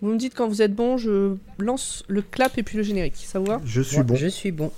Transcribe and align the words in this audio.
Vous 0.00 0.10
me 0.10 0.16
dites 0.16 0.34
quand 0.34 0.46
vous 0.48 0.62
êtes 0.62 0.74
bon, 0.74 0.96
je 0.96 1.34
lance 1.58 2.04
le 2.08 2.22
clap 2.22 2.56
et 2.58 2.62
puis 2.62 2.76
le 2.76 2.82
générique. 2.84 3.16
Ça 3.16 3.38
vous 3.38 3.46
va? 3.46 3.60
Je 3.64 3.82
suis 3.82 3.96
Ouais, 3.98 4.02
bon. 4.04 4.14
Je 4.16 4.26
suis 4.28 4.52
bon. 4.52 4.70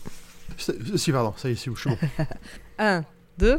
Si, 0.97 1.13
pardon, 1.13 1.33
ça 1.37 1.49
y 1.49 1.53
est, 1.53 1.57
c'est 1.57 1.71
où 1.71 1.77
je 1.77 1.83
suis 1.83 1.91
bon. 1.91 2.25
1, 2.79 3.05
2, 3.39 3.59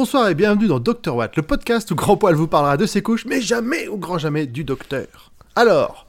Bonsoir 0.00 0.28
et 0.28 0.36
bienvenue 0.36 0.68
dans 0.68 0.78
Dr. 0.78 1.12
Watt, 1.12 1.34
le 1.34 1.42
podcast 1.42 1.90
où 1.90 1.96
Grand 1.96 2.16
Poil 2.16 2.36
vous 2.36 2.46
parlera 2.46 2.76
de 2.76 2.86
ses 2.86 3.02
couches, 3.02 3.24
mais 3.26 3.40
jamais, 3.40 3.88
au 3.88 3.96
grand 3.96 4.16
jamais, 4.16 4.46
du 4.46 4.62
docteur. 4.62 5.32
Alors, 5.56 6.06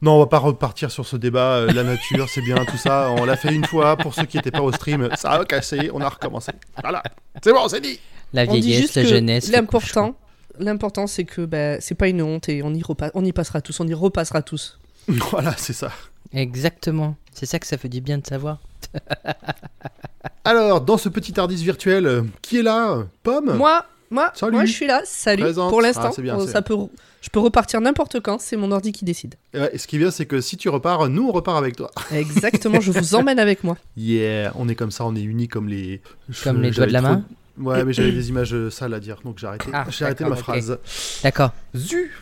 non, 0.00 0.12
on 0.12 0.18
va 0.20 0.26
pas 0.28 0.38
repartir 0.38 0.90
sur 0.90 1.06
ce 1.06 1.14
débat, 1.14 1.56
euh, 1.56 1.72
la 1.72 1.84
nature, 1.84 2.26
c'est 2.30 2.40
bien, 2.40 2.64
tout 2.64 2.78
ça, 2.78 3.10
on 3.18 3.26
l'a 3.26 3.36
fait 3.36 3.54
une 3.54 3.66
fois, 3.66 3.98
pour 3.98 4.14
ceux 4.14 4.24
qui 4.24 4.38
n'étaient 4.38 4.50
pas 4.50 4.62
au 4.62 4.72
stream, 4.72 5.10
ça 5.14 5.32
a 5.32 5.44
cassé, 5.44 5.90
on 5.92 6.00
a 6.00 6.08
recommencé. 6.08 6.52
Voilà, 6.80 7.02
c'est 7.44 7.52
bon, 7.52 7.68
c'est 7.68 7.82
dit 7.82 8.00
La 8.32 8.44
On 8.44 8.54
dit 8.54 8.62
vieillesse, 8.62 8.80
juste 8.80 8.94
la 8.94 9.02
que 9.02 9.08
jeunesse. 9.08 9.52
l'important, 9.52 10.16
l'important 10.58 11.06
c'est 11.06 11.24
que 11.24 11.44
bah, 11.44 11.82
c'est 11.82 11.96
pas 11.96 12.08
une 12.08 12.22
honte 12.22 12.48
et 12.48 12.62
on 12.62 12.72
y, 12.72 12.82
on 13.12 13.24
y 13.26 13.32
passera 13.32 13.60
tous, 13.60 13.78
on 13.80 13.86
y 13.86 13.92
repassera 13.92 14.40
tous. 14.40 14.80
Voilà, 15.30 15.54
c'est 15.58 15.74
ça. 15.74 15.92
Exactement. 16.32 17.14
C'est 17.34 17.44
ça 17.44 17.58
que 17.58 17.66
ça 17.66 17.76
fait 17.76 17.90
du 17.90 18.00
bien 18.00 18.16
de 18.16 18.26
savoir. 18.26 18.58
Alors, 20.44 20.80
dans 20.80 20.96
ce 20.98 21.08
petit 21.08 21.32
Tardis 21.32 21.62
virtuel, 21.62 22.06
euh, 22.06 22.22
qui 22.42 22.58
est 22.58 22.62
là 22.62 23.04
Pomme 23.22 23.54
Moi, 23.56 23.84
moi, 24.10 24.30
Salut. 24.34 24.52
moi 24.52 24.64
je 24.64 24.72
suis 24.72 24.86
là, 24.86 25.02
salut. 25.04 25.42
Présente. 25.42 25.68
Pour 25.70 25.82
l'instant, 25.82 26.06
Ah, 26.06 26.12
c'est 26.14 26.22
bien, 26.22 26.38
euh, 26.38 26.46
c'est- 26.46 26.52
ça 26.52 26.62
peut, 26.62 26.74
je 27.20 27.28
peux 27.28 27.40
repartir 27.40 27.80
n'importe 27.82 28.20
quand, 28.20 28.40
c'est 28.40 28.56
mon 28.56 28.72
ordi 28.72 28.92
qui 28.92 29.04
décide. 29.04 29.34
Ouais, 29.52 29.68
et 29.74 29.78
ce 29.78 29.86
qui 29.86 29.96
est 29.96 29.98
bien, 29.98 30.10
c'est 30.10 30.24
que 30.24 30.40
si 30.40 30.56
tu 30.56 30.70
repars, 30.70 31.08
nous, 31.10 31.28
on 31.28 31.32
repart 31.32 31.58
avec 31.58 31.76
toi. 31.76 31.90
Exactement, 32.12 32.80
je 32.80 32.90
vous 32.92 33.14
emmène 33.14 33.38
avec 33.38 33.62
moi. 33.64 33.76
Yeah, 33.98 34.52
on 34.56 34.68
est 34.68 34.74
comme 34.74 34.90
ça, 34.90 35.04
on 35.04 35.14
est 35.14 35.22
unis 35.22 35.48
comme 35.48 35.68
les... 35.68 36.00
Comme 36.42 36.62
les 36.62 36.70
doigts 36.70 36.86
de 36.86 36.92
la 36.92 37.00
trop- 37.02 37.08
main 37.10 37.24
Ouais, 37.60 37.84
mais 37.84 37.92
j'avais 37.92 38.12
des 38.12 38.28
images 38.28 38.54
euh, 38.54 38.70
sales 38.70 38.94
à 38.94 39.00
dire, 39.00 39.18
donc 39.24 39.38
j'ai 39.38 39.48
arrêté, 39.48 39.66
Ah, 39.72 39.84
j'ai 39.90 40.04
arrêté 40.04 40.24
ma 40.24 40.36
phrase. 40.36 40.78
D'accord. 41.24 41.50
Zu 41.76 42.12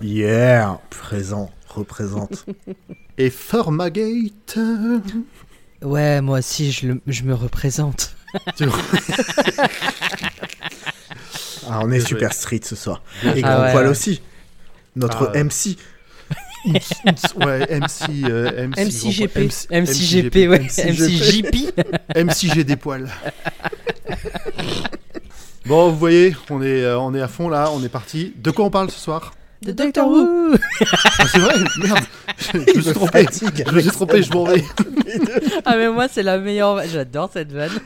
Yeah, 0.00 0.78
présent, 0.90 1.50
représente. 1.68 2.46
Et 3.18 3.30
Formagate 3.30 4.58
Ouais, 5.82 6.20
moi 6.20 6.38
aussi, 6.38 6.72
je, 6.72 6.86
le- 6.88 7.00
je 7.06 7.22
me 7.22 7.34
représente. 7.34 8.14
Ah, 11.72 11.80
on 11.84 11.90
est 11.92 12.00
super 12.00 12.32
street 12.32 12.60
ce 12.64 12.74
soir. 12.74 13.02
Et 13.22 13.28
Ah 13.28 13.54
grand 13.54 13.62
ouais, 13.62 13.72
poil 13.72 13.84
ouais. 13.84 13.90
aussi. 13.90 14.20
Notre 14.96 15.30
Ah. 15.34 15.44
MC. 15.44 15.76
Ouais, 17.36 17.66
MC... 17.80 18.24
euh, 18.24 18.66
MC, 18.68 18.78
MCGP. 18.86 19.48
grand 19.48 19.66
poil. 19.68 19.82
MCGP, 19.82 20.48
ouais. 20.48 20.58
MCGP. 20.60 21.72
MCG 22.16 22.64
des 22.70 22.76
poils. 22.76 23.08
bon, 25.64 25.90
vous 25.90 25.96
voyez, 25.98 26.36
on 26.50 26.60
est, 26.60 26.82
euh, 26.82 26.98
on 26.98 27.14
est 27.14 27.22
à 27.22 27.28
fond 27.28 27.48
là, 27.48 27.70
on 27.72 27.82
est 27.82 27.88
parti. 27.88 28.34
De 28.36 28.50
quoi 28.50 28.66
on 28.66 28.70
parle 28.70 28.90
ce 28.90 28.98
soir? 29.00 29.32
De 29.62 29.72
Doctor 29.72 30.08
Who. 30.08 30.54
Ah, 31.18 31.24
C'est 31.30 31.38
vrai 31.38 31.54
Merde 31.82 31.98
Je, 32.38 32.58
je 32.72 32.76
me 32.76 32.82
suis 32.82 32.92
trompé 32.94 33.26
Je 33.66 33.72
me 33.74 33.80
suis 33.80 33.90
trompé, 33.90 34.22
je 34.22 34.32
m'en 34.32 34.44
vais 34.44 34.64
Ah, 35.66 35.76
mais 35.76 35.88
moi, 35.90 36.06
c'est 36.10 36.22
la 36.22 36.38
meilleure. 36.38 36.82
J'adore 36.90 37.30
cette 37.32 37.52
vanne. 37.52 37.78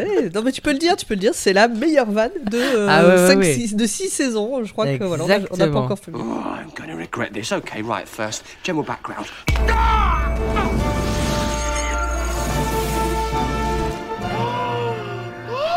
Eh, 0.00 0.30
non 0.34 0.40
mais 0.42 0.52
tu 0.52 0.62
peux 0.62 0.72
le 0.72 0.78
dire, 0.78 0.96
tu 0.96 1.04
peux 1.04 1.12
le 1.12 1.20
dire, 1.20 1.32
c'est 1.34 1.52
la 1.52 1.68
meilleure 1.68 2.10
vanne 2.10 2.30
de, 2.50 2.56
euh, 2.56 2.86
Ah 2.88 3.04
ouais, 3.06 3.10
ouais, 3.14 3.26
cinq, 3.28 3.38
ouais. 3.40 3.52
six- 3.54 3.74
de 3.76 3.86
6 3.86 4.08
saisons. 4.08 4.64
Je 4.64 4.72
crois 4.72 4.86
que 4.86 5.04
voilà, 5.04 5.24
on 5.24 5.28
n'a 5.28 5.40
pas 5.40 5.46
Exactement. 5.50 5.80
encore 5.84 5.98
fait. 5.98 6.12
Oh, 6.14 6.18
I'm 6.18 6.70
gonna 6.74 6.98
regret 6.98 7.28
this. 7.30 7.52
Okay, 7.52 7.82
right, 7.82 8.08
first, 8.08 8.42
general 8.64 8.86
background. 8.86 9.26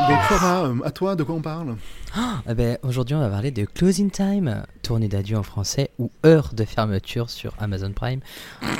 Donc 0.09 0.19
Flora, 0.27 0.65
euh, 0.67 0.75
à 0.83 0.91
toi, 0.91 1.15
de 1.15 1.23
quoi 1.23 1.35
on 1.35 1.41
parle? 1.41 1.75
Ah 2.17 2.53
ben, 2.53 2.77
Aujourd'hui, 2.83 3.15
on 3.15 3.19
va 3.19 3.29
parler 3.29 3.51
de 3.51 3.65
Closing 3.65 4.09
Time, 4.09 4.63
tournée 4.81 5.07
d'adieu 5.09 5.37
en 5.37 5.43
français, 5.43 5.91
ou 5.99 6.11
heure 6.25 6.51
de 6.53 6.63
fermeture 6.63 7.29
sur 7.29 7.53
Amazon 7.59 7.91
Prime. 7.91 8.21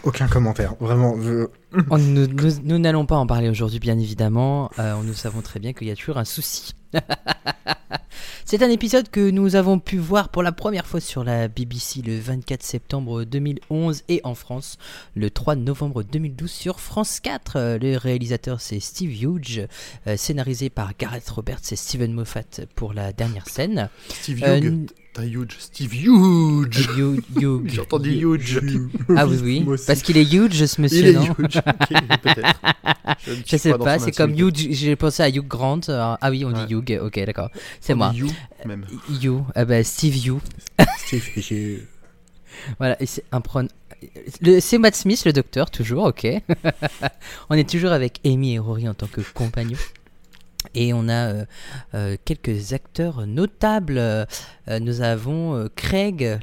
Aucun 0.03 0.27
commentaire. 0.27 0.73
Vraiment, 0.79 1.15
je... 1.21 1.47
On- 1.89 1.97
nous 1.97 2.79
n'allons 2.79 3.05
pas 3.05 3.17
en 3.17 3.27
parler 3.27 3.49
aujourd'hui, 3.49 3.79
bien 3.79 3.99
évidemment. 3.99 4.69
Euh, 4.79 4.95
nous 5.03 5.13
savons 5.13 5.41
très 5.41 5.59
bien 5.59 5.73
qu'il 5.73 5.87
y 5.87 5.91
a 5.91 5.95
toujours 5.95 6.17
un 6.17 6.23
souci. 6.25 6.73
C'est 8.47 8.61
un 8.61 8.69
épisode 8.69 9.09
que 9.09 9.31
nous 9.31 9.55
avons 9.55 9.79
pu 9.79 9.97
voir 9.97 10.29
pour 10.29 10.43
la 10.43 10.51
première 10.51 10.85
fois 10.85 10.99
sur 10.99 11.23
la 11.23 11.47
BBC 11.47 12.01
le 12.03 12.17
24 12.19 12.61
septembre 12.61 13.23
2011 13.23 14.03
et 14.07 14.21
en 14.23 14.35
France 14.35 14.77
le 15.15 15.31
3 15.31 15.55
novembre 15.55 16.03
2012 16.03 16.51
sur 16.51 16.79
France 16.79 17.19
4. 17.19 17.55
Euh, 17.55 17.77
Le 17.79 17.97
réalisateur 17.97 18.61
c'est 18.61 18.79
Steve 18.79 19.11
Hughes, 19.23 19.67
euh, 20.07 20.15
scénarisé 20.15 20.69
par 20.69 20.91
Gareth 20.97 21.27
Roberts 21.29 21.71
et 21.71 21.75
Steven 21.75 22.13
Moffat 22.13 22.43
pour 22.75 22.93
la 22.93 23.13
dernière 23.13 23.49
scène. 23.49 23.89
Steve 24.09 24.37
Hughes 24.37 24.65
n- 24.67 24.87
T'as 25.15 25.23
Huge 25.23 25.55
Steve 25.59 25.93
Huge 25.95 26.89
Hugh- 26.97 27.23
Hugh- 27.37 27.63
J'ai 27.67 27.79
entendu 27.79 28.11
Huge 28.11 28.59
Ah 29.15 29.25
oui, 29.25 29.39
oui, 29.41 29.59
Moi 29.61 29.77
parce 29.87 30.01
qu'il 30.01 30.17
est 30.17 30.29
huge 30.29 30.65
ce 30.65 30.81
monsieur, 30.81 30.99
Il 30.99 31.07
est 31.07 31.13
non 31.13 31.27
Huge 31.39 31.61
peut-être. 32.21 32.59
Je, 33.25 33.31
ne 33.31 33.35
Je 33.47 33.55
sais 33.57 33.73
pas, 33.77 33.97
c'est 33.97 34.11
comme. 34.11 34.33
Hugh, 34.37 34.53
j'ai 34.71 34.95
pensé 34.97 35.23
à 35.23 35.29
Hugh 35.29 35.47
Grant. 35.47 35.79
euh, 35.87 36.15
ah 36.19 36.29
oui, 36.29 36.43
on 36.43 36.51
Ouais. 36.53 36.65
dit 36.67 36.73
Hugh, 36.73 36.99
ok, 37.01 37.25
d'accord. 37.25 37.49
C'est 37.79 37.93
moi. 37.93 38.11
You, 38.13 38.27
même. 38.65 38.85
Hugh, 39.09 39.41
ah 39.55 39.63
bah, 39.63 39.81
Steve 39.85 40.17
Hugh. 40.27 40.39
Steve, 41.05 41.23
j'ai- 41.37 41.81
Voilà, 42.79 42.97
c'est 43.05 43.23
un 43.31 43.39
pron- 43.41 43.67
le- 44.41 44.59
C'est 44.59 44.77
Matt 44.79 44.95
Smith, 44.95 45.23
le 45.25 45.31
docteur, 45.31 45.71
toujours, 45.71 46.03
ok. 46.05 46.27
on 47.49 47.55
est 47.55 47.69
toujours 47.69 47.91
avec 47.93 48.19
Amy 48.25 48.55
et 48.55 48.59
Rory 48.59 48.89
en 48.89 48.93
tant 48.93 49.07
que 49.07 49.21
compagnons. 49.33 49.77
Et 50.73 50.93
on 50.93 51.07
a 51.07 51.29
euh, 51.31 51.45
euh, 51.93 52.15
quelques 52.25 52.73
acteurs 52.73 53.25
notables. 53.27 53.97
Euh, 53.97 54.25
nous 54.79 55.01
avons 55.01 55.69
Craig, 55.75 56.39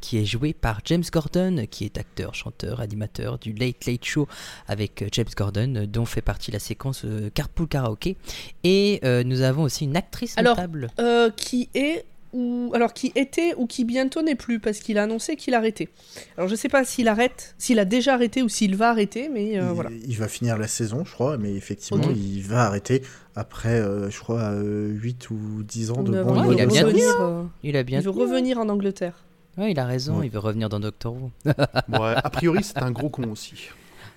qui 0.00 0.18
est 0.18 0.24
joué 0.24 0.52
par 0.52 0.80
James 0.84 1.04
Gordon, 1.10 1.66
qui 1.70 1.84
est 1.84 1.96
acteur, 1.98 2.34
chanteur, 2.34 2.80
animateur 2.80 3.38
du 3.38 3.52
Late 3.52 3.86
Late 3.86 4.04
Show 4.04 4.28
avec 4.68 5.04
James 5.12 5.28
Gordon, 5.34 5.86
dont 5.88 6.04
fait 6.04 6.20
partie 6.20 6.50
la 6.50 6.58
séquence 6.58 7.06
Carpool 7.34 7.68
Karaoke. 7.68 8.16
Et 8.62 9.00
nous 9.24 9.40
avons 9.40 9.62
aussi 9.62 9.84
une 9.84 9.96
actrice 9.96 10.36
Alors, 10.36 10.56
notable. 10.56 10.88
Qui 11.36 11.70
est 11.74 12.04
ou 12.32 12.70
alors 12.74 12.92
qui 12.94 13.12
était 13.14 13.54
ou 13.56 13.66
qui 13.66 13.84
bientôt 13.84 14.22
n'est 14.22 14.34
plus 14.34 14.58
parce 14.58 14.78
qu'il 14.80 14.98
a 14.98 15.02
annoncé 15.04 15.36
qu'il 15.36 15.54
arrêtait. 15.54 15.88
Alors 16.36 16.48
je 16.48 16.54
sais 16.54 16.68
pas 16.68 16.84
s'il 16.84 17.08
arrête, 17.08 17.54
s'il 17.58 17.78
a 17.78 17.84
déjà 17.84 18.14
arrêté 18.14 18.42
ou 18.42 18.48
s'il 18.48 18.76
va 18.76 18.90
arrêter, 18.90 19.28
mais 19.28 19.58
euh, 19.58 19.68
il, 19.68 19.74
voilà. 19.74 19.90
il 19.90 20.16
va 20.16 20.28
finir 20.28 20.56
la 20.58 20.68
saison, 20.68 21.04
je 21.04 21.12
crois, 21.12 21.36
mais 21.36 21.52
effectivement, 21.54 22.02
il 22.14 22.42
va 22.42 22.64
arrêter 22.64 23.02
après, 23.34 23.80
euh, 23.80 24.10
je 24.10 24.18
crois, 24.18 24.40
euh, 24.52 24.88
8 24.88 25.30
ou 25.30 25.62
10 25.62 25.90
ans 25.90 26.02
de 26.02 26.22
bon 26.22 26.48
Ouais, 26.48 26.54
il 26.54 26.60
a 26.60 26.64
veut 26.64 26.70
bien 26.72 26.84
revenir, 26.86 27.20
euh, 27.20 27.42
Il 27.62 27.76
a 27.76 27.82
bien 27.82 28.00
il 28.00 28.04
veut 28.04 28.10
revenir 28.10 28.58
en 28.58 28.68
Angleterre. 28.68 29.24
Ouais, 29.58 29.70
il 29.72 29.78
a 29.78 29.84
raison, 29.86 30.18
Ouais. 30.20 30.26
il 30.26 30.30
veut 30.32 30.38
revenir 30.38 30.68
dans 30.68 30.80
Doctor 30.80 31.12
Who. 31.14 31.30
Ouais, 31.46 32.14
a 32.16 32.30
priori, 32.30 32.62
c'est 32.64 32.78
un 32.78 32.90
gros 32.90 33.10
con 33.10 33.24
aussi. 33.30 33.68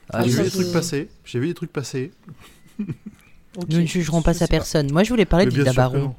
Ah, 0.09 0.23
J'ai 0.23 0.31
ça, 0.31 0.43
vu 0.43 0.49
des 0.49 0.51
trucs 0.55 0.71
passer. 0.71 1.09
J'ai 1.25 1.39
vu 1.39 1.47
des 1.47 1.53
trucs 1.53 1.73
passer. 1.73 2.11
Nous 3.69 3.81
ne 3.81 3.85
jugerons 3.85 4.21
pas 4.21 4.33
sa 4.33 4.47
pas. 4.47 4.51
personne. 4.51 4.91
Moi, 4.91 5.03
je 5.03 5.09
voulais 5.09 5.25
parler 5.25 5.45
d'Ida 5.45 5.73
Baron. 5.73 6.15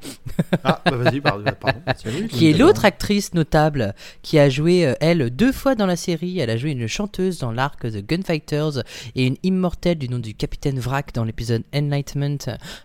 Ah, 0.63 0.81
bah 0.85 0.91
vas-y, 0.97 1.21
pardon. 1.21 1.43
pardon. 1.59 1.79
qui 2.29 2.49
est 2.49 2.53
l'autre 2.53 2.85
actrice 2.85 3.33
notable, 3.33 3.93
qui 4.21 4.39
a 4.39 4.49
joué, 4.49 4.85
euh, 4.85 4.93
elle, 4.99 5.29
deux 5.29 5.51
fois 5.51 5.75
dans 5.75 5.85
la 5.85 5.95
série. 5.95 6.39
Elle 6.39 6.49
a 6.49 6.57
joué 6.57 6.71
une 6.71 6.87
chanteuse 6.87 7.39
dans 7.39 7.51
l'arc 7.51 7.81
The 7.81 8.05
Gunfighters 8.05 8.83
et 9.15 9.25
une 9.25 9.37
immortelle 9.43 9.97
du 9.97 10.09
nom 10.09 10.19
du 10.19 10.33
Capitaine 10.35 10.79
Vrac 10.79 11.13
dans 11.13 11.23
l'épisode 11.23 11.63
Enlightenment. 11.75 12.37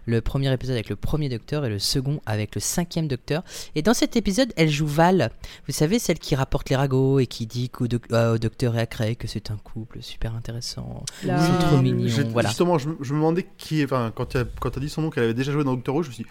Le 0.06 0.20
premier 0.20 0.52
épisode 0.52 0.74
avec 0.74 0.88
le 0.88 0.96
premier 0.96 1.28
docteur 1.28 1.64
et 1.64 1.68
le 1.68 1.78
second 1.78 2.20
avec 2.26 2.54
le 2.54 2.60
cinquième 2.60 3.08
docteur. 3.08 3.42
Et 3.74 3.82
dans 3.82 3.94
cet 3.94 4.16
épisode, 4.16 4.52
elle 4.56 4.70
joue 4.70 4.86
Val. 4.86 5.30
Vous 5.66 5.72
savez, 5.72 5.98
celle 5.98 6.18
qui 6.18 6.34
rapporte 6.34 6.70
les 6.70 6.76
ragots 6.76 7.18
et 7.18 7.26
qui 7.26 7.46
dit 7.46 7.70
doc- 7.80 8.02
euh, 8.12 8.34
au 8.34 8.38
docteur 8.38 8.76
et 8.76 8.80
à 8.80 8.86
Craig 8.86 9.16
que 9.16 9.28
c'est 9.28 9.50
un 9.50 9.56
couple 9.56 9.98
super 10.02 10.34
intéressant. 10.34 11.04
Sont 11.22 11.58
trop. 11.66 11.82
J'ai- 12.06 12.22
Voilà. 12.24 12.48
Justement, 12.48 12.78
je, 12.78 12.88
me- 12.88 12.96
je 13.00 13.12
me 13.12 13.18
demandais 13.18 13.46
qui 13.58 13.80
est. 13.80 13.84
Enfin, 13.84 14.12
quand 14.14 14.26
tu 14.26 14.38
as, 14.38 14.41
quand 14.60 14.76
as 14.76 14.80
dit 14.80 14.88
son 14.88 15.02
nom, 15.02 15.10
qu'elle 15.10 15.24
avait 15.24 15.34
déjà 15.34 15.52
joué 15.52 15.64
dans 15.64 15.74
Doctor 15.74 15.94
Who, 15.96 16.02
je 16.02 16.08
me 16.08 16.14
suis 16.14 16.24
dit, 16.24 16.30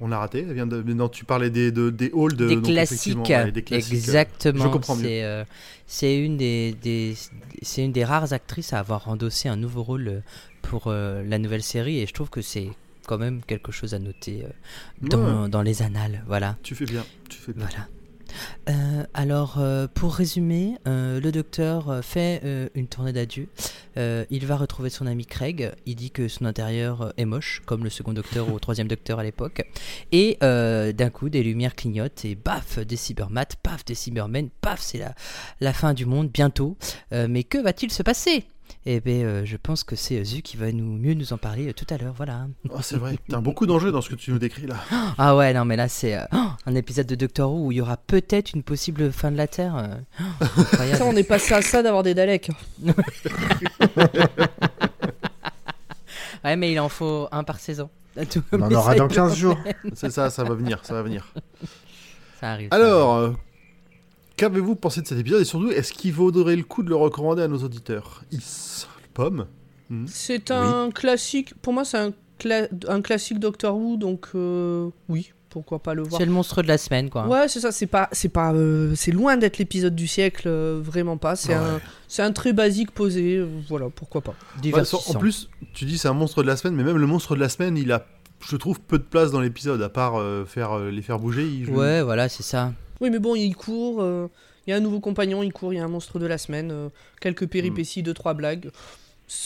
on 0.00 0.08
l'a 0.08 0.18
raté. 0.18 0.46
Elle 0.48 0.54
vient 0.54 0.66
de. 0.66 0.82
mais 0.84 0.94
Non, 0.94 1.08
tu 1.08 1.24
parlais 1.24 1.50
des, 1.50 1.70
de, 1.72 1.90
des 1.90 2.10
halls 2.14 2.34
de. 2.36 2.48
des 2.48 2.60
classiques, 2.62 3.18
ouais, 3.28 3.52
des 3.52 3.62
classiques. 3.62 3.92
exactement. 3.92 4.64
Je 4.64 4.68
comprends 4.68 4.96
mieux. 4.96 5.02
C'est 5.02 5.24
euh, 5.24 5.44
c'est 5.86 6.18
une 6.18 6.36
des, 6.38 6.72
des 6.82 7.14
c'est 7.62 7.84
une 7.84 7.92
des 7.92 8.04
rares 8.04 8.32
actrices 8.32 8.72
à 8.72 8.78
avoir 8.78 9.08
endossé 9.08 9.48
un 9.48 9.56
nouveau 9.56 9.82
rôle 9.82 10.08
euh, 10.08 10.20
pour 10.62 10.84
euh, 10.86 11.22
la 11.26 11.38
nouvelle 11.38 11.62
série 11.62 11.98
et 12.00 12.06
je 12.06 12.14
trouve 12.14 12.30
que 12.30 12.40
c'est 12.42 12.70
quand 13.06 13.18
même 13.18 13.40
quelque 13.46 13.72
chose 13.72 13.92
à 13.92 13.98
noter 13.98 14.44
euh, 14.44 14.48
dans, 15.02 15.42
Ouais. 15.44 15.48
dans 15.50 15.62
les 15.62 15.82
annales. 15.82 16.22
Voilà, 16.26 16.56
Tu 16.62 16.74
fais 16.74 16.84
bien. 16.86 17.04
Tu 17.28 17.36
fais 17.38 17.52
bien. 17.52 17.66
voilà. 17.66 17.86
Euh, 18.68 19.04
alors, 19.14 19.56
euh, 19.58 19.86
pour 19.92 20.14
résumer, 20.14 20.76
euh, 20.86 21.20
le 21.20 21.32
docteur 21.32 22.00
fait 22.04 22.42
une 22.74 22.86
tournée 22.86 23.12
d'adieu. 23.12 23.48
Il 23.96 24.46
va 24.46 24.56
retrouver 24.56 24.90
son 24.90 25.06
ami 25.06 25.26
Craig. 25.26 25.72
Il 25.86 25.96
dit 25.96 26.10
que 26.10 26.28
son 26.28 26.44
intérieur 26.44 27.12
est 27.16 27.24
moche, 27.24 27.62
comme 27.66 27.84
le 27.84 27.90
second 27.90 28.12
docteur 28.12 28.52
ou 28.52 28.58
troisième 28.58 28.88
docteur 28.88 29.18
à 29.18 29.22
l'époque. 29.22 29.62
Et 30.12 30.38
d'un 30.40 31.10
coup, 31.10 31.28
des 31.28 31.42
lumières 31.42 31.74
clignotent 31.74 32.24
et 32.24 32.34
baf, 32.34 32.78
des 32.78 32.96
cybermats, 32.96 33.44
paf, 33.62 33.84
des 33.84 33.94
cybermen, 33.94 34.48
paf, 34.60 34.80
c'est 34.80 34.98
la, 34.98 35.14
la 35.60 35.72
fin 35.72 35.94
du 35.94 36.06
monde 36.06 36.28
bientôt. 36.28 36.76
Mais 37.12 37.44
que 37.44 37.58
va-t-il 37.58 37.92
se 37.92 38.02
passer? 38.02 38.44
Eh 38.86 39.00
bien, 39.00 39.16
euh, 39.26 39.42
je 39.44 39.58
pense 39.58 39.84
que 39.84 39.94
c'est 39.94 40.24
Zu 40.24 40.40
qui 40.40 40.56
va 40.56 40.72
nous, 40.72 40.84
mieux 40.96 41.12
nous 41.12 41.34
en 41.34 41.36
parler 41.38 41.68
euh, 41.68 41.72
tout 41.74 41.84
à 41.90 41.98
l'heure. 41.98 42.14
Voilà. 42.16 42.46
Oh, 42.70 42.78
c'est 42.80 42.96
vrai, 42.96 43.18
t'as 43.28 43.38
beaucoup 43.40 43.66
d'enjeux 43.66 43.92
dans 43.92 44.00
ce 44.00 44.08
que 44.08 44.14
tu 44.14 44.30
nous 44.30 44.38
décris 44.38 44.66
là. 44.66 44.76
Ah 45.18 45.36
ouais, 45.36 45.52
non, 45.52 45.66
mais 45.66 45.76
là, 45.76 45.86
c'est 45.86 46.16
euh, 46.16 46.24
oh, 46.32 46.46
un 46.64 46.74
épisode 46.74 47.06
de 47.06 47.14
Doctor 47.14 47.52
Who 47.52 47.66
où 47.66 47.72
il 47.72 47.76
y 47.76 47.80
aura 47.82 47.98
peut-être 47.98 48.54
une 48.54 48.62
possible 48.62 49.12
fin 49.12 49.30
de 49.30 49.36
la 49.36 49.46
Terre. 49.48 49.76
euh, 49.76 49.96
oh. 50.40 50.94
Ça, 50.96 51.04
on 51.04 51.14
est 51.14 51.24
passé 51.24 51.52
à 51.52 51.60
ça 51.60 51.82
d'avoir 51.82 52.02
des 52.02 52.14
Daleks. 52.14 52.50
Ouais, 56.42 56.56
mais 56.56 56.72
il 56.72 56.80
en 56.80 56.88
faut 56.88 57.28
un 57.32 57.44
par 57.44 57.58
saison. 57.60 57.90
Tout- 58.30 58.42
On 58.52 58.62
en 58.62 58.72
aura 58.72 58.92
ça, 58.92 58.98
dans 58.98 59.08
il 59.08 59.14
15 59.14 59.32
en 59.32 59.34
jours. 59.34 59.58
C'est 59.92 60.10
ça, 60.10 60.30
ça 60.30 60.42
va 60.42 60.54
venir, 60.54 60.80
ça 60.84 60.94
va 60.94 61.02
venir. 61.02 61.32
Ça 62.40 62.52
arrive. 62.52 62.70
ça 62.70 62.76
Alors, 62.76 63.14
euh, 63.16 63.30
qu'avez-vous 64.36 64.74
pensé 64.76 65.00
de 65.02 65.06
cet 65.06 65.18
épisode 65.18 65.42
et 65.42 65.44
surtout, 65.44 65.70
est-ce 65.70 65.92
qu'il 65.92 66.12
vaudrait 66.12 66.56
le 66.56 66.64
coup 66.64 66.82
de 66.82 66.88
le 66.88 66.96
recommander 66.96 67.42
à 67.42 67.48
nos 67.48 67.58
auditeurs? 67.58 68.22
Is, 68.32 68.86
Pomme? 69.14 69.46
Hmm? 69.90 70.04
C'est 70.06 70.50
un 70.50 70.90
classique. 70.90 71.54
Pour 71.60 71.72
moi, 71.72 71.84
c'est 71.84 71.98
un, 71.98 72.12
cla- 72.40 72.68
un 72.88 73.00
classique 73.02 73.38
Doctor 73.40 73.76
Who, 73.76 73.96
donc 73.96 74.28
euh, 74.34 74.88
oui, 75.08 75.32
pourquoi 75.48 75.80
pas 75.80 75.94
le 75.94 76.02
voir. 76.04 76.20
C'est 76.20 76.26
le 76.26 76.30
monstre 76.32 76.62
de 76.62 76.68
la 76.68 76.78
semaine, 76.78 77.10
quoi. 77.10 77.26
Ouais, 77.26 77.48
c'est 77.48 77.58
ça. 77.60 77.72
C'est 77.72 77.86
pas, 77.88 78.08
c'est 78.12 78.28
pas, 78.28 78.52
euh, 78.54 78.92
c'est 78.94 79.10
loin 79.10 79.36
d'être 79.36 79.58
l'épisode 79.58 79.94
du 79.96 80.06
siècle, 80.06 80.44
euh, 80.46 80.80
vraiment 80.82 81.16
pas. 81.16 81.34
C'est 81.34 81.48
Ouais. 81.48 81.54
un, 81.56 81.80
c'est 82.06 82.22
un 82.22 82.30
très 82.32 82.52
basique 82.52 82.92
posé. 82.92 83.36
euh, 83.38 83.48
voilà, 83.68 83.88
pourquoi 83.94 84.20
pas. 84.20 84.34
Ouais. 84.62 84.72
En 85.08 85.14
plus, 85.18 85.50
tu 85.74 85.84
dis 85.86 85.98
c'est 85.98 86.08
un 86.08 86.12
monstre 86.14 86.42
de 86.42 86.46
la 86.46 86.56
semaine, 86.56 86.76
mais 86.76 86.84
même 86.84 86.96
le 86.98 87.06
monstre 87.08 87.34
de 87.34 87.40
la 87.40 87.48
semaine, 87.48 87.76
il 87.76 87.90
a, 87.90 88.06
je 88.48 88.54
trouve, 88.56 88.78
peu 88.80 88.98
de 88.98 89.02
place 89.02 89.32
dans 89.32 89.40
l'épisode, 89.40 89.82
à 89.82 89.88
part 89.88 90.20
euh, 90.20 90.44
faire, 90.44 90.72
euh, 90.78 90.90
les 90.92 91.02
faire 91.02 91.18
bouger. 91.18 91.48
il 91.48 91.68
Ouais, 91.70 92.00
voilà, 92.02 92.28
c'est 92.28 92.44
ça. 92.44 92.72
Oui, 93.00 93.10
mais 93.10 93.18
bon, 93.18 93.34
il 93.34 93.54
court. 93.56 94.02
euh, 94.02 94.28
Il 94.66 94.70
y 94.70 94.72
a 94.72 94.76
un 94.76 94.80
nouveau 94.80 95.00
compagnon, 95.00 95.42
il 95.42 95.52
court. 95.52 95.72
Il 95.72 95.76
y 95.76 95.78
a 95.80 95.84
un 95.84 95.88
monstre 95.88 96.18
de 96.18 96.26
la 96.26 96.38
semaine. 96.38 96.70
euh, 96.70 96.88
quelques 97.20 97.42
Hmm. 97.44 97.48
péripéties, 97.48 98.02
deux 98.02 98.14
trois 98.14 98.34
blagues. 98.34 98.70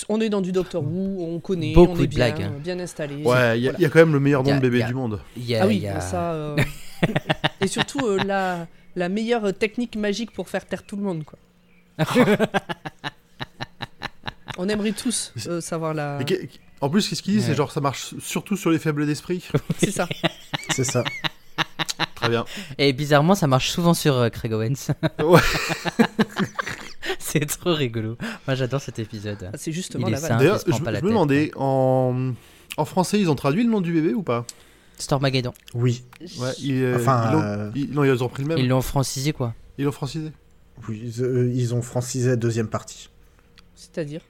On 0.08 0.20
est 0.20 0.28
dans 0.30 0.40
du 0.40 0.50
Doctor 0.50 0.82
Who, 0.82 1.24
on 1.24 1.40
connaît, 1.40 1.74
Beaucoup 1.74 1.92
on 1.92 1.96
est 1.96 2.02
de 2.02 2.06
bien, 2.06 2.30
blagues, 2.30 2.42
hein. 2.42 2.52
bien 2.58 2.78
installé. 2.80 3.16
Ouais, 3.16 3.22
il 3.58 3.64
y, 3.64 3.68
a- 3.68 3.72
Voilà. 3.72 3.78
il 3.78 3.82
y 3.82 3.84
a 3.84 3.88
quand 3.90 3.98
même 3.98 4.12
le 4.14 4.20
meilleur 4.20 4.42
nom 4.42 4.54
de 4.56 4.60
bébé 4.60 4.82
du 4.84 4.94
monde. 4.94 5.20
Il 5.36 5.44
y 5.44 5.54
a, 5.56 5.62
Ah 5.62 5.66
oui, 5.66 5.76
il 5.76 5.82
y 5.82 5.88
a- 5.88 6.00
ça. 6.00 6.32
euh, 6.32 6.56
Et 7.60 7.66
surtout 7.66 8.00
euh, 8.06 8.18
la, 8.24 8.66
la 8.96 9.08
meilleure 9.10 9.52
technique 9.52 9.96
magique 9.96 10.32
pour 10.32 10.48
faire 10.48 10.64
taire 10.66 10.84
tout 10.84 10.96
le 10.96 11.02
monde, 11.02 11.24
quoi. 11.24 11.38
On 14.56 14.68
aimerait 14.68 14.92
tous 14.92 15.32
euh, 15.48 15.60
savoir 15.60 15.94
la. 15.94 16.18
En 16.80 16.88
plus, 16.88 17.08
qu'est-ce 17.08 17.22
qu'il 17.22 17.34
dit 17.34 17.42
C'est 17.42 17.54
genre 17.54 17.72
ça 17.72 17.80
marche 17.80 18.14
surtout 18.20 18.56
sur 18.56 18.70
les 18.70 18.78
faibles 18.78 19.06
d'esprit. 19.06 19.44
C'est 19.78 19.90
ça. 19.90 20.08
C'est 20.70 20.84
ça. 20.84 21.02
Très 22.24 22.30
bien. 22.30 22.44
Et 22.78 22.92
bizarrement, 22.92 23.34
ça 23.34 23.46
marche 23.46 23.70
souvent 23.70 23.94
sur 23.94 24.14
euh, 24.16 24.28
Craig 24.30 24.52
Owens. 24.52 24.92
Ouais. 25.22 25.40
c'est 27.18 27.46
trop 27.46 27.74
rigolo. 27.74 28.16
Moi, 28.46 28.54
j'adore 28.54 28.80
cet 28.80 28.98
épisode. 28.98 29.50
Ah, 29.52 29.56
C'est 29.58 29.72
justement 29.72 30.08
la 30.08 30.18
simple. 30.18 30.38
D'ailleurs, 30.38 30.58
je, 30.66 30.72
je 30.72 30.82
me 30.82 31.00
demandais, 31.00 31.50
en... 31.56 32.32
en 32.76 32.84
français, 32.84 33.20
ils 33.20 33.30
ont 33.30 33.34
traduit 33.34 33.64
le 33.64 33.70
nom 33.70 33.80
du 33.80 33.92
bébé 33.92 34.14
ou 34.14 34.22
pas? 34.22 34.44
Stormageddon. 34.98 35.52
Oui. 35.74 36.04
Ouais, 36.38 36.50
ils, 36.60 36.82
euh, 36.82 36.96
Enfin, 36.96 37.24
ils 37.28 37.32
l'ont- 37.32 37.42
euh, 37.42 37.70
ils- 37.74 37.90
non, 37.92 38.04
ils 38.04 38.22
ont 38.24 38.28
pris 38.28 38.42
le 38.42 38.48
même. 38.48 38.58
Ils 38.58 38.68
l'ont 38.68 38.80
francisé, 38.82 39.32
quoi. 39.32 39.54
Ils 39.78 39.84
l'ont 39.84 39.92
francisé. 39.92 40.30
oui, 40.88 41.02
ils, 41.04 41.22
euh, 41.22 41.50
ils 41.52 41.74
ont 41.74 41.82
francisé 41.82 42.28
la 42.30 42.36
deuxième 42.36 42.68
partie. 42.68 43.10
C'est-à-dire? 43.74 44.20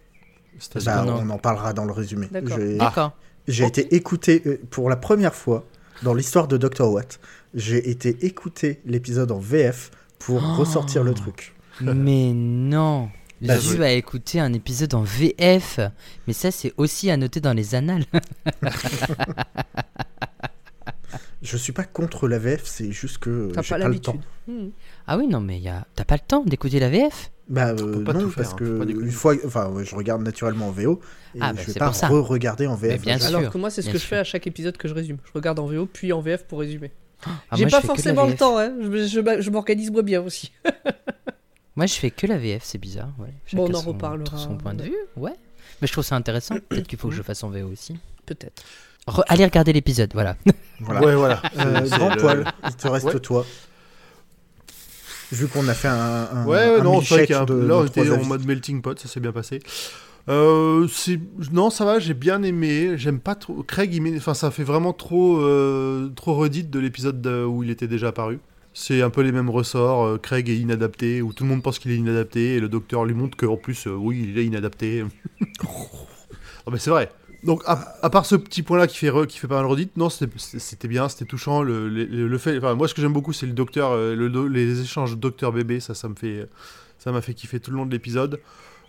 Bah, 0.85 1.03
non. 1.05 1.21
on 1.23 1.31
en 1.31 1.39
parlera 1.39 1.73
dans 1.73 1.85
le 1.85 1.93
résumé. 1.93 2.29
D'accord. 2.31 3.13
J'ai 3.47 3.65
Ah. 3.65 3.67
Été 3.67 3.95
écouté 3.95 4.41
pour 4.71 4.89
la 4.89 4.97
première 4.97 5.35
fois 5.35 5.65
dans 6.03 6.15
l'histoire 6.15 6.49
de 6.49 6.57
Dr. 6.57 6.91
Watt. 6.91 7.21
J'ai 7.55 7.89
été 7.91 8.17
écouter 8.27 8.81
l'épisode 8.85 9.31
en 9.31 9.39
VF 9.39 9.91
pour 10.19 10.43
Oh. 10.45 10.55
ressortir 10.59 11.05
le 11.05 11.15
truc. 11.15 11.55
Mais 11.81 12.33
non. 12.35 13.09
Bah, 13.41 13.59
Zu 13.59 13.83
a 13.83 13.91
écouté 13.93 14.41
un 14.41 14.53
épisode 14.53 14.95
en 14.95 15.03
VF. 15.03 15.79
Mais 16.27 16.33
ça, 16.33 16.51
c'est 16.51 16.73
aussi 16.79 17.11
à 17.11 17.17
noter 17.17 17.41
dans 17.41 17.53
les 17.53 17.75
annales. 17.75 18.05
Je 21.43 21.57
suis 21.59 21.73
pas 21.73 21.85
contre 21.85 22.27
la 22.27 22.39
VF, 22.39 22.63
c'est 22.65 22.91
juste 22.91 23.19
que 23.19 23.51
T'as 23.53 23.61
j'ai 23.61 23.75
pas 23.75 23.81
pas, 23.83 23.89
le 23.89 23.99
temps. 23.99 24.13
l'habitude. 24.13 24.65
Hmm. 24.67 24.71
Ah 25.07 25.19
oui, 25.19 25.27
non, 25.27 25.41
mais 25.41 25.59
y 25.61 25.69
a... 25.69 25.87
t'as 25.95 26.05
pas 26.07 26.15
le 26.15 26.23
temps 26.27 26.43
d'écouter 26.43 26.81
la 26.81 26.89
VF 26.89 27.31
Bah 27.49 27.69
euh, 27.79 28.03
pas 28.03 28.15
non, 28.15 28.31
faire, 28.31 28.37
parce 28.37 28.53
hein, 28.55 28.57
que 28.59 28.89
une 28.91 29.11
fois, 29.11 29.35
enfin, 29.45 29.69
ouais, 29.69 29.85
je 29.85 29.95
regarde 29.95 30.23
naturellement 30.23 30.69
en 30.69 30.71
VO 30.71 31.01
et 31.35 31.39
Ah, 31.43 31.53
bah, 31.53 31.61
je 31.61 31.67
vais 31.67 31.73
c'est 31.75 31.79
pas 31.79 31.87
pour 31.87 31.95
ça. 31.97 32.09
re-regarder 32.09 32.67
en 32.67 32.77
VF. 32.77 33.03
Bien 33.03 33.19
sûr. 33.19 33.37
Alors 33.37 33.51
que 33.53 33.59
moi, 33.59 33.69
c'est 33.69 33.83
ce 33.83 33.89
bien 33.89 33.93
que 33.93 33.99
je 33.99 34.07
fais 34.07 34.17
à 34.17 34.25
chaque 34.25 34.47
épisode 34.47 34.79
que 34.79 34.89
je 34.89 34.95
résume. 34.95 35.19
Je 35.23 35.33
regarde 35.35 35.59
en 35.59 35.67
VO 35.67 35.85
puis 35.85 36.15
en 36.15 36.23
VF 36.23 36.45
pour 36.47 36.61
résumer. 36.61 36.93
Ah, 37.27 37.57
J'ai 37.57 37.67
pas 37.67 37.81
forcément 37.81 38.27
le 38.27 38.35
temps, 38.35 38.59
hein. 38.59 38.73
Je, 38.81 39.07
je- 39.07 39.41
je 39.41 39.51
m'organise 39.51 39.91
moi 39.91 40.03
bien 40.03 40.21
aussi. 40.23 40.53
Moi, 41.77 41.87
je 41.87 41.95
fais 41.95 42.11
que 42.13 42.27
la 42.29 42.39
VF, 42.39 42.63
c'est 42.63 42.79
bizarre. 42.79 43.09
Ouais. 43.19 43.35
Bon, 43.53 43.69
on 43.69 43.75
en 43.75 43.81
son- 43.81 43.89
reparlera. 43.89 44.39
Son 44.39 44.57
point 44.57 44.75
de 44.75 44.85
vue, 44.85 44.95
ouais. 45.17 45.33
Mais 45.83 45.89
je 45.89 45.93
trouve 45.93 46.05
ça 46.05 46.15
intéressant. 46.15 46.55
Peut-être 46.69 46.87
qu'il 46.87 46.99
faut 46.99 47.09
que 47.09 47.15
je 47.15 47.23
fasse 47.23 47.43
en 47.43 47.51
VO 47.51 47.67
aussi. 47.73 47.99
Peut-être. 48.27 48.63
Re- 49.09 49.25
allez 49.27 49.45
regarder 49.45 49.73
l'épisode, 49.73 50.11
voilà. 50.15 50.37
Voilà. 50.81 51.01
Ouais, 51.05 51.15
voilà. 51.17 51.43
Euh, 51.59 51.81
grand 51.89 52.15
le- 52.15 52.21
poil, 52.21 52.45
il 52.69 52.75
te 52.77 52.87
reste 52.89 53.07
Ouais. 53.07 53.19
toi. 53.21 53.45
Vu 55.33 55.49
qu'on 55.49 55.67
a 55.69 55.75
fait 55.75 55.89
un, 55.89 55.95
un, 56.33 56.47
Ouais, 56.47 56.69
ouais, 56.69 56.81
un 56.81 56.85
non, 56.85 57.01
c'est 57.01 57.15
vrai 57.15 57.27
qu'il 57.27 57.35
y 57.35 57.39
a 57.39 57.43
un- 57.43 57.45
de 57.45 57.55
là, 57.55 57.77
on 57.79 57.87
était 57.87 58.09
en 58.11 58.25
mode 58.25 58.45
melting 58.47 58.81
pot, 58.83 58.97
ça 58.99 59.09
s'est 59.09 59.21
bien 59.21 59.33
passé. 59.33 59.61
Euh, 60.29 60.87
non, 61.53 61.69
ça 61.71 61.85
va, 61.85 61.99
j'ai 61.99 62.15
bien 62.15 62.43
aimé. 62.43 62.97
J'aime 62.97 63.21
pas 63.21 63.35
trop. 63.35 63.63
Craig, 63.63 64.01
enfin, 64.17 64.35
ça 64.35 64.51
fait 64.51 64.65
vraiment 64.65 64.93
trop, 64.93 65.39
euh, 65.41 66.09
trop 66.17 66.35
redite 66.35 66.71
de 66.71 66.79
l'épisode 66.79 67.21
de- 67.21 67.45
où 67.45 67.63
il 67.63 67.71
était 67.71 67.89
déjà 67.89 68.09
apparu. 68.09 68.39
C'est 68.73 69.03
un 69.03 69.11
peu 69.11 69.21
les 69.21 69.33
mêmes 69.33 69.51
ressorts. 69.51 70.05
euh, 70.05 70.19
Craig 70.19 70.49
est 70.49 70.57
inadapté, 70.57 71.23
où 71.23 71.33
tout 71.33 71.45
le 71.45 71.51
monde 71.51 71.63
pense 71.63 71.79
qu'il 71.79 71.91
est 71.93 71.97
inadapté, 71.97 72.57
et 72.57 72.61
le 72.61 72.69
docteur 72.69 73.05
lui 73.05 73.15
montre 73.15 73.37
qu'en 73.37 73.57
plus, 73.57 73.87
euh, 73.87 73.91
oui, 73.93 74.27
il 74.31 74.39
est 74.39 74.45
inadapté. 74.47 75.05
Ah, 75.63 75.67
mais 76.73 76.79
c'est 76.79 76.91
vrai. 76.91 77.11
Donc, 77.45 77.63
à, 77.67 78.09
part 78.09 78.25
ce 78.25 78.37
petit 78.37 78.63
point-là 78.63 78.87
qui 78.87 78.97
fait, 78.97 79.11
qui 79.29 79.39
fait 79.39 79.47
pas 79.47 79.57
mal 79.57 79.67
redite, 79.67 79.99
non, 79.99 80.09
c'était 80.09 80.89
bien, 80.89 81.11
c'était 81.11 81.27
touchant. 81.27 81.63
Le, 81.63 82.39
fait, 82.39 82.57
enfin, 82.57 82.75
moi, 82.75 82.89
ce 82.89 82.95
que 82.95 83.03
j'aime 83.03 83.13
beaucoup, 83.13 83.35
c'est 83.35 83.45
le 83.47 83.53
docteur, 83.53 83.91
euh, 83.93 84.49
les 84.49 84.81
échanges 84.81 85.19
docteur-bébé, 85.19 85.79
ça, 85.81 85.93
ça 85.95 86.09
fait, 86.19 86.49
ça 86.99 87.13
m'a 87.13 87.21
fait 87.21 87.35
kiffer 87.35 87.61
tout 87.61 87.71
le 87.71 87.77
long 87.77 87.85
de 87.85 87.93
l'épisode. 87.93 88.41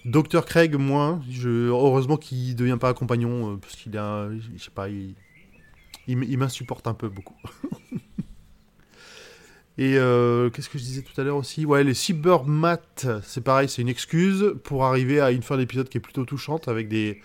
Docteur 0.06 0.46
Craig, 0.46 0.76
moins. 0.76 1.22
Je, 1.30 1.68
heureusement 1.70 2.18
qu'il 2.18 2.56
devient 2.56 2.78
pas 2.80 2.94
compagnon, 2.94 3.54
euh, 3.54 3.58
parce 3.58 3.76
qu'il 3.76 3.98
un, 3.98 4.38
je 4.56 4.64
sais 4.64 4.72
pas, 4.72 4.88
il, 4.88 5.16
il, 6.08 6.14
m- 6.14 6.26
il 6.28 6.38
m'insupporte 6.38 6.88
un 6.88 6.94
peu 6.94 7.10
beaucoup. 7.10 7.36
Et 9.78 9.98
euh, 9.98 10.50
qu'est-ce 10.50 10.70
que 10.70 10.78
je 10.78 10.84
disais 10.84 11.02
tout 11.02 11.20
à 11.20 11.24
l'heure 11.26 11.36
aussi? 11.36 11.66
Ouais, 11.66 11.84
les 11.84 11.94
cybermats, 11.94 12.80
c'est 13.24 13.44
pareil, 13.44 13.68
c'est 13.68 13.82
une 13.82 13.90
excuse 13.90 14.54
pour 14.64 14.86
arriver 14.86 15.20
à 15.20 15.32
une 15.32 15.42
fin 15.44 15.58
d'épisode 15.58 15.90
qui 15.90 15.98
est 15.98 16.02
plutôt 16.02 16.24
touchante 16.24 16.70
avec 16.70 16.88
des. 16.88 17.20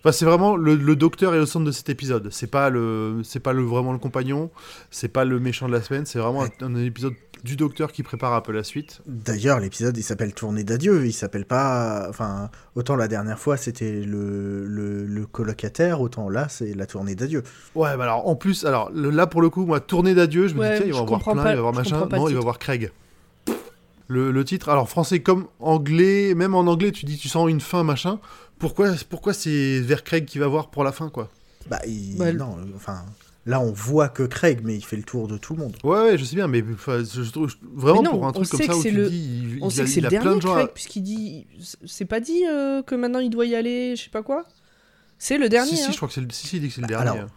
Enfin, 0.00 0.10
c'est 0.10 0.24
vraiment 0.24 0.56
le, 0.56 0.74
le 0.74 0.96
docteur 0.96 1.32
est 1.32 1.38
au 1.38 1.46
centre 1.46 1.64
de 1.64 1.70
cet 1.70 1.88
épisode. 1.90 2.28
C'est 2.32 2.50
pas 2.50 2.70
le, 2.70 3.20
c'est 3.22 3.38
pas 3.38 3.52
le 3.52 3.62
vraiment 3.62 3.92
le 3.92 4.00
compagnon, 4.00 4.50
c'est 4.90 5.06
pas 5.12 5.24
le 5.24 5.38
méchant 5.38 5.68
de 5.68 5.72
la 5.72 5.80
semaine. 5.80 6.04
C'est 6.04 6.18
vraiment 6.18 6.42
un, 6.42 6.48
un 6.62 6.74
épisode 6.74 7.14
du 7.44 7.56
docteur 7.56 7.90
qui 7.90 8.02
prépare 8.02 8.32
un 8.34 8.40
peu 8.40 8.52
la 8.52 8.62
suite. 8.64 9.00
D'ailleurs, 9.06 9.58
l'épisode 9.58 9.96
il 9.96 10.02
s'appelle 10.02 10.32
Tournée 10.32 10.62
d'adieu. 10.64 11.06
Il 11.06 11.12
s'appelle 11.12 11.44
pas. 11.44 12.06
Enfin, 12.08 12.50
autant 12.76 12.94
la 12.96 13.08
dernière 13.08 13.38
fois 13.38 13.56
c'était 13.56 14.00
le, 14.02 14.64
le, 14.66 15.04
le 15.06 15.26
colocataire, 15.26 16.00
autant 16.00 16.28
là 16.28 16.48
c'est 16.48 16.74
la 16.74 16.86
tournée 16.86 17.14
d'adieu. 17.14 17.42
Ouais, 17.74 17.96
bah 17.96 18.04
alors 18.04 18.28
en 18.28 18.36
plus, 18.36 18.64
alors 18.64 18.90
le- 18.94 19.10
là 19.10 19.26
pour 19.26 19.42
le 19.42 19.50
coup, 19.50 19.66
moi, 19.66 19.80
tournée 19.80 20.14
d'adieu, 20.14 20.46
je 20.48 20.54
me 20.54 20.60
Ouais, 20.60 20.70
dis 20.74 20.76
tiens, 20.78 20.86
il 20.86 20.92
va 20.94 21.02
voir 21.02 21.20
plein, 21.22 21.34
pas- 21.42 21.50
il 21.50 21.56
va 21.56 21.62
voir 21.62 21.74
je 21.74 21.78
machin. 21.78 22.08
Non, 22.10 22.28
il 22.28 22.34
va 22.34 22.40
voir 22.40 22.58
Craig. 22.58 22.90
Le, 24.08 24.30
le 24.30 24.44
titre, 24.44 24.68
alors 24.68 24.88
français 24.88 25.20
comme 25.20 25.46
anglais, 25.58 26.34
même 26.34 26.54
en 26.54 26.60
anglais, 26.60 26.92
tu 26.92 27.06
dis 27.06 27.16
tu 27.16 27.28
sens 27.28 27.48
une 27.48 27.60
fin 27.60 27.82
machin. 27.82 28.18
Pourquoi, 28.58 28.92
pourquoi 29.08 29.32
c'est 29.32 29.80
vers 29.80 30.04
Craig 30.04 30.26
qui 30.26 30.38
va 30.38 30.46
voir 30.48 30.68
pour 30.70 30.84
la 30.84 30.92
fin 30.92 31.08
quoi? 31.08 31.28
Bah, 31.70 31.78
il- 31.86 32.18
Ouais, 32.20 32.32
le- 32.32 32.38
non, 32.38 32.56
euh, 32.58 32.64
enfin, 32.76 33.02
là 33.46 33.60
on 33.60 33.72
voit 33.72 34.08
que 34.08 34.22
Craig, 34.22 34.60
mais 34.64 34.74
il 34.76 34.84
fait 34.84 34.96
le 34.96 35.02
tour 35.02 35.28
de 35.28 35.36
tout 35.38 35.54
le 35.54 35.60
monde. 35.60 35.76
Ouais, 35.84 36.00
ouais, 36.02 36.18
je 36.18 36.24
sais 36.24 36.36
bien, 36.36 36.46
mais 36.48 36.62
je, 36.62 37.30
trouve 37.30 37.52
vraiment 37.74 38.02
Mais 38.02 38.08
non, 38.08 38.10
pour 38.12 38.26
un 38.26 38.32
truc 38.32 38.48
comme 38.48 38.60
ça 38.62 38.76
où 38.76 38.82
c'est 38.82 38.90
tu 38.90 38.96
le- 38.96 39.08
dis, 39.10 39.40
il, 39.56 39.58
On 39.62 39.68
il 39.68 39.72
sait 39.72 39.80
a, 39.80 39.84
que 39.84 39.90
c'est 39.90 40.00
le 40.00 40.08
dernier 40.08 40.36
de 40.36 40.40
gens. 40.40 40.52
à- 40.54 40.58
Craig, 40.62 40.70
puisqu'il 40.74 41.02
dit. 41.02 41.46
C'est 41.84 42.04
pas 42.04 42.20
dit 42.20 42.44
euh, 42.48 42.82
que 42.82 42.94
maintenant 42.94 43.18
il 43.20 43.30
doit 43.30 43.46
y 43.46 43.54
aller, 43.54 43.96
je 43.96 44.02
sais 44.04 44.10
pas 44.10 44.22
quoi 44.22 44.44
C'est 45.18 45.38
le 45.38 45.48
dernier. 45.48 45.70
Si, 45.70 45.76
si, 45.76 45.82
hein. 45.84 45.88
je 45.90 45.96
crois 45.96 46.08
que 46.08 46.14
c'est 46.14 46.20
le, 46.20 46.28
si, 46.30 46.46
si, 46.46 46.56
il 46.56 46.60
dit 46.62 46.68
que 46.68 46.74
c'est 46.74 46.80
le 46.82 46.86
dernier. 46.86 47.10
alors, 47.10 47.28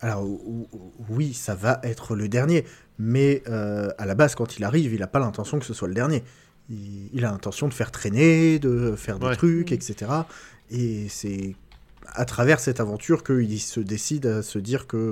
Alors 0.00 0.24
ou- 0.24 0.66
ou- 0.72 0.92
oui, 1.10 1.34
ça 1.34 1.54
va 1.54 1.80
être 1.82 2.14
le 2.16 2.28
dernier, 2.28 2.64
mais 2.98 3.42
euh, 3.48 3.90
à 3.98 4.06
la 4.06 4.14
base, 4.14 4.34
quand 4.34 4.56
il 4.56 4.64
arrive, 4.64 4.94
il 4.94 5.00
n'a 5.00 5.06
pas 5.06 5.18
l'intention 5.18 5.58
que 5.58 5.66
ce 5.66 5.74
soit 5.74 5.88
le 5.88 5.94
dernier. 5.94 6.22
Il, 6.70 7.10
il 7.12 7.24
a 7.24 7.30
l'intention 7.32 7.68
de 7.68 7.74
faire 7.74 7.90
traîner, 7.90 8.58
de 8.58 8.94
faire 8.96 9.18
des 9.18 9.26
Ouais. 9.26 9.36
trucs, 9.36 9.70
Mhm. 9.70 9.74
etc. 9.76 10.10
Et 10.70 11.08
c'est 11.08 11.54
à 12.06 12.24
travers 12.24 12.60
cette 12.60 12.80
aventure 12.80 13.22
qu'il 13.24 13.60
se 13.60 13.80
décide 13.80 14.26
à 14.26 14.42
se 14.42 14.58
dire 14.58 14.86
que 14.86 15.10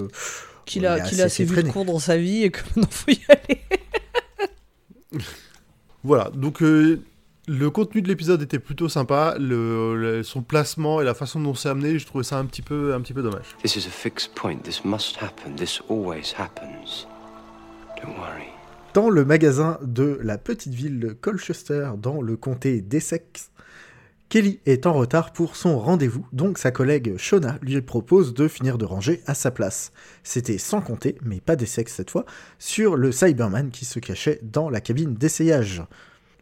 Qu'il 0.64 0.82
il 0.82 0.86
a, 0.86 0.94
a 0.94 1.00
qu'il 1.00 1.20
a 1.20 1.24
assez 1.24 1.42
assez 1.44 1.54
vu 1.54 1.62
de 1.62 1.70
cours 1.70 1.84
dans 1.84 1.98
sa 1.98 2.16
vie 2.16 2.44
et 2.44 2.50
que 2.50 2.60
maintenant 2.76 2.88
faut 2.90 3.10
y 3.10 3.20
aller. 3.28 3.60
Voilà, 6.04 6.30
donc 6.34 6.62
euh, 6.62 7.00
le 7.48 7.70
contenu 7.70 8.02
de 8.02 8.08
l'épisode 8.08 8.40
était 8.40 8.58
plutôt 8.58 8.88
sympa, 8.88 9.34
le, 9.38 9.96
le- 9.96 10.22
son 10.22 10.42
placement 10.42 11.00
et 11.00 11.04
la 11.04 11.14
façon 11.14 11.40
dont 11.40 11.54
c'est 11.54 11.68
amené, 11.68 11.98
je 11.98 12.06
trouvais 12.06 12.24
ça 12.24 12.38
un 12.38 12.44
petit 12.46 12.62
peu, 12.62 12.94
un 12.94 13.00
petit 13.00 13.12
peu 13.14 13.22
dommage. 13.22 13.56
This 13.62 13.76
is 13.76 13.86
a 13.86 13.90
fixed 13.90 14.32
point. 14.34 14.58
This 14.62 14.84
must 14.84 15.16
happen. 15.20 15.56
This 15.56 15.80
always 15.90 16.34
happens. 16.38 17.06
Don't 18.02 18.16
worry. 18.16 18.46
Dans 18.94 19.10
le 19.10 19.24
magasin 19.24 19.78
de 19.82 20.18
la 20.22 20.38
petite 20.38 20.72
ville 20.72 21.00
de 21.00 21.08
Colchester, 21.12 21.90
dans 21.98 22.20
le 22.22 22.36
comté 22.36 22.80
d'Essex, 22.80 23.50
Kelly 24.28 24.60
est 24.66 24.84
en 24.84 24.92
retard 24.92 25.32
pour 25.32 25.56
son 25.56 25.78
rendez-vous, 25.78 26.26
donc 26.34 26.58
sa 26.58 26.70
collègue 26.70 27.16
Shona 27.16 27.58
lui 27.62 27.80
propose 27.80 28.34
de 28.34 28.46
finir 28.46 28.76
de 28.76 28.84
ranger 28.84 29.22
à 29.26 29.32
sa 29.32 29.50
place. 29.50 29.90
C'était 30.22 30.58
sans 30.58 30.82
compter, 30.82 31.16
mais 31.22 31.40
pas 31.40 31.56
d'Essex 31.56 31.94
cette 31.94 32.10
fois, 32.10 32.26
sur 32.58 32.96
le 32.96 33.10
Cyberman 33.10 33.70
qui 33.70 33.86
se 33.86 33.98
cachait 33.98 34.38
dans 34.42 34.68
la 34.68 34.82
cabine 34.82 35.14
d'essayage. 35.14 35.82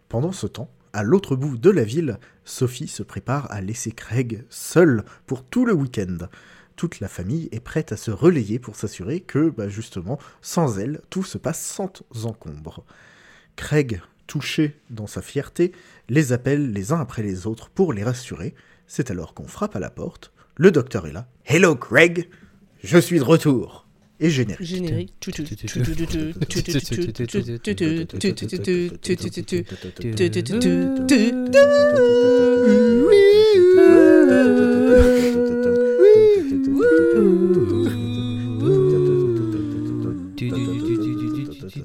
Pendant 0.09 0.33
ce 0.33 0.49
temps, 0.49 0.69
à 0.93 1.05
l'autre 1.05 1.37
bout 1.37 1.59
de 1.59 1.71
la 1.71 1.85
ville, 1.85 2.19
Sophie 2.45 2.89
se 2.89 3.05
prépare 3.05 3.49
à 3.53 3.61
laisser 3.61 3.93
Craig 3.93 4.45
seul 4.51 5.05
pour 5.27 5.45
tout 5.45 5.65
le 5.65 5.73
week-end. 5.73 6.27
Toute 6.75 6.99
la 6.99 7.07
famille 7.07 7.49
est 7.53 7.61
prête 7.61 7.93
à 7.93 7.97
se 7.97 8.11
relayer 8.11 8.59
pour 8.59 8.75
s'assurer 8.75 9.21
que, 9.21 9.49
bah, 9.51 9.69
justement, 9.69 10.19
sans 10.43 10.81
elle, 10.81 11.03
tout 11.09 11.23
se 11.23 11.39
passe 11.39 11.61
sans 11.61 11.93
encombre. 12.25 12.85
Craig, 13.55 14.01
touché 14.27 14.77
dans 14.91 15.07
sa 15.07 15.23
fierté, 15.23 15.73
les 16.09 16.33
appelle 16.33 16.73
les 16.73 16.93
uns 16.93 17.01
après 17.01 17.23
les 17.23 17.47
autres 17.47 17.71
pour 17.71 17.93
les 17.93 18.05
rassurer. 18.05 18.55
C'est 18.87 19.11
alors 19.11 19.35
qu'on 19.35 19.47
frappe 19.47 19.77
à 19.77 19.81
la 19.81 19.91
porte. 19.91 20.33
Le 20.57 20.71
docteur 20.71 21.07
est 21.07 21.13
là. 21.13 21.29
Hello 21.45 21.75
Craig, 21.75 22.29
je 22.83 22.99
suis 22.99 23.19
de 23.19 23.25
retour. 23.25 23.87
Et 24.19 24.31
générique. 24.31 24.67
Générique. 24.67 25.13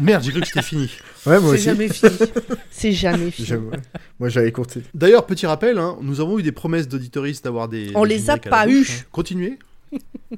Merde, 0.00 0.22
j'ai 0.22 0.30
cru 0.32 0.40
que 0.40 0.46
c'était 0.46 0.62
fini. 0.62 0.90
Ouais, 1.26 1.40
moi 1.40 1.50
C'est 1.50 1.54
aussi. 1.54 1.62
jamais 1.64 1.88
fini. 1.88 2.12
C'est 2.70 2.92
jamais 2.92 3.30
fini. 3.30 3.48
Moi 4.18 4.28
j'avais 4.28 4.52
compté. 4.52 4.82
D'ailleurs, 4.94 5.26
petit 5.26 5.46
rappel, 5.46 5.78
hein, 5.78 5.96
nous 6.02 6.20
avons 6.20 6.38
eu 6.38 6.42
des 6.42 6.52
promesses 6.52 6.88
d'auditoristes 6.88 7.44
d'avoir 7.44 7.68
des. 7.68 7.90
On 7.94 8.02
des 8.04 8.10
les 8.10 8.30
a 8.30 8.34
génériques 8.34 8.46
à 8.46 8.50
pas 8.50 8.66
bouche, 8.66 8.90
eu. 8.90 9.00
hein. 9.00 9.04
Continuez. 9.12 9.58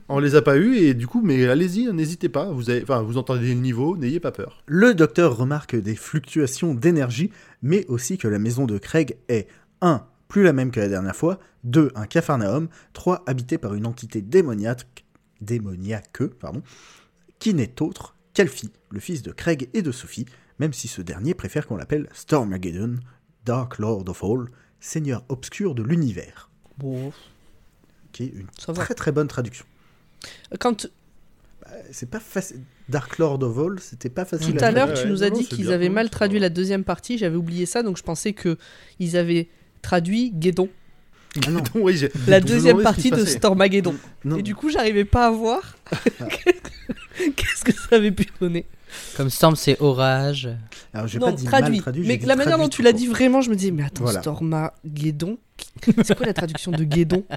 On 0.09 0.19
les 0.19 0.35
a 0.35 0.43
pas 0.43 0.57
eu 0.57 0.76
et 0.76 0.95
du 0.95 1.07
coup, 1.07 1.21
mais 1.23 1.47
allez-y, 1.47 1.87
n'hésitez 1.93 2.29
pas. 2.29 2.47
Vous 2.47 2.71
avez, 2.71 2.83
enfin, 2.83 3.03
vous 3.03 3.19
entendez 3.19 3.49
le 3.49 3.55
niveau, 3.55 3.97
n'ayez 3.97 4.19
pas 4.19 4.33
peur. 4.33 4.62
Le 4.67 4.95
docteur 4.95 5.37
remarque 5.37 5.76
des 5.76 5.95
fluctuations 5.95 6.75
d'énergie, 6.75 7.31
mais 7.62 7.85
aussi 7.87 8.19
que 8.19 8.26
la 8.26 8.41
maison 8.41 8.67
de 8.67 8.79
Craig 8.79 9.17
est 9.29 9.47
1. 9.81 10.03
Plus 10.35 10.43
la 10.43 10.53
même 10.53 10.73
que 10.73 10.81
la 10.81 10.88
dernière 10.88 11.14
fois, 11.14 11.38
2. 11.62 11.93
un 11.95 12.07
capharnaüm, 12.07 12.67
3. 12.93 13.23
habité 13.29 13.57
par 13.57 13.75
une 13.75 13.87
entité 13.87 14.21
démoniaque, 14.21 15.05
démoniaque, 15.41 16.25
pardon, 16.41 16.61
qui 17.38 17.55
n'est 17.55 17.81
autre 17.81 18.17
qu'Alfie, 18.33 18.73
le 18.91 18.99
fils 18.99 19.23
de 19.23 19.31
Craig 19.31 19.69
et 19.75 19.81
de 19.81 19.93
Sophie, 19.93 20.26
même 20.59 20.73
si 20.73 20.88
ce 20.88 21.03
dernier 21.03 21.35
préfère 21.35 21.69
qu'on 21.69 21.76
l'appelle 21.76 22.09
Stormageddon, 22.12 22.97
Dark 23.45 23.79
Lord 23.79 24.09
of 24.09 24.25
All, 24.25 24.49
seigneur 24.81 25.23
obscur 25.29 25.76
de 25.76 25.85
l'univers, 25.85 26.50
Bon, 26.79 27.12
qui 28.11 28.25
est 28.25 28.33
une 28.35 28.49
ça 28.59 28.73
va. 28.73 28.83
très 28.83 28.95
très 28.95 29.12
bonne 29.12 29.29
traduction. 29.29 29.64
Quand 30.59 30.88
Euh, 31.71 31.81
C'est 31.93 32.11
pas 32.11 32.19
facile. 32.19 32.59
Dark 32.88 33.19
Lord 33.19 33.41
of 33.45 33.57
All, 33.57 33.79
c'était 33.79 34.11
pas 34.11 34.25
facile 34.25 34.57
tout 34.57 34.64
à 34.64 34.73
l'heure 34.73 34.95
tu 34.95 35.07
nous 35.07 35.23
as 35.23 35.31
dit 35.31 35.47
qu'ils 35.47 35.71
avaient 35.71 35.91
mal 35.91 36.11
traduit 36.11 36.41
la 36.41 36.50
deuxième 36.50 36.83
partie, 36.83 37.19
j'avais 37.19 37.37
oublié 37.37 37.67
ça, 37.67 37.85
donc 37.85 37.97
je 37.97 38.03
pensais 38.03 38.33
que 38.33 38.59
ils 38.99 39.17
avaient 39.17 39.49
traduit 39.85 40.33
Guédon, 40.35 40.69
Ah 41.47 41.50
non, 41.50 41.62
Oui, 41.75 41.97
j'ai- 41.97 42.11
la 42.26 42.41
deuxième 42.41 42.83
partie 42.83 43.11
de. 43.11 43.25
Stormageddon. 43.25 43.95
non. 44.25 44.37
Et 44.38 44.43
du 44.43 44.55
coup, 44.55 44.71
j'arrivais 44.71 45.05
pas 45.05 45.26
à 45.26 45.31
voir 45.31 45.76
qu'est-ce 47.37 47.64
que 47.64 47.73
ça 47.73 47.97
avait 47.97 48.11
pu 48.12 48.26
donner. 48.41 48.67
Comme 49.17 49.29
Storm, 49.31 49.57
c'est 49.57 49.81
orage. 49.81 50.49
Alors 50.93 51.09
j'ai 51.09 51.19
Non, 51.19 51.26
pas 51.26 51.33
dit 51.33 51.45
traduit. 51.45 51.71
mal 51.76 51.81
traduit. 51.83 52.07
Mais 52.07 52.17
dit 52.17 52.26
la 52.26 52.37
manière 52.37 52.59
dont 52.59 52.69
tu 52.69 52.83
l'as 52.83 52.93
dit 52.93 53.07
vraiment, 53.09 53.41
je 53.41 53.50
me 53.50 53.57
disais, 53.57 53.73
mais 53.73 53.83
attends, 53.85 54.05
Voilà. 54.05 54.21
Stormageddon 54.21 55.38
C'est 56.05 56.17
quoi 56.17 56.26
la 56.26 56.35
traduction 56.35 56.71
de 56.73 56.85
Guédon? 56.85 57.25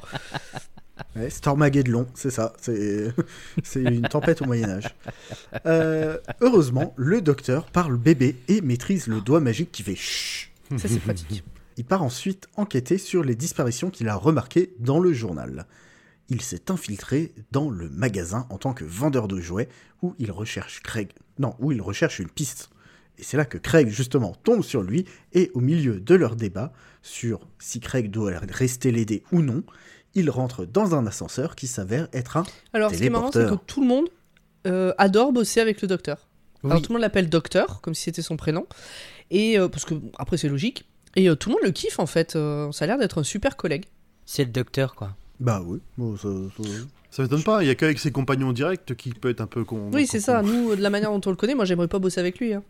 Ouais, 1.15 1.29
Stormageddon, 1.29 2.07
c'est 2.15 2.31
ça. 2.31 2.53
C'est 2.59 3.11
c'est 3.63 3.81
une 3.83 4.01
tempête 4.07 4.41
au 4.41 4.45
Moyen-Âge. 4.45 4.95
Euh, 5.67 6.17
heureusement, 6.41 6.93
le 6.97 7.21
docteur 7.21 7.65
parle 7.67 7.97
bébé 7.97 8.35
et 8.47 8.61
maîtrise 8.61 9.05
le 9.07 9.21
doigt 9.21 9.39
magique 9.39 9.71
qui 9.71 9.83
fait 9.83 9.95
chut. 9.95 10.49
Ça, 10.77 10.87
c'est 10.87 10.99
pratique. 10.99 11.43
Il 11.77 11.85
part 11.85 12.01
ensuite 12.01 12.47
enquêter 12.55 12.97
sur 12.97 13.23
les 13.23 13.35
disparitions 13.35 13.89
qu'il 13.91 14.09
a 14.09 14.15
remarquées 14.15 14.73
dans 14.79 14.99
le 14.99 15.13
journal. 15.13 15.67
Il 16.29 16.41
s'est 16.41 16.71
infiltré 16.71 17.33
dans 17.51 17.69
le 17.69 17.89
magasin 17.89 18.47
en 18.49 18.57
tant 18.57 18.73
que 18.73 18.83
vendeur 18.83 19.27
de 19.27 19.39
jouets 19.39 19.69
où 20.01 20.15
il 20.19 20.31
recherche 20.31 20.81
Craig. 20.81 21.11
Non, 21.39 21.55
où 21.59 21.71
il 21.71 21.81
recherche 21.81 22.19
une 22.19 22.29
piste. 22.29 22.69
Et 23.19 23.23
c'est 23.23 23.37
là 23.37 23.45
que 23.45 23.57
Craig, 23.57 23.89
justement, 23.89 24.35
tombe 24.43 24.63
sur 24.63 24.81
lui 24.81 25.05
et 25.33 25.51
au 25.53 25.59
milieu 25.59 25.99
de 25.99 26.15
leur 26.15 26.35
débat 26.35 26.73
sur 27.01 27.47
si 27.59 27.79
Craig 27.79 28.09
doit 28.09 28.33
rester 28.49 28.91
l'aider 28.91 29.23
ou 29.31 29.41
non, 29.41 29.63
il 30.15 30.29
rentre 30.29 30.65
dans 30.65 30.95
un 30.95 31.05
ascenseur 31.05 31.55
qui 31.55 31.67
s'avère 31.67 32.07
être 32.11 32.37
un 32.37 32.43
Alors, 32.73 32.91
ce 32.91 32.97
qui 32.97 33.05
est 33.05 33.09
marrant, 33.09 33.31
c'est 33.31 33.47
que 33.47 33.55
tout 33.55 33.81
le 33.81 33.87
monde 33.87 34.07
euh, 34.65 34.93
adore 34.97 35.31
bosser 35.31 35.59
avec 35.59 35.81
le 35.81 35.87
docteur. 35.87 36.27
Oui. 36.63 36.71
Alors, 36.71 36.81
tout 36.81 36.89
le 36.89 36.93
monde 36.93 37.01
l'appelle 37.01 37.29
docteur, 37.29 37.81
comme 37.81 37.93
si 37.93 38.03
c'était 38.03 38.23
son 38.23 38.35
prénom. 38.35 38.65
Et 39.29 39.59
euh, 39.59 39.67
parce 39.67 39.85
que, 39.85 39.93
après, 40.17 40.37
c'est 40.37 40.49
logique. 40.49 40.86
Et 41.17 41.27
euh, 41.29 41.35
tout 41.35 41.49
le 41.49 41.55
monde 41.55 41.63
le 41.65 41.71
kiffe, 41.71 41.99
en 41.99 42.05
fait. 42.05 42.35
Euh, 42.37 42.71
ça 42.71 42.85
a 42.85 42.87
l'air 42.87 42.97
d'être 42.97 43.19
un 43.19 43.23
super 43.23 43.57
collègue. 43.57 43.85
C'est 44.25 44.45
le 44.45 44.51
docteur, 44.51 44.95
quoi. 44.95 45.09
Bah 45.41 45.61
oui. 45.65 45.79
bon, 45.97 46.15
ça- 46.15 46.29
ça- 46.57 46.69
Ça 47.09 47.23
m'étonne 47.23 47.43
pas, 47.43 47.63
il 47.63 47.67
y 47.67 47.69
a 47.69 47.75
qu'avec 47.75 47.97
ses 47.99 48.11
compagnons 48.11 48.51
directs 48.53 48.95
qui 48.95 49.09
peut 49.11 49.29
être 49.29 49.41
un 49.41 49.47
peu 49.47 49.63
con. 49.63 49.89
Oui, 49.93 50.05
c'est 50.07 50.19
ça. 50.19 50.41
Nous, 50.43 50.75
de 50.75 50.81
la 50.81 50.89
manière 50.89 51.09
dont 51.11 51.21
on 51.25 51.29
le 51.31 51.35
connaît, 51.35 51.55
moi, 51.55 51.65
j'aimerais 51.65 51.87
pas 51.87 51.99
bosser 51.99 52.19
avec 52.19 52.39
lui. 52.39 52.53
hein. 52.53 52.63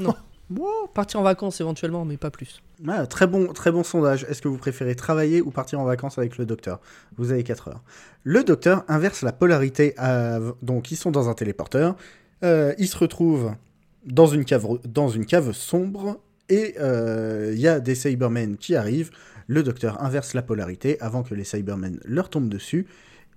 Non. 0.00 0.14
Moi, 0.48 0.70
partir 0.94 1.18
en 1.18 1.24
vacances 1.24 1.60
éventuellement, 1.60 2.04
mais 2.04 2.16
pas 2.16 2.30
plus. 2.30 2.62
Ah, 2.86 3.04
très 3.08 3.26
bon, 3.26 3.48
très 3.52 3.72
bon 3.72 3.82
sondage. 3.82 4.24
Est-ce 4.28 4.40
que 4.40 4.46
vous 4.46 4.58
préférez 4.58 4.94
travailler 4.94 5.40
ou 5.42 5.50
partir 5.50 5.80
en 5.80 5.84
vacances 5.84 6.18
avec 6.18 6.38
le 6.38 6.46
docteur? 6.46 6.78
Vous 7.16 7.32
avez 7.32 7.42
4 7.42 7.66
heures. 7.66 7.82
Le 8.22 8.44
docteur 8.44 8.84
inverse 8.86 9.22
la 9.22 9.32
polarité. 9.32 9.94
à- 9.98 10.38
Donc, 10.62 10.92
ils 10.92 10.96
sont 10.96 11.10
dans 11.10 11.28
un 11.28 11.34
téléporteur. 11.34 11.96
Euh, 12.44 12.74
ils 12.78 12.86
se 12.86 12.96
retrouvent 12.96 13.56
dans 14.04 14.26
une 14.28 14.44
cave, 14.44 14.64
dans 14.84 15.08
une 15.08 15.26
cave 15.26 15.50
sombre. 15.52 16.20
Et 16.48 16.74
euh, 16.80 17.52
il 17.54 17.60
y 17.60 17.68
a 17.68 17.80
des 17.80 17.94
Cybermen 17.94 18.56
qui 18.56 18.76
arrivent. 18.76 19.10
Le 19.48 19.62
docteur 19.62 20.02
inverse 20.02 20.34
la 20.34 20.42
polarité 20.42 21.00
avant 21.00 21.22
que 21.22 21.34
les 21.34 21.44
Cybermen 21.44 21.98
leur 22.04 22.30
tombent 22.30 22.48
dessus. 22.48 22.86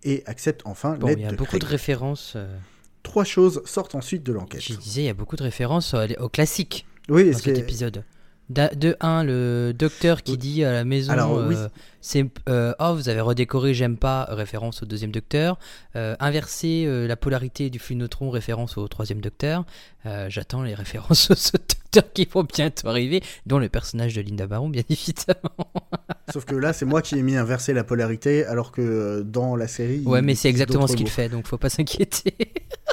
Et 0.03 0.23
accepte 0.27 0.61
enfin 0.65 0.95
Bon, 0.95 1.07
l'aide 1.07 1.19
il 1.19 1.23
y 1.23 1.25
a 1.25 1.31
beaucoup 1.31 1.45
Craig. 1.51 1.61
de 1.61 1.65
références. 1.67 2.33
euh, 2.35 2.57
Trois 3.03 3.23
choses 3.25 3.61
sortent 3.65 3.95
ensuite 3.95 4.23
de 4.23 4.31
l'enquête. 4.33 4.61
Je 4.61 4.73
disais, 4.75 5.01
il 5.01 5.05
y 5.05 5.09
a 5.09 5.13
beaucoup 5.13 5.35
de 5.35 5.43
références 5.43 5.93
au, 5.93 5.99
au 6.23 6.29
classique 6.29 6.85
Oui, 7.09 7.31
dans 7.31 7.37
cet 7.37 7.57
épisode. 7.57 8.03
De 8.49 8.95
1, 8.99 9.23
le 9.25 9.73
docteur 9.77 10.23
qui 10.23 10.35
dit 10.35 10.63
à 10.63 10.71
la 10.71 10.83
maison 10.83 11.11
Alors, 11.13 11.33
oui. 11.47 11.53
euh, 11.55 11.69
c'est 12.01 12.25
euh, 12.49 12.73
Oh, 12.79 12.95
vous 12.95 13.07
avez 13.07 13.21
redécoré, 13.21 13.75
j'aime 13.75 13.95
pas, 13.95 14.25
référence 14.29 14.81
au 14.81 14.87
deuxième 14.87 15.11
docteur. 15.11 15.59
Euh, 15.95 16.15
inverser 16.19 16.85
euh, 16.87 17.05
la 17.07 17.15
polarité 17.15 17.69
du 17.69 17.77
flux 17.77 17.95
neutron, 17.95 18.31
référence 18.31 18.77
au 18.79 18.87
troisième 18.87 19.21
docteur. 19.21 19.65
Euh, 20.07 20.25
J'attends 20.29 20.63
les 20.63 20.73
références 20.73 21.29
aux 21.31 21.35
docteurs 21.91 22.13
qui 22.13 22.27
vont 22.31 22.43
bientôt 22.43 22.87
arriver, 22.87 23.21
dont 23.45 23.59
le 23.59 23.69
personnage 23.69 24.13
de 24.15 24.21
Linda 24.21 24.47
Baron, 24.47 24.69
bien 24.69 24.83
évidemment. 24.89 25.71
Sauf 26.31 26.45
que 26.45 26.55
là, 26.55 26.73
c'est 26.73 26.85
moi 26.85 27.01
qui 27.01 27.17
ai 27.17 27.21
mis 27.21 27.35
inverser 27.35 27.73
la 27.73 27.83
polarité, 27.83 28.45
alors 28.45 28.71
que 28.71 28.81
euh, 28.81 29.23
dans 29.23 29.55
la 29.55 29.67
série. 29.67 30.03
Ouais, 30.05 30.21
mais 30.21 30.35
c'est 30.35 30.49
exactement 30.49 30.87
ce 30.87 30.95
qu'il 30.95 31.09
fait, 31.09 31.29
donc 31.29 31.47
faut 31.47 31.57
pas 31.57 31.69
s'inquiéter. 31.69 32.35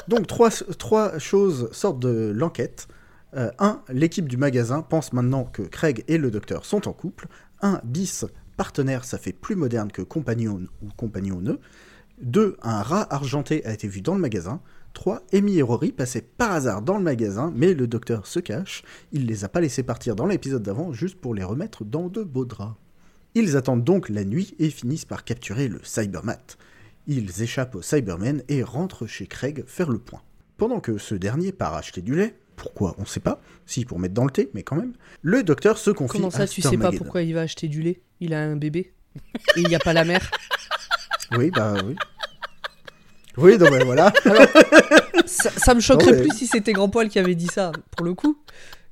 Donc, 0.07 0.27
trois, 0.27 0.49
trois 0.77 1.17
choses 1.19 1.69
sortent 1.71 1.99
de 1.99 2.31
l'enquête. 2.35 2.87
Euh, 3.35 3.51
un, 3.59 3.81
l'équipe 3.89 4.27
du 4.27 4.37
magasin 4.37 4.81
pense 4.81 5.13
maintenant 5.13 5.43
que 5.43 5.61
Craig 5.61 6.03
et 6.07 6.17
le 6.17 6.31
docteur 6.31 6.65
sont 6.65 6.87
en 6.87 6.93
couple. 6.93 7.27
Un, 7.61 7.81
bis, 7.83 8.25
partenaire, 8.55 9.03
ça 9.03 9.17
fait 9.17 9.33
plus 9.33 9.55
moderne 9.55 9.91
que 9.91 10.01
compagnon 10.01 10.61
ou 10.81 10.87
compagnonneux. 10.95 11.59
Deux, 12.21 12.57
un 12.63 12.81
rat 12.81 13.13
argenté 13.13 13.63
a 13.65 13.73
été 13.73 13.87
vu 13.87 14.01
dans 14.01 14.15
le 14.15 14.21
magasin. 14.21 14.61
3. 14.97 15.21
Amy 15.31 15.59
et 15.59 15.61
Rory 15.61 15.91
passaient 15.91 16.23
par 16.23 16.53
hasard 16.53 16.81
dans 16.81 16.97
le 16.97 17.03
magasin, 17.03 17.53
mais 17.55 17.75
le 17.75 17.85
docteur 17.85 18.25
se 18.25 18.39
cache. 18.39 18.81
Il 19.11 19.27
les 19.27 19.43
a 19.43 19.47
pas 19.47 19.61
laissés 19.61 19.83
partir 19.83 20.15
dans 20.15 20.25
l'épisode 20.25 20.63
d'avant 20.63 20.91
juste 20.91 21.21
pour 21.21 21.35
les 21.35 21.43
remettre 21.43 21.85
dans 21.85 22.09
de 22.09 22.23
beaux 22.23 22.45
draps. 22.45 22.75
Ils 23.35 23.55
attendent 23.55 23.83
donc 23.83 24.09
la 24.09 24.25
nuit 24.25 24.55
et 24.57 24.71
finissent 24.71 25.05
par 25.05 25.23
capturer 25.23 25.67
le 25.67 25.79
Cybermat. 25.83 26.57
Ils 27.05 27.43
échappent 27.43 27.75
au 27.75 27.83
Cybermen 27.83 28.41
et 28.49 28.63
rentrent 28.63 29.05
chez 29.05 29.27
Craig 29.27 29.63
faire 29.67 29.91
le 29.91 29.99
point. 29.99 30.23
Pendant 30.57 30.79
que 30.79 30.97
ce 30.97 31.13
dernier 31.13 31.51
part 31.51 31.75
acheter 31.75 32.01
du 32.01 32.15
lait, 32.15 32.35
pourquoi 32.55 32.95
on 32.97 33.05
sait 33.05 33.19
pas, 33.19 33.39
si 33.67 33.85
pour 33.85 33.99
mettre 33.99 34.15
dans 34.15 34.25
le 34.25 34.31
thé, 34.31 34.49
mais 34.55 34.63
quand 34.63 34.77
même, 34.77 34.93
le 35.21 35.43
docteur 35.43 35.77
se 35.77 35.91
confie 35.91 36.17
Comment 36.17 36.29
à 36.29 36.31
ça, 36.31 36.47
tu 36.47 36.63
sais 36.63 36.75
pas 36.75 36.91
pourquoi 36.91 37.21
il 37.21 37.35
va 37.35 37.41
acheter 37.41 37.67
du 37.67 37.83
lait? 37.83 38.01
Il 38.19 38.33
a 38.33 38.41
un 38.41 38.55
bébé? 38.55 38.93
Et 39.57 39.61
il 39.61 39.67
n'y 39.67 39.75
a 39.75 39.79
pas 39.79 39.93
la 39.93 40.05
mère? 40.05 40.31
Oui, 41.37 41.51
bah 41.51 41.75
oui. 41.85 41.95
Oui, 43.37 43.57
non, 43.57 43.67
mais 43.71 43.83
voilà. 43.83 44.11
Ça, 45.25 45.49
ça 45.57 45.73
me 45.73 45.79
choquerait 45.81 46.11
Non, 46.11 46.17
mais- 46.17 46.23
plus 46.27 46.37
si 46.37 46.47
c'était 46.47 46.71
Grand 46.73 46.89
Poil 46.89 47.09
qui 47.09 47.19
avait 47.19 47.35
dit 47.35 47.47
ça, 47.47 47.71
pour 47.95 48.05
le 48.05 48.13
coup. 48.13 48.37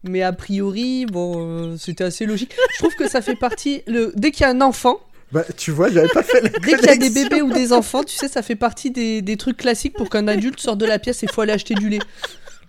Mais 0.04 0.22
a 0.22 0.34
priori, 0.34 1.06
bon, 1.06 1.34
euh, 1.74 1.76
c'était 1.80 2.04
assez 2.04 2.26
logique. 2.26 2.54
Je 2.74 2.78
trouve 2.80 2.94
que 2.96 3.08
ça 3.10 3.22
fait 3.22 3.36
partie. 3.36 3.82
Le... 3.88 4.12
Dès 4.16 4.32
qu'il 4.32 4.42
y 4.42 4.44
a 4.46 4.50
un 4.50 4.62
enfant, 4.62 5.00
Bah, 5.32 5.44
tu 5.58 5.72
vois, 5.72 5.90
j'avais 5.90 6.10
pas 6.10 6.22
fait 6.24 6.42
la 6.42 6.50
dès 6.50 6.76
qu'il 6.78 6.86
y 6.86 6.90
a 6.90 6.98
des 6.98 7.10
bébés 7.10 7.42
ou 7.42 7.52
des 7.52 7.74
enfants, 7.74 8.04
tu 8.04 8.16
sais, 8.16 8.28
ça 8.28 8.42
fait 8.44 8.56
partie 8.56 8.92
des, 8.92 9.22
des 9.22 9.38
trucs 9.38 9.58
classiques 9.58 9.94
pour 9.96 10.10
qu'un 10.10 10.28
adulte 10.28 10.60
sorte 10.60 10.78
de 10.78 10.86
la 10.86 11.00
pièce 11.00 11.24
et 11.24 11.28
faut 11.28 11.42
aller 11.42 11.54
acheter 11.54 11.74
du 11.74 11.90
lait. 11.90 12.00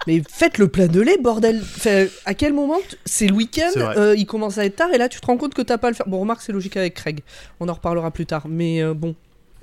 Mais 0.07 0.23
faites 0.31 0.59
le 0.59 0.69
plein 0.69 0.87
de 0.87 1.01
lait, 1.01 1.19
bordel. 1.21 1.61
Enfin, 1.77 2.07
à 2.25 2.35
quel 2.35 2.53
moment 2.55 2.79
t- 2.89 2.97
C'est 3.05 3.27
le 3.27 3.35
week-end, 3.35 3.71
euh, 3.77 4.15
il 4.17 4.25
commence 4.27 4.57
à 4.59 4.65
être 4.65 4.77
tard 4.77 4.95
et 4.95 4.99
là 4.99 5.09
tu 5.09 5.21
te 5.21 5.27
rends 5.27 5.37
compte 5.37 5.53
que 5.55 5.63
t'as 5.63 5.77
pas 5.79 5.89
à 5.89 5.91
le 5.91 5.97
faire. 5.97 6.07
Bon, 6.09 6.21
remarque, 6.21 6.41
c'est 6.43 6.53
logique 6.53 6.77
avec 6.77 6.95
Craig. 6.95 7.21
On 7.61 7.69
en 7.69 7.75
reparlera 7.75 8.11
plus 8.13 8.27
tard. 8.27 8.45
Mais 8.49 8.83
euh, 8.83 8.95
bon, 8.95 9.15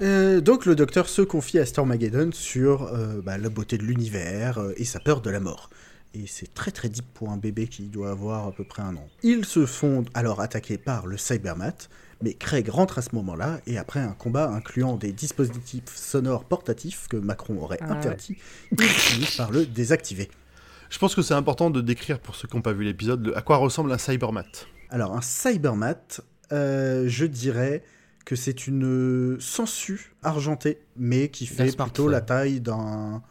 Euh, 0.03 0.41
donc 0.41 0.65
le 0.65 0.75
docteur 0.75 1.07
se 1.07 1.21
confie 1.21 1.59
à 1.59 1.65
Stormageddon 1.65 2.31
sur 2.33 2.83
euh, 2.83 3.21
bah, 3.21 3.37
la 3.37 3.47
beauté 3.47 3.77
de 3.77 3.83
l'univers 3.83 4.57
euh, 4.57 4.73
et 4.75 4.83
sa 4.83 4.99
peur 4.99 5.21
de 5.21 5.29
la 5.29 5.39
mort. 5.39 5.69
Et 6.13 6.27
c'est 6.27 6.53
très 6.53 6.71
très 6.71 6.89
deep 6.89 7.05
pour 7.13 7.29
un 7.29 7.37
bébé 7.37 7.67
qui 7.67 7.83
doit 7.83 8.11
avoir 8.11 8.45
à 8.47 8.51
peu 8.51 8.65
près 8.65 8.83
un 8.83 8.95
an. 8.97 9.07
Ils 9.23 9.45
se 9.45 9.65
font 9.65 10.03
alors 10.13 10.41
attaquer 10.41 10.77
par 10.77 11.07
le 11.07 11.17
Cybermat, 11.17 11.87
mais 12.21 12.33
Craig 12.33 12.67
rentre 12.67 12.99
à 12.99 13.01
ce 13.01 13.15
moment-là 13.15 13.61
et 13.65 13.77
après 13.77 14.01
un 14.01 14.11
combat 14.11 14.49
incluant 14.49 14.97
des 14.97 15.13
dispositifs 15.13 15.95
sonores 15.95 16.43
portatifs 16.43 17.07
que 17.07 17.17
Macron 17.17 17.57
aurait 17.57 17.79
Ah 17.81 17.85
ouais. 17.85 17.91
interdits, 17.97 18.37
ils 18.71 18.83
finissent 18.83 19.37
par 19.37 19.51
le 19.51 19.65
désactiver. 19.65 20.29
Je 20.89 20.99
pense 20.99 21.15
que 21.15 21.21
c'est 21.21 21.33
important 21.33 21.69
de 21.71 21.81
décrire 21.81 22.19
pour 22.19 22.35
ceux 22.35 22.47
qui 22.47 22.55
n'ont 22.57 22.61
pas 22.61 22.73
vu 22.73 22.83
l'épisode 22.83 23.33
à 23.35 23.41
quoi 23.41 23.57
ressemble 23.57 23.91
un 23.91 23.97
cybermat. 23.97 24.43
Alors 24.89 25.15
un 25.15 25.21
Cybermat, 25.21 26.21
euh, 26.51 27.05
je 27.07 27.25
dirais 27.25 27.83
que 28.25 28.35
c'est 28.35 28.67
une 28.67 29.37
sangsue 29.39 30.13
argentée, 30.23 30.79
mais 30.95 31.27
qui 31.29 31.45
fait 31.45 31.75
plutôt 31.75 32.07
la 32.07 32.21
taille 32.21 32.61
d'un... 32.61 33.21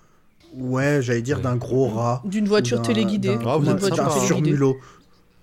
Ouais, 0.54 1.00
j'allais 1.00 1.22
dire 1.22 1.40
d'un 1.40 1.56
gros 1.56 1.88
rat. 1.88 2.22
d'une 2.26 2.46
voiture 2.46 2.82
téléguidée. 2.82 3.36
d'un- 3.36 3.46
Ah, 3.46 3.56
vous 3.56 3.70
êtes 3.70 3.98
hein. 3.98 4.10
surmulot. 4.26 4.76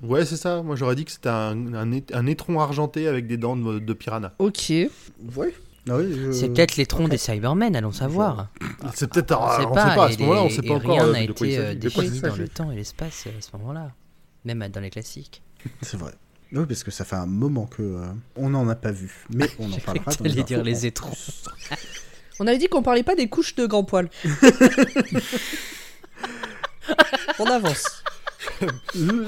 Ouais, 0.03 0.23
c'est 0.23 0.37
ça. 0.37 0.61
Moi, 0.61 0.75
j'aurais 0.75 0.95
dit 0.95 1.03
que 1.03 1.11
c'était 1.11 1.29
un, 1.29 1.73
un, 1.73 2.25
étron 2.27 2.59
argenté 2.59 3.07
avec 3.07 3.25
des 3.27 3.37
dents 3.37 3.57
de, 3.57 3.79
de 3.79 3.93
piranha. 3.93 4.33
Ok. 4.39 4.69
Ouais. 4.69 5.53
Ah 5.89 5.95
oui, 5.97 6.13
je- 6.15 6.31
C'est 6.31 6.49
peut-être 6.49 6.77
les 6.77 6.85
troncs 6.85 7.09
des 7.09 7.17
Cybermen, 7.17 7.75
allons 7.75 7.91
savoir. 7.91 8.49
C'est 8.93 9.09
peut-être. 9.11 9.29
Sait 9.57 9.65
On 9.65 9.73
pas, 9.73 9.89
sait 9.89 9.95
pas. 9.95 10.05
À 10.05 10.11
ce 10.11 10.19
moment-là, 10.19 10.41
on 10.43 10.47
les- 10.47 10.49
sait 10.51 10.61
pas 10.61 10.73
encore 10.75 10.91
rien 10.91 11.05
euh, 11.05 11.11
n'a 11.13 11.21
été 11.23 11.57
euh, 11.57 11.73
défini 11.73 12.21
dans 12.21 12.35
le 12.35 12.47
temps 12.47 12.71
et 12.71 12.75
l'espace 12.75 13.25
euh, 13.27 13.31
à 13.37 13.41
ce 13.41 13.49
moment-là. 13.57 13.91
Même 14.45 14.65
dans 14.71 14.79
les 14.79 14.91
classiques. 14.91 15.41
C'est 15.81 15.97
vrai. 15.97 16.11
Oui, 16.51 16.65
parce 16.67 16.83
que 16.83 16.91
ça 16.91 17.05
fait 17.05 17.15
un 17.15 17.27
moment 17.27 17.67
que 17.67 17.81
euh, 17.83 18.05
on 18.35 18.49
n'en 18.49 18.67
a 18.69 18.75
pas 18.75 18.91
vu, 18.91 19.25
mais 19.29 19.49
on 19.59 19.71
en 19.71 19.77
parlera. 19.85 20.11
dans 20.11 20.23
les 20.25 20.43
dire 20.43 20.63
les 20.63 20.85
étrons. 20.85 21.13
On 22.39 22.47
avait 22.47 22.57
dit 22.57 22.67
qu'on 22.69 22.81
parlait 22.81 23.03
pas 23.03 23.15
des 23.15 23.27
couches 23.29 23.55
de 23.55 23.65
grand 23.65 23.83
poil. 23.83 24.09
On 27.37 27.45
avance. 27.45 28.03
Le, 28.95 29.27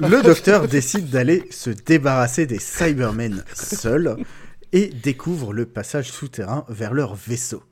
le 0.00 0.22
docteur 0.22 0.66
décide 0.68 1.10
d'aller 1.10 1.44
se 1.50 1.70
débarrasser 1.70 2.46
des 2.46 2.58
Cybermen 2.58 3.44
seul 3.54 4.16
et 4.72 4.86
découvre 4.86 5.52
le 5.52 5.66
passage 5.66 6.10
souterrain 6.10 6.64
vers 6.68 6.94
leur 6.94 7.14
vaisseau. 7.14 7.62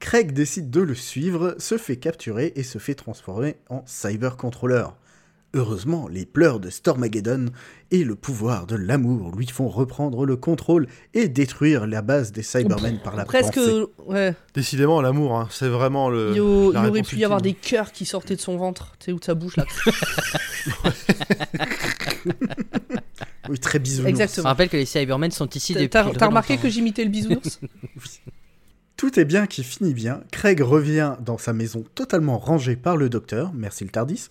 Craig 0.00 0.32
décide 0.32 0.70
de 0.70 0.80
le 0.80 0.94
suivre, 0.94 1.54
se 1.58 1.78
fait 1.78 1.96
capturer 1.96 2.52
et 2.56 2.64
se 2.64 2.78
fait 2.78 2.94
transformer 2.94 3.56
en 3.68 3.84
cybercontrôleur. 3.86 4.96
Heureusement, 5.54 6.08
les 6.08 6.24
pleurs 6.24 6.60
de 6.60 6.70
Stormageddon 6.70 7.46
et 7.90 8.04
le 8.04 8.14
pouvoir 8.14 8.66
de 8.66 8.74
l'amour 8.74 9.36
lui 9.36 9.46
font 9.46 9.68
reprendre 9.68 10.24
le 10.24 10.36
contrôle 10.36 10.86
et 11.12 11.28
détruire 11.28 11.86
la 11.86 12.00
base 12.00 12.32
des 12.32 12.42
Cybermen 12.42 12.98
par 13.04 13.16
la 13.16 13.26
Presque. 13.26 13.54
pensée. 13.54 13.84
Ouais. 14.06 14.34
Décidément, 14.54 15.02
l'amour, 15.02 15.36
hein, 15.36 15.48
c'est 15.50 15.68
vraiment 15.68 16.08
le. 16.08 16.32
Il 16.34 16.40
aurait 16.40 17.02
pu 17.02 17.16
y 17.16 17.24
avoir 17.24 17.42
des 17.42 17.52
cœurs 17.52 17.92
qui 17.92 18.06
sortaient 18.06 18.36
de 18.36 18.40
son 18.40 18.56
ventre, 18.56 18.92
tu 18.98 19.06
sais, 19.06 19.12
ou 19.12 19.18
de 19.18 19.24
sa 19.24 19.34
bouche 19.34 19.56
là. 19.56 19.66
Oui, 23.48 23.58
très 23.58 23.78
bisounours. 23.80 24.04
Je 24.06 24.10
Exactement. 24.10 24.48
rappelle 24.48 24.68
que 24.68 24.76
les 24.76 24.86
Cybermen 24.86 25.30
sont 25.30 25.48
ici 25.50 25.74
depuis. 25.74 25.90
T'as 25.90 26.02
remarqué 26.04 26.54
longtemps. 26.54 26.62
que 26.62 26.68
j'imitais 26.68 27.02
le 27.04 27.10
bisounours 27.10 27.60
Tout 28.96 29.18
est 29.18 29.24
bien 29.24 29.46
qui 29.48 29.64
finit 29.64 29.94
bien. 29.94 30.22
Craig 30.30 30.60
revient 30.60 31.16
dans 31.20 31.38
sa 31.38 31.52
maison 31.52 31.84
totalement 31.96 32.38
rangée 32.38 32.76
par 32.76 32.96
le 32.96 33.08
docteur, 33.08 33.50
merci 33.52 33.82
le 33.82 33.90
Tardis. 33.90 34.28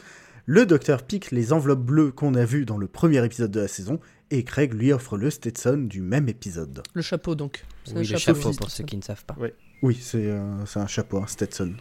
Le 0.54 0.66
docteur 0.66 1.04
pique 1.04 1.32
les 1.32 1.54
enveloppes 1.54 1.80
bleues 1.86 2.12
qu'on 2.12 2.36
a 2.36 2.44
vues 2.44 2.66
dans 2.66 2.76
le 2.78 2.86
premier 2.88 3.24
épisode 3.24 3.52
de 3.52 3.62
la 3.62 3.70
saison, 3.70 4.02
et 4.32 4.44
Craig 4.44 4.74
lui 4.74 4.92
offre 4.92 5.16
le 5.18 5.30
Stetson 5.30 5.78
du 5.88 6.02
même 6.02 6.28
épisode. 6.28 6.84
Le 6.94 7.02
chapeau 7.02 7.36
donc. 7.36 7.64
C'est 7.86 7.94
Oui, 7.94 8.00
un 8.00 8.12
le 8.12 8.18
chapeau 8.18 8.40
Stetson. 8.42 8.58
pour 8.58 8.70
ceux 8.70 8.84
qui 8.84 8.98
ne 8.98 9.02
savent 9.02 9.24
pas. 9.24 9.38
Oui, 9.82 9.98
c'est 10.02 10.26
euh, 10.26 10.66
c'est 10.66 10.80
un 10.80 10.88
chapeau, 10.88 11.20
un 11.24 11.28
Stetson. 11.28 11.72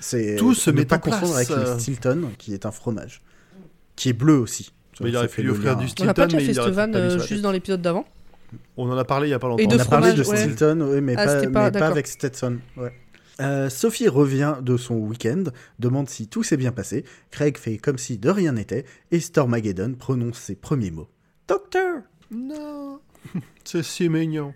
C'est 0.00 0.34
Tout 0.34 0.52
se 0.52 0.70
met 0.72 0.84
pas 0.84 0.96
en 0.96 0.98
place, 0.98 1.14
confondre 1.20 1.36
avec 1.36 1.50
euh. 1.52 1.74
le 1.74 1.78
Stilton, 1.78 2.30
qui 2.38 2.54
est 2.54 2.66
un 2.66 2.72
fromage, 2.72 3.22
qui 3.94 4.08
est 4.08 4.14
bleu 4.14 4.34
aussi. 4.36 4.72
Mais 5.00 5.10
il 5.10 5.16
aurait 5.16 5.28
fait 5.28 5.36
fallu 5.36 5.48
le 5.48 5.54
offrir 5.54 5.76
du 5.76 5.84
On 5.84 5.86
Stilton. 5.88 6.04
n'a 6.06 6.14
pas 6.14 6.26
déjà 6.26 6.40
fait 6.44 6.54
cette 6.54 6.74
vanne 6.74 6.96
euh, 6.96 7.18
juste 7.20 7.40
dans 7.42 7.52
l'épisode 7.52 7.82
d'avant 7.82 8.04
On 8.76 8.90
en 8.90 8.98
a 8.98 9.04
parlé 9.04 9.28
il 9.28 9.30
y 9.30 9.34
a 9.34 9.38
pas 9.38 9.46
longtemps. 9.46 9.62
Et 9.62 9.66
On 9.66 9.76
de 9.76 9.80
a 9.80 9.84
parlé 9.84 10.12
de 10.12 10.22
fromage, 10.24 10.40
ouais. 10.40 10.52
Stilton, 10.54 10.80
oui, 10.92 11.00
mais 11.00 11.14
Ah, 11.16 11.24
pas, 11.24 11.34
c'était 11.40 11.52
pas- 11.52 11.70
mais 11.70 11.78
pas 11.78 11.86
avec 11.86 12.08
Stetson. 12.08 12.58
ouais. 12.78 12.92
Euh, 13.40 13.70
Sophie 13.70 14.08
revient 14.08 14.56
de 14.60 14.76
son 14.76 14.96
week-end, 14.96 15.44
demande 15.78 16.08
si 16.08 16.28
tout 16.28 16.42
s'est 16.42 16.56
bien 16.56 16.72
passé. 16.72 17.04
Craig 17.30 17.56
fait 17.56 17.78
comme 17.78 17.98
si 17.98 18.18
de 18.18 18.30
rien 18.30 18.52
n'était, 18.52 18.84
et 19.10 19.20
Stormageddon 19.20 19.94
prononce 19.94 20.38
ses 20.38 20.54
premiers 20.54 20.90
mots. 20.90 21.08
Docteur 21.48 22.02
Non. 22.30 23.00
C'est 23.64 23.82
si 23.82 24.08
mignon. 24.08 24.54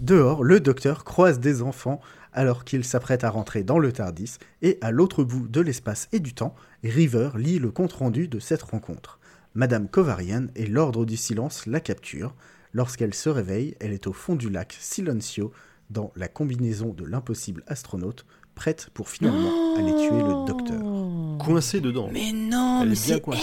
Dehors, 0.00 0.44
le 0.44 0.60
docteur 0.60 1.04
croise 1.04 1.40
des 1.40 1.62
enfants 1.62 2.00
alors 2.36 2.64
qu'il 2.64 2.84
s'apprête 2.84 3.24
à 3.24 3.30
rentrer 3.30 3.62
dans 3.62 3.78
le 3.78 3.92
Tardis, 3.92 4.36
et 4.60 4.78
à 4.82 4.90
l'autre 4.90 5.24
bout 5.24 5.48
de 5.48 5.62
l'espace 5.62 6.06
et 6.12 6.20
du 6.20 6.34
temps, 6.34 6.54
River 6.84 7.30
lit 7.36 7.58
le 7.58 7.70
compte-rendu 7.70 8.28
de 8.28 8.38
cette 8.38 8.62
rencontre. 8.62 9.18
Madame 9.54 9.88
Kovarian 9.88 10.48
et 10.54 10.66
l'Ordre 10.66 11.06
du 11.06 11.16
Silence 11.16 11.64
la 11.64 11.80
capturent. 11.80 12.34
Lorsqu'elle 12.74 13.14
se 13.14 13.30
réveille, 13.30 13.74
elle 13.80 13.94
est 13.94 14.06
au 14.06 14.12
fond 14.12 14.36
du 14.36 14.50
lac 14.50 14.76
Silencio, 14.78 15.50
dans 15.90 16.12
la 16.16 16.28
combinaison 16.28 16.92
de 16.92 17.04
l'impossible 17.04 17.62
astronaute, 17.66 18.26
prête 18.54 18.88
pour 18.94 19.08
finalement 19.08 19.76
aller 19.76 19.92
tuer 19.96 20.18
le 20.18 20.46
docteur. 20.46 20.80
Oh. 20.84 21.36
Coincé 21.38 21.80
dedans. 21.80 22.08
Mais 22.12 22.32
non, 22.32 22.80
Elle 22.82 22.90
mais 22.90 22.94
c'est 22.94 23.20
coincée. 23.20 23.42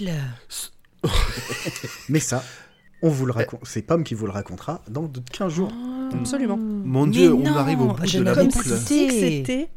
elle 0.00 0.12
Mais 2.08 2.20
ça, 2.20 2.44
on 3.02 3.08
vous 3.08 3.26
le 3.26 3.32
raconte, 3.32 3.60
c'est 3.64 3.82
Pomme 3.82 4.04
qui 4.04 4.14
vous 4.14 4.26
le 4.26 4.32
racontera 4.32 4.82
dans 4.88 5.04
de 5.08 5.20
15 5.32 5.52
jours. 5.52 5.72
Absolument. 6.12 6.58
Mon 6.58 7.06
Mais 7.06 7.12
Dieu, 7.12 7.32
on 7.32 7.38
non, 7.42 7.54
arrive 7.56 7.80
au 7.80 7.86
bout 7.94 8.06
je 8.06 8.18
de 8.18 8.22
la 8.24 8.34
boucle. 8.34 8.68
C'était-. 8.68 9.68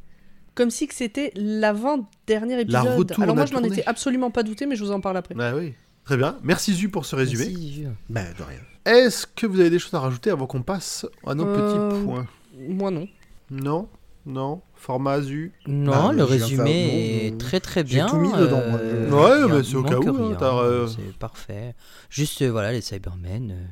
Comme 0.56 0.70
si 0.70 0.88
que 0.88 0.94
c'était 0.94 1.32
l'avant-dernier 1.36 2.60
épisode. 2.62 2.98
retourne 2.98 3.24
Alors 3.24 3.36
moi 3.36 3.46
je 3.46 3.54
m'en 3.54 3.60
tourner. 3.62 3.78
étais 3.80 3.88
absolument 3.88 4.30
pas 4.30 4.44
douté, 4.44 4.66
mais 4.68 4.76
je 4.76 4.84
vous 4.84 4.92
en 4.92 5.00
parle 5.02 5.18
après. 5.18 5.36
Ah 5.40 5.56
oui. 5.56 5.74
Très 6.06 6.18
bien. 6.18 6.38
Merci 6.44 6.74
Zu 6.74 6.90
pour 6.90 7.06
ce 7.06 7.16
résumé. 7.16 7.46
Merci. 7.46 7.86
Bah, 8.10 8.22
de 8.38 8.44
rien. 8.44 8.60
Est-ce 8.86 9.26
que 9.28 9.48
vous 9.48 9.60
avez 9.60 9.70
des 9.70 9.80
choses 9.80 9.94
à 9.94 10.00
rajouter 10.00 10.30
avant 10.30 10.46
qu'on 10.48 10.62
passe 10.62 11.06
à 11.26 11.34
nos 11.36 11.46
Euh, 11.48 11.90
petits 11.90 12.04
points? 12.06 12.28
Moi 12.58 12.92
non. 12.92 13.08
Non? 13.50 13.88
Non? 14.26 14.62
Format 14.76 15.22
Zu? 15.22 15.52
Non, 15.68 15.92
Bah, 15.92 16.12
le 16.14 16.24
résumé 16.24 16.56
faire- 16.56 17.28
est 17.28 17.32
non, 17.32 17.38
très 17.38 17.60
très 17.60 17.82
j'ai 17.86 17.96
bien. 17.96 18.08
tout 18.08 18.18
mis 18.18 18.32
dedans, 18.32 18.62
euh, 18.64 19.10
Ouais, 19.10 19.54
mais 19.54 19.64
c'est 19.64 19.76
au 19.76 19.84
cas 19.84 19.98
où, 19.98 20.10
hein, 20.26 20.38
euh, 20.42 20.88
C'est 20.88 21.18
parfait. 21.18 21.76
Juste, 22.10 22.42
euh, 22.42 22.50
voilà, 22.50 22.72
les 22.72 22.82
Cybermen, 22.82 23.52
euh, 23.52 23.64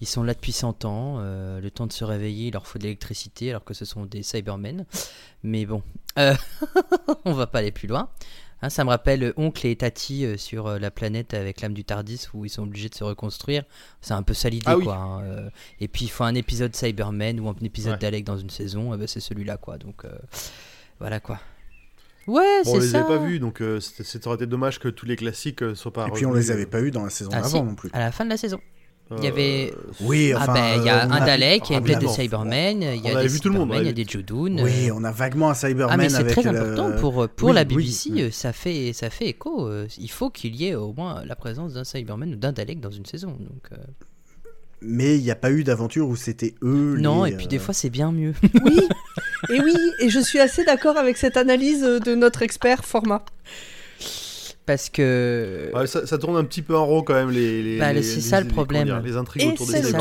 ils 0.00 0.06
sont 0.06 0.22
là 0.22 0.34
depuis 0.34 0.52
100 0.52 0.84
ans. 0.84 1.16
euh, 1.20 1.60
le 1.60 1.70
temps 1.70 1.86
de 1.88 1.92
se 1.92 2.04
réveiller, 2.04 2.48
il 2.48 2.52
leur 2.52 2.66
faut 2.66 2.78
de 2.78 2.84
l'électricité, 2.84 3.50
alors 3.50 3.64
que 3.64 3.74
ce 3.74 3.84
sont 3.84 4.06
des 4.06 4.22
Cybermen. 4.22 4.84
Mais 5.42 5.66
bon, 5.66 5.82
euh, 6.18 6.34
on 7.24 7.32
va 7.32 7.46
pas 7.48 7.58
aller 7.60 7.72
plus 7.72 7.88
loin. 7.88 8.08
Hein, 8.62 8.68
ça 8.70 8.84
me 8.84 8.90
rappelle 8.90 9.32
Oncle 9.36 9.66
et 9.66 9.76
Tati 9.76 10.24
euh, 10.26 10.36
sur 10.36 10.66
euh, 10.66 10.78
la 10.78 10.90
planète 10.90 11.32
avec 11.34 11.60
l'âme 11.62 11.72
du 11.72 11.82
Tardis 11.84 12.26
où 12.34 12.44
ils 12.44 12.50
sont 12.50 12.62
obligés 12.64 12.88
de 12.90 12.94
se 12.94 13.04
reconstruire. 13.04 13.64
C'est 14.02 14.12
un 14.14 14.22
peu 14.22 14.34
ça 14.34 14.48
l'idée, 14.50 14.64
Ah 14.66 14.76
oui. 14.76 14.84
quoi. 14.84 14.96
hein, 14.96 15.22
euh, 15.22 15.50
et 15.80 15.88
puis 15.88 16.04
il 16.04 16.08
faut 16.10 16.24
un 16.24 16.34
épisode 16.34 16.74
Cybermen 16.76 17.40
ou 17.40 17.48
un 17.48 17.54
épisode 17.62 17.92
Ouais. 17.94 17.98
d'Alec 17.98 18.24
dans 18.24 18.36
une 18.36 18.50
saison, 18.50 18.92
eh 18.94 18.98
ben, 18.98 19.06
c'est 19.06 19.20
celui-là, 19.20 19.56
quoi. 19.56 19.78
Donc 19.78 20.04
euh, 20.04 20.10
voilà, 20.98 21.20
quoi. 21.20 21.40
Ouais, 22.26 22.62
Bon, 22.64 22.72
on 22.72 22.74
c'est 22.74 22.80
les 22.80 22.88
ça. 22.92 22.98
avait 23.04 23.08
pas 23.18 23.24
vus, 23.24 23.40
donc 23.40 23.62
euh, 23.62 23.80
c'était- 23.80 24.04
ça 24.04 24.18
aurait 24.26 24.36
été 24.36 24.46
dommage 24.46 24.78
que 24.78 24.88
tous 24.88 25.06
les 25.06 25.16
classiques 25.16 25.62
euh, 25.62 25.74
soient 25.74 25.92
pas 25.92 26.06
Et 26.06 26.10
puis 26.10 26.26
on 26.26 26.28
revenus, 26.30 26.48
les 26.48 26.52
avait 26.52 26.66
pas 26.66 26.80
eu 26.82 26.90
dans 26.90 27.02
la 27.04 27.10
saison 27.10 27.30
Ah, 27.32 27.36
d'avant 27.40 27.48
si, 27.48 27.62
non 27.62 27.74
plus. 27.74 27.90
à 27.94 27.98
la 27.98 28.12
fin 28.12 28.24
de 28.26 28.30
la 28.30 28.36
saison. 28.36 28.60
Il 29.18 29.24
y 29.24 29.26
euh, 29.26 29.30
avait- 29.30 29.74
Oui, 30.00 30.32
enfin. 30.34 30.44
ah 30.48 30.54
ben, 30.54 30.80
il 30.80 30.84
y 30.84 30.88
a 30.88 31.04
euh, 31.04 31.10
un 31.10 31.26
Dalek, 31.26 31.68
il 31.68 31.72
y 31.72 31.74
a 31.74 31.78
une 31.78 31.84
plaide 31.84 31.98
de 32.00 32.06
rapidement. 32.06 32.14
Cybermen, 32.44 32.82
il 32.82 33.00
y 33.04 33.08
a 33.08 33.12
avait 33.18 33.22
des 33.26 33.28
vu 33.34 33.40
tout 33.40 33.48
le 33.48 33.54
monde, 33.58 33.68
Cybermen, 33.68 33.82
il 33.84 33.86
y 33.86 33.90
a 33.90 34.04
des 34.04 34.10
Judoun. 34.10 34.60
Oui, 34.62 34.88
euh, 34.88 34.94
on 34.94 35.02
a 35.04 35.10
vaguement 35.10 35.50
un 35.50 35.54
Cyberman 35.54 35.88
Ah 35.92 35.96
mais 35.96 36.08
c'est 36.08 36.24
très 36.24 36.42
le- 36.42 36.50
important 36.60 36.92
pour, 37.00 37.28
pour 37.28 37.48
Oui, 37.48 37.54
la 37.54 37.64
BBC, 37.64 38.10
oui. 38.12 38.22
euh, 38.22 38.30
ça 38.30 38.52
fait 38.52 38.92
ça 38.92 39.10
fait 39.10 39.26
écho. 39.26 39.66
euh, 39.66 39.86
Il 39.98 40.10
faut 40.10 40.30
qu'il 40.30 40.54
y 40.54 40.66
ait 40.68 40.74
au 40.76 40.92
moins 40.92 41.24
la 41.24 41.34
présence 41.34 41.72
d'un 41.74 41.84
Cyberman 41.84 42.32
ou 42.34 42.36
d'un 42.36 42.52
Dalek 42.52 42.80
dans 42.80 42.90
une 42.90 43.06
saison. 43.06 43.30
Donc, 43.30 43.68
euh, 43.72 43.76
Mais 44.80 45.16
il 45.16 45.22
n'y 45.22 45.30
a 45.30 45.36
pas 45.36 45.50
eu 45.50 45.64
d'aventure 45.64 46.08
où 46.08 46.16
c'était 46.16 46.54
eux. 46.62 46.96
Non, 46.98 47.24
les, 47.24 47.32
et 47.32 47.36
puis 47.36 47.46
euh, 47.46 47.48
des 47.48 47.58
fois 47.58 47.74
c'est 47.74 47.90
bien 47.90 48.12
mieux. 48.12 48.32
Oui, 48.64 49.56
et 49.56 49.60
oui, 49.60 49.74
et 50.00 50.10
je 50.10 50.20
suis 50.20 50.38
assez 50.38 50.64
d'accord 50.64 50.96
avec 50.98 51.16
cette 51.16 51.36
analyse 51.36 51.82
euh, 51.82 51.98
de 51.98 52.14
notre 52.14 52.42
expert 52.42 52.84
format. 52.84 53.24
Parce 54.66 54.88
que. 54.90 55.70
ouais, 55.74 55.86
ça, 55.86 56.06
ça 56.06 56.18
tourne 56.18 56.36
un 56.36 56.44
petit 56.44 56.62
peu 56.62 56.76
en 56.76 56.86
rond 56.86 57.02
quand 57.02 57.14
même 57.14 57.30
les. 57.30 57.62
les 57.62 57.78
Bah, 57.78 57.92
les- 57.92 58.02
c'est 58.02 58.16
les- 58.16 58.20
ça 58.22 58.40
le 58.40 58.46
problème. 58.48 58.84
dire, 58.84 59.00
Les 59.00 59.16
intrigues 59.16 59.42
Et 59.42 59.48
autour 59.48 59.66
des 59.66 59.82
c'est 59.82 59.92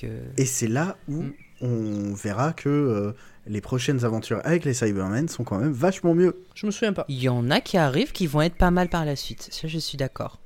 que- 0.00 0.06
Et 0.36 0.44
c'est 0.46 0.68
là 0.68 0.96
où 1.08 1.22
Mm. 1.22 1.32
on 1.62 2.14
verra 2.14 2.52
que 2.52 2.68
euh, 2.68 3.12
les 3.46 3.60
prochaines 3.60 4.04
aventures 4.04 4.40
avec 4.44 4.64
les 4.64 4.74
Cybermen 4.74 5.28
sont 5.28 5.44
quand 5.44 5.58
même 5.58 5.72
vachement 5.72 6.14
mieux. 6.14 6.36
Je 6.54 6.66
me 6.66 6.70
souviens 6.70 6.92
pas. 6.92 7.04
Il 7.08 7.20
y 7.20 7.28
en 7.28 7.50
a 7.50 7.60
qui 7.60 7.76
arrivent 7.76 8.12
qui 8.12 8.26
vont 8.26 8.42
être 8.42 8.56
pas 8.56 8.70
mal 8.70 8.88
par 8.88 9.04
la 9.04 9.16
suite. 9.16 9.48
Ça, 9.50 9.66
je 9.66 9.78
suis 9.78 9.96
d'accord. 9.98 10.40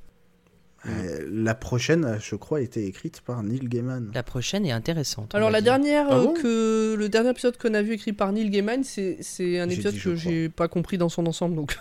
Euh, 0.87 1.27
la 1.29 1.55
prochaine, 1.55 2.17
je 2.21 2.35
crois, 2.35 2.59
a 2.59 2.61
été 2.61 2.85
écrite 2.87 3.19
par 3.21 3.43
Neil 3.43 3.59
Gaiman. 3.67 4.09
La 4.13 4.23
prochaine 4.23 4.65
est 4.65 4.71
intéressante. 4.71 5.35
Alors 5.35 5.49
la 5.51 5.59
dernière 5.59 6.07
Ah 6.09 6.15
euh, 6.19 6.23
bon 6.23 6.33
que 6.33 6.95
le 6.97 7.09
dernier 7.09 7.31
épisode 7.31 7.57
qu'on 7.57 7.73
a 7.73 7.81
vu 7.81 7.91
écrit 7.93 8.13
par 8.13 8.31
Neil 8.31 8.49
Gaiman, 8.49 8.83
c'est 8.85 9.17
c'est 9.19 9.59
un 9.59 9.69
épisode 9.69 9.93
dit, 9.93 9.99
je 9.99 10.09
que 10.11 10.15
j'ai 10.15 10.47
pas 10.49 10.69
compris 10.69 10.97
dans 10.97 11.09
son 11.09 11.25
ensemble 11.27 11.55
donc. 11.55 11.77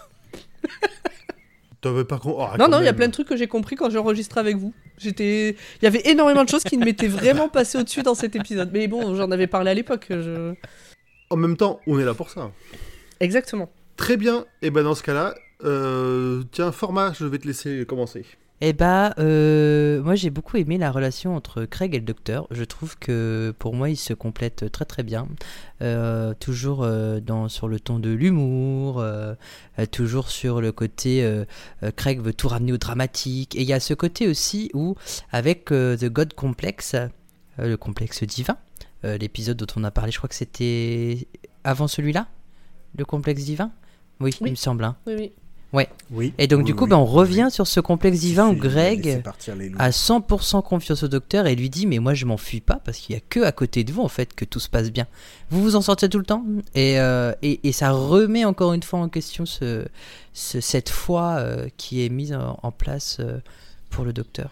T'avais 1.80 2.04
pas 2.04 2.18
con- 2.18 2.36
oh, 2.36 2.56
non 2.58 2.68
non, 2.68 2.80
il 2.80 2.86
y 2.86 2.88
a 2.88 2.92
plein 2.92 3.06
de 3.06 3.12
trucs 3.12 3.28
que 3.28 3.36
j'ai 3.36 3.46
compris 3.46 3.76
quand 3.76 3.88
j'ai 3.88 3.98
enregistré 3.98 4.40
avec 4.40 4.56
vous. 4.56 4.74
J'étais 4.98 5.50
il 5.50 5.84
y 5.84 5.86
avait 5.86 6.02
énormément 6.06 6.42
de 6.42 6.48
choses 6.48 6.64
qui 6.64 6.76
ne 6.76 6.84
m'étaient 6.84 7.06
vraiment 7.06 7.48
passées 7.48 7.78
au-dessus 7.78 8.02
dans 8.02 8.16
cet 8.16 8.34
épisode. 8.34 8.70
Mais 8.72 8.88
bon, 8.88 9.14
j'en 9.14 9.30
avais 9.30 9.46
parlé 9.46 9.70
à 9.70 9.74
l'époque, 9.74 10.06
je... 10.10 10.54
En 11.30 11.36
même 11.36 11.56
temps, 11.56 11.78
on 11.86 11.98
est 12.00 12.04
là 12.04 12.14
pour 12.14 12.30
ça. 12.30 12.50
Exactement. 13.20 13.70
Très 13.96 14.16
bien. 14.16 14.44
Et 14.62 14.70
ben 14.70 14.82
dans 14.82 14.94
ce 14.94 15.02
cas-là, 15.04 15.34
euh, 15.64 16.42
tiens, 16.50 16.72
format, 16.72 17.12
je 17.18 17.24
vais 17.26 17.38
te 17.38 17.46
laisser 17.46 17.84
commencer. 17.86 18.24
Eh 18.60 18.72
bah, 18.72 19.14
euh, 19.20 20.02
moi 20.02 20.16
j'ai 20.16 20.30
beaucoup 20.30 20.56
aimé 20.56 20.78
la 20.78 20.90
relation 20.90 21.36
entre 21.36 21.64
Craig 21.64 21.94
et 21.94 21.98
le 21.98 22.04
docteur. 22.04 22.48
Je 22.50 22.64
trouve 22.64 22.98
que 22.98 23.54
pour 23.56 23.72
moi 23.72 23.88
ils 23.88 23.96
se 23.96 24.12
complètent 24.14 24.72
très 24.72 24.84
très 24.84 25.04
bien. 25.04 25.28
Euh, 25.80 26.34
toujours 26.40 26.82
euh, 26.82 27.20
dans, 27.20 27.48
sur 27.48 27.68
le 27.68 27.78
ton 27.78 28.00
de 28.00 28.10
l'humour, 28.10 29.04
toujours 29.92 30.28
sur 30.28 30.60
le 30.60 30.72
côté 30.72 31.24
Craig 31.94 32.20
veut 32.20 32.34
tout 32.34 32.48
ramener 32.48 32.72
au 32.72 32.78
dramatique. 32.78 33.54
Et 33.54 33.62
il 33.62 33.68
y 33.68 33.72
a 33.72 33.78
ce 33.78 33.94
côté 33.94 34.26
aussi 34.26 34.70
où, 34.74 34.96
avec 35.30 35.66
The 35.66 36.06
God 36.06 36.34
Complex, 36.34 36.96
le 37.58 37.76
complexe 37.76 38.24
divin, 38.24 38.56
l'épisode 39.04 39.56
dont 39.56 39.66
on 39.76 39.84
a 39.84 39.92
parlé, 39.92 40.10
je 40.10 40.16
crois 40.18 40.28
que 40.28 40.34
c'était 40.34 41.28
avant 41.62 41.86
celui-là, 41.86 42.26
le 42.96 43.04
complexe 43.04 43.44
divin? 43.44 43.70
Oui, 44.20 44.32
Oui. 44.40 44.48
il 44.48 44.50
me 44.50 44.56
semble. 44.56 44.82
hein. 44.82 44.96
Oui 45.06 45.14
oui. 45.16 45.32
Oui. 45.72 46.32
Et 46.38 46.46
donc 46.46 46.60
Oui, 46.60 46.64
du 46.64 46.74
coup, 46.74 46.84
oui. 46.84 46.90
ben, 46.90 46.96
on 46.96 47.04
revient 47.04 47.48
sur 47.50 47.66
ce 47.66 47.78
complexe 47.80 48.20
divin 48.20 48.48
où 48.48 48.54
Greg 48.54 49.22
a 49.78 49.90
100% 49.90 50.62
confiance 50.62 51.02
au 51.02 51.08
docteur 51.08 51.46
et 51.46 51.54
lui 51.54 51.68
dit 51.68 51.86
mais 51.86 51.98
moi 51.98 52.14
je 52.14 52.24
m'enfuis 52.24 52.62
pas 52.62 52.80
parce 52.82 52.96
qu'il 52.96 53.14
y 53.14 53.18
a 53.18 53.20
que 53.28 53.40
à 53.40 53.52
côté 53.52 53.84
de 53.84 53.92
vous 53.92 54.00
en 54.00 54.08
fait 54.08 54.32
que 54.34 54.46
tout 54.46 54.60
se 54.60 54.70
passe 54.70 54.90
bien. 54.90 55.06
Vous 55.50 55.62
vous 55.62 55.76
en 55.76 55.82
sortez 55.82 56.08
tout 56.08 56.16
le 56.18 56.24
temps? 56.24 56.42
Et, 56.74 56.98
euh, 56.98 57.32
et, 57.42 57.68
et 57.68 57.72
ça 57.72 57.90
remet 57.90 58.46
encore 58.46 58.72
une 58.72 58.82
fois 58.82 59.00
en 59.00 59.10
question 59.10 59.44
ce, 59.44 59.84
ce- 60.32 60.60
cette 60.62 60.88
foi 60.88 61.36
euh, 61.38 61.68
qui 61.76 62.02
est 62.02 62.08
mise 62.08 62.32
en, 62.32 62.58
en 62.62 62.72
place 62.72 63.18
euh, 63.20 63.38
pour 63.90 64.06
le 64.06 64.14
docteur. 64.14 64.50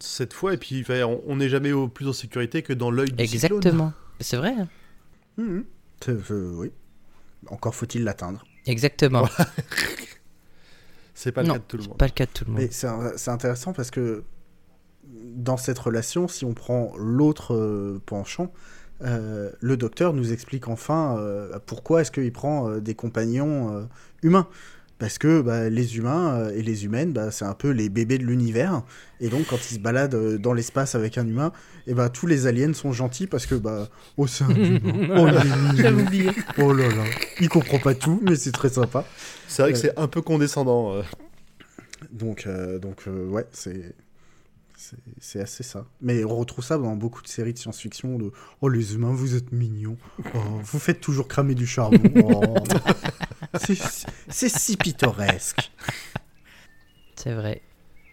Cette 0.00 0.32
fois, 0.32 0.54
et 0.54 0.56
puis 0.56 0.82
on- 1.26 1.36
n'est 1.36 1.48
jamais 1.50 1.72
au 1.72 1.88
plus 1.88 2.08
en 2.08 2.12
sécurité 2.14 2.62
que 2.62 2.72
dans 2.72 2.90
l'œil 2.90 3.10
du 3.12 3.26
cyclone. 3.26 3.58
Exactement. 3.58 3.92
C'est 4.20 4.36
vrai. 4.38 4.54
hein. 4.58 4.68
C'est- 6.00 6.30
euh, 6.30 6.52
oui. 6.56 6.70
Encore 7.48 7.74
faut-il 7.74 8.02
l'atteindre. 8.04 8.44
Exactement. 8.66 9.28
C'est 11.20 11.32
pas 11.32 11.42
le 11.42 11.48
Non, 11.48 11.54
cas 11.54 11.58
de 11.58 11.64
tout 11.66 11.76
le 11.78 11.82
monde. 11.82 11.98
Pas 11.98 12.06
le 12.06 12.12
cas 12.12 12.26
de 12.26 12.30
tout 12.30 12.44
le 12.46 12.52
monde. 12.52 12.60
Mais 12.60 12.68
c'est 12.70 12.86
un- 12.86 13.12
c'est 13.16 13.32
intéressant 13.32 13.72
parce 13.72 13.90
que 13.90 14.22
dans 15.34 15.56
cette 15.56 15.78
relation, 15.80 16.28
si 16.28 16.44
on 16.44 16.54
prend 16.54 16.92
l'autre 16.96 17.54
euh, 17.56 18.00
penchant, 18.06 18.52
euh, 19.02 19.50
le 19.60 19.76
docteur 19.76 20.12
nous 20.12 20.32
explique 20.32 20.68
enfin 20.68 21.16
euh, 21.18 21.58
pourquoi 21.66 22.02
est-ce 22.02 22.12
qu'il 22.12 22.32
prend 22.32 22.68
euh, 22.70 22.80
des 22.80 22.94
compagnons 22.94 23.74
euh, 23.74 23.84
humains. 24.22 24.46
Parce 24.98 25.16
que 25.18 25.40
bah, 25.42 25.68
les 25.70 25.96
humains 25.96 26.34
euh, 26.34 26.50
et 26.56 26.62
les 26.62 26.84
humaines, 26.84 27.12
bah, 27.12 27.30
c'est 27.30 27.44
un 27.44 27.54
peu 27.54 27.70
les 27.70 27.88
bébés 27.88 28.18
de 28.18 28.24
l'univers. 28.24 28.82
Et 29.20 29.28
donc, 29.28 29.46
quand 29.46 29.58
ils 29.70 29.74
se 29.74 29.78
baladent 29.78 30.14
euh, 30.16 30.38
dans 30.38 30.52
l'espace 30.52 30.96
avec 30.96 31.18
un 31.18 31.26
humain, 31.26 31.52
et 31.86 31.94
bah, 31.94 32.08
tous 32.08 32.26
les 32.26 32.48
aliens 32.48 32.72
sont 32.72 32.92
gentils 32.92 33.28
parce 33.28 33.46
que, 33.46 33.54
bah, 33.54 33.88
oh, 34.16 34.26
c'est 34.26 34.42
un 34.44 34.50
humain. 34.50 34.80
Oh, 35.16 35.90
oublié. 36.00 36.30
Oh 36.58 36.72
là 36.72 36.88
là. 36.88 37.04
Il 37.40 37.48
comprend 37.48 37.78
pas 37.78 37.94
tout, 37.94 38.20
mais 38.24 38.34
c'est 38.34 38.50
très 38.52 38.70
sympa. 38.70 39.04
C'est 39.46 39.62
vrai 39.62 39.72
que 39.72 39.78
Euh, 39.78 39.80
c'est 39.82 39.98
un 39.98 40.08
peu 40.08 40.20
condescendant. 40.20 40.94
euh. 40.96 41.02
Donc, 42.10 42.44
euh, 42.46 42.78
donc 42.78 43.02
euh, 43.06 43.26
ouais, 43.28 43.46
c'est. 43.52 43.94
C'est- 45.20 45.40
assez 45.40 45.62
ça. 45.62 45.86
Mais 46.00 46.24
on 46.24 46.36
retrouve 46.36 46.64
ça 46.64 46.78
dans 46.78 46.94
beaucoup 46.96 47.22
de 47.22 47.28
séries 47.28 47.52
de 47.52 47.58
science-fiction 47.58 48.18
de 48.18 48.32
Oh, 48.60 48.68
les 48.68 48.94
humains, 48.94 49.12
vous 49.12 49.34
êtes 49.34 49.52
mignons. 49.52 49.96
Oh, 50.34 50.38
vous 50.62 50.78
faites 50.78 51.00
toujours 51.00 51.26
cramer 51.28 51.54
du 51.54 51.66
charbon. 51.66 51.98
Oh. 52.24 52.54
C'est- 53.60 54.06
C'est 54.28 54.48
si 54.48 54.76
pittoresque. 54.76 55.70
C'est 57.16 57.32
vrai. 57.34 57.62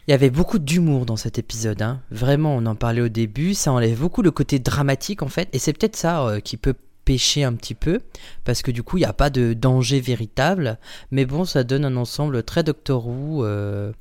Il 0.08 0.12
y 0.12 0.14
avait 0.14 0.30
beaucoup 0.30 0.60
d'humour 0.60 1.06
dans 1.06 1.16
cet 1.18 1.40
épisode. 1.40 1.82
hein. 1.82 2.02
Vraiment, 2.12 2.56
on 2.56 2.66
en 2.66 2.76
parlait 2.76 3.02
au 3.02 3.10
début. 3.10 3.54
Ça 3.54 3.72
enlève 3.72 4.00
beaucoup 4.00 4.22
le 4.22 4.32
côté 4.32 4.60
dramatique 4.60 5.22
en 5.24 5.28
fait. 5.30 5.50
Et 5.54 5.60
c'est 5.60 5.74
peut-être 5.74 5.96
ça 5.96 6.26
euh, 6.28 6.40
qui 6.40 6.58
peut 6.58 6.76
pêcher 7.06 7.44
un 7.44 7.54
petit 7.54 7.76
peu. 7.76 8.00
Parce 8.44 8.62
que 8.62 8.72
du 8.72 8.84
coup, 8.84 8.98
il 8.98 9.02
n'y 9.02 9.06
a 9.06 9.14
pas 9.14 9.30
de 9.30 9.54
danger 9.54 10.00
véritable. 10.00 10.78
Mais 11.12 11.26
bon, 11.26 11.44
ça 11.46 11.64
donne 11.64 11.86
un 11.86 11.96
ensemble 11.96 12.44
très 12.44 12.64
Doctor 12.64 13.08
Who. 13.08 13.44
euh, 13.46 13.92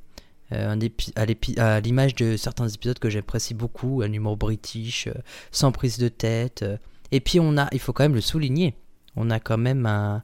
euh, 0.52 0.76
à 1.56 1.80
l'image 1.80 2.14
de 2.14 2.36
certains 2.36 2.68
épisodes 2.68 2.98
que 2.98 3.10
j'apprécie 3.10 3.54
beaucoup. 3.54 4.02
Un 4.02 4.12
humour 4.12 4.36
british, 4.36 5.06
euh, 5.06 5.14
sans 5.50 5.72
prise 5.72 5.98
de 5.98 6.08
tête. 6.08 6.62
euh. 6.62 6.76
Et 7.12 7.20
puis, 7.20 7.40
on 7.40 7.56
a, 7.56 7.68
il 7.72 7.78
faut 7.78 7.92
quand 7.92 8.04
même 8.04 8.14
le 8.14 8.20
souligner. 8.20 8.76
On 9.16 9.30
a 9.30 9.40
quand 9.40 9.58
même 9.58 9.86
un, 9.86 10.22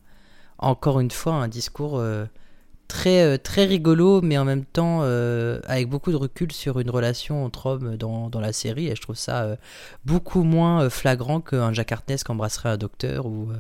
encore 0.59 1.01
une 1.01 1.11
fois 1.11 1.35
un 1.35 1.49
discours. 1.49 2.03
très, 2.89 3.39
très 3.39 3.65
rigolo, 3.67 4.21
mais 4.21 4.37
en 4.37 4.45
même 4.45 4.65
temps 4.65 5.03
avec 5.03 5.89
beaucoup 5.89 6.11
de 6.11 6.17
recul 6.17 6.51
sur 6.51 6.81
une 6.81 6.91
relation 6.91 7.45
entre 7.45 7.67
hommes 7.67 7.97
dans, 7.97 8.29
dans 8.29 8.41
la 8.41 8.53
série. 8.53 8.89
Et 8.89 8.97
je 8.97 9.01
trouve 9.01 9.15
ça 9.15 9.57
beaucoup 10.05 10.43
moins 10.43 10.91
flagrant 10.91 11.41
qu'un 11.41 11.73
Jack 11.73 11.93
Harkness 11.93 12.25
qui 12.25 12.33
embrasserait 12.33 12.71
un 12.71 12.77
docteur 12.79 13.27
ou 13.27 13.51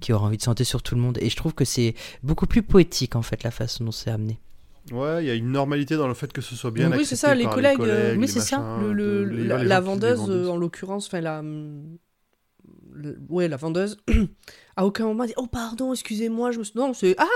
qui 0.00 0.14
aurait 0.14 0.24
envie 0.24 0.38
de 0.38 0.42
santé 0.42 0.64
sur 0.64 0.82
tout 0.82 0.94
le 0.94 1.02
monde. 1.02 1.18
Et 1.20 1.28
je 1.28 1.36
trouve 1.36 1.52
que 1.52 1.66
c'est 1.66 1.94
beaucoup 2.22 2.46
plus 2.46 2.62
poétique 2.62 3.14
en 3.16 3.22
fait 3.22 3.42
la 3.42 3.50
façon 3.50 3.84
dont 3.84 3.92
c'est 3.92 4.10
amené. 4.10 4.38
Ouais, 4.92 5.24
il 5.24 5.26
y 5.26 5.30
a 5.30 5.34
une 5.34 5.50
normalité 5.52 5.96
dans 5.96 6.08
le 6.08 6.14
fait 6.14 6.32
que 6.32 6.40
ce 6.40 6.54
soit 6.54 6.70
bien 6.70 6.86
oui, 6.86 6.94
accepté 6.94 7.08
c'est 7.08 7.16
ça, 7.16 7.34
les 7.34 7.46
collègues. 7.46 7.80
euh, 7.80 8.12
les 8.12 8.18
oui, 8.18 8.28
c'est 8.28 8.40
ça. 8.40 8.58
machins, 8.58 8.82
Le, 8.82 8.92
le- 8.92 9.24
de- 9.24 9.36
les- 9.36 9.64
la, 9.64 9.80
vendeuse, 9.80 10.20
en 10.48 10.56
l'occurrence, 10.56 11.06
enfin 11.06 11.20
la. 11.20 11.42
le- 11.42 13.18
ouais, 13.28 13.48
la 13.48 13.56
vendeuse. 13.56 13.96
à 14.76 14.84
aucun 14.86 15.04
moment 15.04 15.24
elle 15.24 15.28
dit 15.30 15.34
Oh, 15.36 15.46
pardon, 15.46 15.92
excusez-moi, 15.92 16.52
je 16.52 16.58
me 16.58 16.64
suis. 16.64 16.76
Non, 16.78 16.92
c'est. 16.94 17.14
Ah 17.18 17.26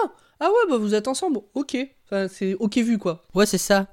Ah 0.40 0.48
ouais, 0.48 0.70
bah 0.70 0.76
vous 0.78 0.94
êtes 0.94 1.08
ensemble. 1.08 1.40
Ok. 1.54 1.76
Enfin, 2.06 2.28
c'est 2.28 2.54
ok 2.54 2.78
vu, 2.78 2.98
quoi. 2.98 3.22
Ouais, 3.34 3.46
c'est 3.46 3.58
ça. 3.58 3.86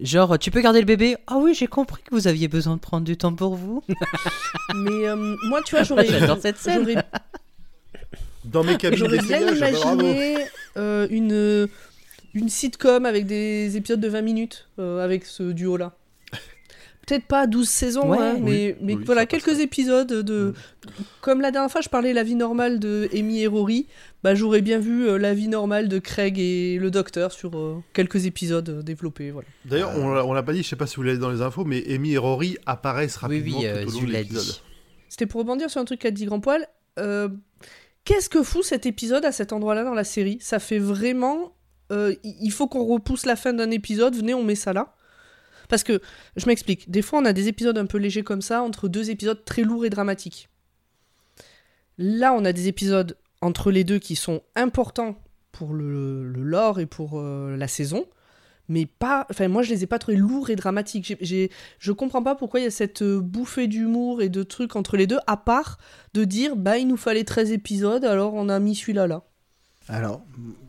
Genre, 0.00 0.38
tu 0.38 0.50
peux 0.50 0.60
garder 0.62 0.80
le 0.80 0.86
bébé 0.86 1.16
Ah 1.26 1.36
oui, 1.36 1.52
j'ai 1.54 1.66
compris 1.66 2.02
que 2.02 2.14
vous 2.14 2.26
aviez 2.26 2.48
besoin 2.48 2.76
de 2.76 2.80
prendre 2.80 3.04
du 3.04 3.16
temps 3.18 3.34
pour 3.34 3.56
vous. 3.56 3.82
Mais 4.74 5.06
euh, 5.08 5.36
moi, 5.48 5.60
tu 5.62 5.74
vois, 5.74 5.84
j'aurais. 5.84 6.06
J'adore 6.06 6.38
cette 6.40 6.56
scène. 6.56 6.80
J'aurais 6.88 7.04
Dans 8.44 8.64
mes 8.64 8.76
cabines 8.76 8.98
J'aurais 8.98 9.18
bien 9.18 9.40
d'essayage, 9.46 9.60
bah, 9.60 9.70
imaginé 9.70 10.36
euh, 10.76 11.06
une, 11.10 11.68
une 12.34 12.48
sitcom 12.48 13.04
avec 13.06 13.26
des 13.26 13.76
épisodes 13.76 14.00
de 14.00 14.08
20 14.08 14.22
minutes 14.22 14.68
euh, 14.78 15.02
avec 15.04 15.24
ce 15.24 15.42
duo-là. 15.52 15.96
Peut-être 17.06 17.26
pas 17.26 17.46
12 17.46 17.68
saisons, 17.68 18.10
Ouais. 18.10 18.18
hein, 18.18 18.36
mais, 18.40 18.72
Oui, 18.72 18.76
mais 18.80 18.94
oui, 18.94 19.02
voilà, 19.04 19.26
quelques 19.26 19.58
épisodes 19.60 20.12
de... 20.12 20.54
Comme 21.20 21.40
la 21.40 21.50
dernière 21.50 21.70
fois, 21.70 21.80
je 21.80 21.88
parlais 21.88 22.12
la 22.12 22.22
vie 22.22 22.36
normale 22.36 22.78
de 22.78 23.08
Amy 23.12 23.42
et 23.42 23.46
Rory, 23.48 23.86
bah, 24.22 24.34
j'aurais 24.36 24.60
bien 24.62 24.78
vu 24.78 25.08
euh, 25.08 25.18
la 25.18 25.34
vie 25.34 25.48
normale 25.48 25.88
de 25.88 25.98
Craig 25.98 26.38
et 26.38 26.78
le 26.78 26.90
docteur 26.92 27.32
sur 27.32 27.56
euh, 27.58 27.82
quelques 27.92 28.24
épisodes 28.26 28.84
développés. 28.84 29.30
Voilà. 29.32 29.48
D'ailleurs, 29.64 29.90
Euh, 29.90 30.22
on 30.24 30.32
l'a- 30.32 30.42
pas 30.44 30.52
dit, 30.52 30.62
je 30.62 30.68
sais 30.68 30.76
pas 30.76 30.86
si 30.86 30.96
vous 30.96 31.02
l'avez 31.02 31.18
dans 31.18 31.30
les 31.30 31.42
infos, 31.42 31.64
mais 31.64 31.84
Amy 31.92 32.12
et 32.12 32.18
Rory 32.18 32.56
apparaissent 32.66 33.16
rapidement 33.16 33.58
oui, 33.58 33.66
euh, 33.66 33.84
tout 33.84 33.96
au 33.96 34.00
long 34.00 34.06
de 34.06 34.12
l'épisode. 34.12 34.54
C'était 35.08 35.26
pour 35.26 35.40
rebondir 35.40 35.68
sur 35.70 35.80
un 35.80 35.84
truc 35.84 36.00
qu'a 36.00 36.10
dit 36.12 36.24
Grand 36.24 36.40
Poil. 36.40 36.66
Euh, 36.98 37.28
Qu'est-ce 38.04 38.28
que 38.28 38.42
fout 38.42 38.64
cet 38.64 38.86
épisode 38.86 39.24
à 39.24 39.30
cet 39.32 39.52
endroit-là 39.52 39.84
dans 39.84 39.94
la 39.94 40.02
série? 40.04 40.38
Ça 40.40 40.58
fait 40.58 40.78
vraiment. 40.80 41.52
Euh, 41.92 42.14
il 42.24 42.50
faut 42.50 42.66
qu'on 42.66 42.84
repousse 42.84 43.26
la 43.26 43.36
fin 43.36 43.52
d'un 43.52 43.70
épisode, 43.70 44.16
venez, 44.16 44.34
on 44.34 44.42
met 44.42 44.54
ça 44.54 44.72
là. 44.72 44.94
Parce 45.68 45.84
que, 45.84 46.00
je 46.36 46.46
m'explique, 46.46 46.90
des 46.90 47.02
fois 47.02 47.20
on 47.20 47.24
a 47.24 47.32
des 47.32 47.48
épisodes 47.48 47.78
un 47.78 47.86
peu 47.86 47.98
légers 47.98 48.24
comme 48.24 48.42
ça, 48.42 48.62
entre 48.62 48.88
deux 48.88 49.10
épisodes 49.10 49.44
très 49.44 49.62
lourds 49.62 49.84
et 49.84 49.90
dramatiques. 49.90 50.48
Là, 51.98 52.32
on 52.34 52.44
a 52.44 52.52
des 52.52 52.68
épisodes 52.68 53.16
entre 53.40 53.70
les 53.70 53.84
deux 53.84 53.98
qui 53.98 54.16
sont 54.16 54.42
importants 54.56 55.16
pour 55.52 55.74
le, 55.74 56.32
lore 56.32 56.80
et 56.80 56.86
pour 56.86 57.20
euh, 57.20 57.56
la 57.56 57.68
saison, 57.68 58.06
mais 58.68 58.86
pas. 58.86 59.26
Enfin, 59.30 59.48
moi 59.48 59.62
je 59.62 59.70
les 59.70 59.84
ai 59.84 59.86
pas 59.86 59.98
trouvés 59.98 60.16
lourds 60.16 60.50
et 60.50 60.56
dramatiques. 60.56 61.16
Je 61.20 61.92
comprends 61.92 62.22
pas 62.22 62.34
pourquoi 62.34 62.60
il 62.60 62.64
y 62.64 62.66
a 62.66 62.70
cette 62.70 63.02
euh, 63.02 63.20
bouffée 63.20 63.66
d'humour 63.66 64.22
et 64.22 64.28
de 64.28 64.42
trucs 64.42 64.76
entre 64.76 64.96
les 64.96 65.06
deux, 65.06 65.18
à 65.26 65.36
part 65.36 65.78
de 66.14 66.24
dire, 66.24 66.56
bah, 66.56 66.78
il 66.78 66.88
nous 66.88 66.96
fallait 66.96 67.24
13 67.24 67.52
épisodes, 67.52 68.04
alors 68.04 68.34
on 68.34 68.48
a 68.48 68.58
mis 68.58 68.74
celui-là 68.74 69.06
là. 69.06 69.24
Alors, 69.88 70.22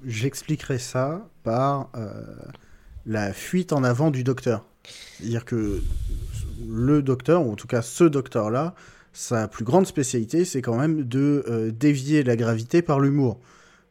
j'expliquerai 0.06 0.80
ça 0.80 1.28
par 1.44 1.90
euh, 1.96 2.12
la 3.06 3.34
fuite 3.34 3.74
en 3.74 3.84
avant 3.84 4.12
du 4.12 4.24
docteur. 4.24 4.66
C'est-à-dire 5.20 5.46
que 5.46 5.82
le 6.68 7.02
docteur, 7.02 7.46
ou 7.46 7.52
en 7.52 7.56
tout 7.56 7.68
cas 7.68 7.82
ce 7.82 8.04
docteur-là, 8.04 8.76
sa 9.14 9.48
plus 9.48 9.64
grande 9.64 9.86
spécialité, 9.86 10.46
c'est 10.46 10.62
quand 10.62 10.78
même 10.78 11.04
de 11.04 11.46
euh, 11.48 11.72
dévier 11.72 12.24
la 12.24 12.36
gravité 12.36 12.82
par 12.82 13.00
l'humour. 13.00 13.40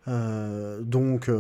Euh, 0.08 0.80
donc, 0.82 1.30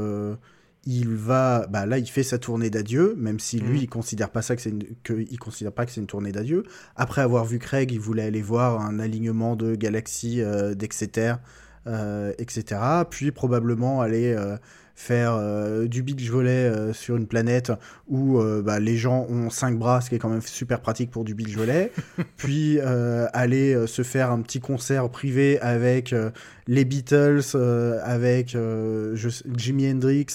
il 0.84 1.08
va, 1.08 1.66
bah 1.68 1.86
là, 1.86 1.98
il 1.98 2.06
fait 2.08 2.22
sa 2.22 2.38
tournée 2.38 2.70
d'adieu, 2.70 3.14
même 3.16 3.38
si 3.40 3.58
lui, 3.58 3.78
Mhm. 3.78 3.82
il 3.84 3.88
considère 3.88 4.30
pas 4.30 4.42
ça 4.42 4.56
que 4.56 4.62
c'est 4.62 4.70
une, 4.70 4.84
que, 5.02 5.12
il 5.12 5.38
considère 5.38 5.72
pas 5.72 5.84
que 5.86 5.92
c'est 5.92 6.00
une 6.00 6.06
tournée 6.06 6.32
d'adieu. 6.32 6.64
Après 6.96 7.20
avoir 7.20 7.44
vu 7.44 7.58
Craig, 7.58 7.90
il 7.92 8.00
voulait 8.00 8.22
aller 8.22 8.42
voir 8.42 8.80
un 8.80 8.98
alignement 9.00 9.54
de 9.56 9.74
galaxies, 9.74 10.40
d'Exeter, 10.76 11.34
etc. 11.86 12.80
Puis 13.10 13.32
probablement 13.32 14.00
aller 14.00 14.32
euh, 14.32 14.56
faire 14.94 15.34
euh, 15.34 15.86
du 15.86 16.02
beach 16.02 16.28
volley 16.28 16.50
euh, 16.50 16.92
sur 16.92 17.16
une 17.16 17.26
planète 17.26 17.72
où 18.08 18.38
euh, 18.38 18.62
bah, 18.62 18.78
les 18.78 18.96
gens 18.96 19.26
ont 19.28 19.50
cinq 19.50 19.78
bras, 19.78 20.00
ce 20.00 20.08
qui 20.08 20.16
est 20.16 20.18
quand 20.18 20.28
même 20.28 20.42
super 20.42 20.80
pratique 20.80 21.10
pour 21.10 21.24
du 21.24 21.34
beach 21.34 21.56
volley. 21.56 21.90
Puis 22.36 22.78
euh, 22.78 23.26
aller 23.32 23.74
euh, 23.74 23.86
se 23.86 24.02
faire 24.02 24.30
un 24.30 24.40
petit 24.42 24.60
concert 24.60 25.08
privé 25.10 25.58
avec 25.60 26.12
euh, 26.12 26.30
les 26.66 26.84
Beatles, 26.84 27.42
euh, 27.54 27.98
avec 28.04 28.54
euh, 28.54 29.12
je 29.14 29.28
Jimi 29.56 29.90
Hendrix 29.90 30.26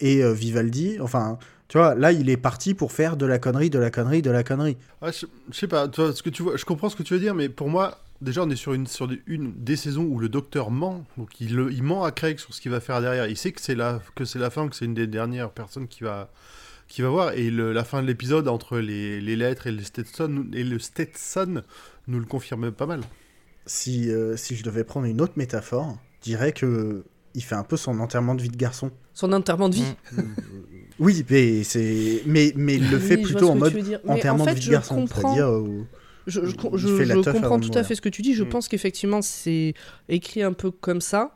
et 0.00 0.22
euh, 0.22 0.32
Vivaldi. 0.32 0.96
Enfin, 1.00 1.38
tu 1.68 1.78
vois, 1.78 1.94
là, 1.94 2.12
il 2.12 2.30
est 2.30 2.36
parti 2.36 2.74
pour 2.74 2.92
faire 2.92 3.16
de 3.16 3.26
la 3.26 3.38
connerie, 3.38 3.70
de 3.70 3.78
la 3.78 3.90
connerie, 3.90 4.22
de 4.22 4.30
la 4.30 4.44
connerie. 4.44 4.76
Je, 5.02 5.26
je 5.50 5.58
sais 5.58 5.66
pas, 5.66 5.88
toi, 5.88 6.12
ce 6.14 6.22
que 6.22 6.30
tu 6.30 6.42
vois, 6.42 6.56
je 6.56 6.64
comprends 6.64 6.88
ce 6.88 6.96
que 6.96 7.02
tu 7.02 7.14
veux 7.14 7.20
dire, 7.20 7.34
mais 7.34 7.48
pour 7.48 7.68
moi, 7.68 7.98
déjà, 8.20 8.42
on 8.42 8.50
est 8.50 8.56
sur 8.56 8.72
une, 8.74 8.86
sur 8.86 9.08
des, 9.08 9.20
une 9.26 9.52
des 9.56 9.76
saisons 9.76 10.04
où 10.04 10.18
le 10.18 10.28
docteur 10.28 10.70
ment. 10.70 11.04
Donc, 11.18 11.40
il, 11.40 11.82
ment 11.82 12.04
à 12.04 12.12
Craig 12.12 12.38
sur 12.38 12.54
ce 12.54 12.60
qu'il 12.60 12.70
va 12.70 12.80
faire 12.80 13.00
derrière. 13.00 13.26
Il 13.26 13.36
sait 13.36 13.52
que 13.52 13.60
c'est 13.60 13.74
la, 13.74 14.00
que 14.14 14.24
c'est 14.24 14.38
la 14.38 14.50
fin, 14.50 14.68
que 14.68 14.76
c'est 14.76 14.84
une 14.84 14.94
des 14.94 15.06
dernières 15.06 15.50
personnes 15.50 15.88
qui 15.88 16.04
va, 16.04 16.30
qui 16.88 17.02
va 17.02 17.08
voir. 17.08 17.32
Et 17.32 17.50
le- 17.50 17.72
la 17.72 17.84
fin 17.84 18.02
de 18.02 18.06
l'épisode, 18.06 18.48
entre 18.48 18.78
les, 18.78 19.20
les 19.20 19.36
lettres 19.36 19.66
et, 19.66 19.72
les 19.72 19.84
Stetson, 19.84 20.46
et 20.52 20.64
le 20.64 20.78
Stetson, 20.78 21.62
nous 22.08 22.18
le 22.18 22.26
confirme 22.26 22.70
pas 22.72 22.86
mal. 22.86 23.00
Si, 23.66 24.10
euh, 24.10 24.36
si 24.36 24.56
je 24.56 24.62
devais 24.64 24.84
prendre 24.84 25.06
une 25.06 25.20
autre 25.20 25.34
métaphore, 25.36 25.96
je 26.20 26.24
dirais 26.30 26.52
que 26.52 27.04
il 27.36 27.42
fait 27.42 27.54
un 27.56 27.64
peu 27.64 27.76
son 27.76 27.98
enterrement 27.98 28.34
de 28.34 28.42
vie 28.42 28.48
de 28.50 28.56
garçon. 28.56 28.90
Son 29.12 29.32
enterrement 29.32 29.68
de 29.68 29.74
vie. 29.76 29.94
Mm. 30.12 30.20
Oui, 31.00 31.24
mais 31.28 31.64
c'est 31.64 32.22
mais 32.26 32.52
mais 32.54 32.74
il 32.76 32.88
le 32.90 32.98
fait 33.00 33.16
Oui, 33.16 33.22
plutôt 33.22 33.48
en 33.50 33.56
mode 33.56 33.74
dire. 33.76 33.98
Enterrement 34.06 34.44
en 34.44 34.46
fait, 34.46 34.54
de 34.54 34.60
vie 34.60 34.66
de 34.66 34.70
garçon, 34.72 34.94
comprends- 34.96 35.20
c'est-à-dire 35.34 35.48
euh, 35.50 35.84
Je, 36.26 36.40
comprends 37.32 37.60
tout 37.60 37.76
à 37.76 37.82
fait 37.84 37.94
ce 37.94 38.00
que 38.00 38.08
tu 38.08 38.22
dis. 38.22 38.34
Je 38.34 38.44
Mm. 38.44 38.48
pense 38.48 38.68
qu'effectivement, 38.68 39.22
c'est 39.22 39.74
écrit 40.08 40.42
un 40.42 40.52
peu 40.52 40.70
comme 40.70 41.00
ça. 41.00 41.34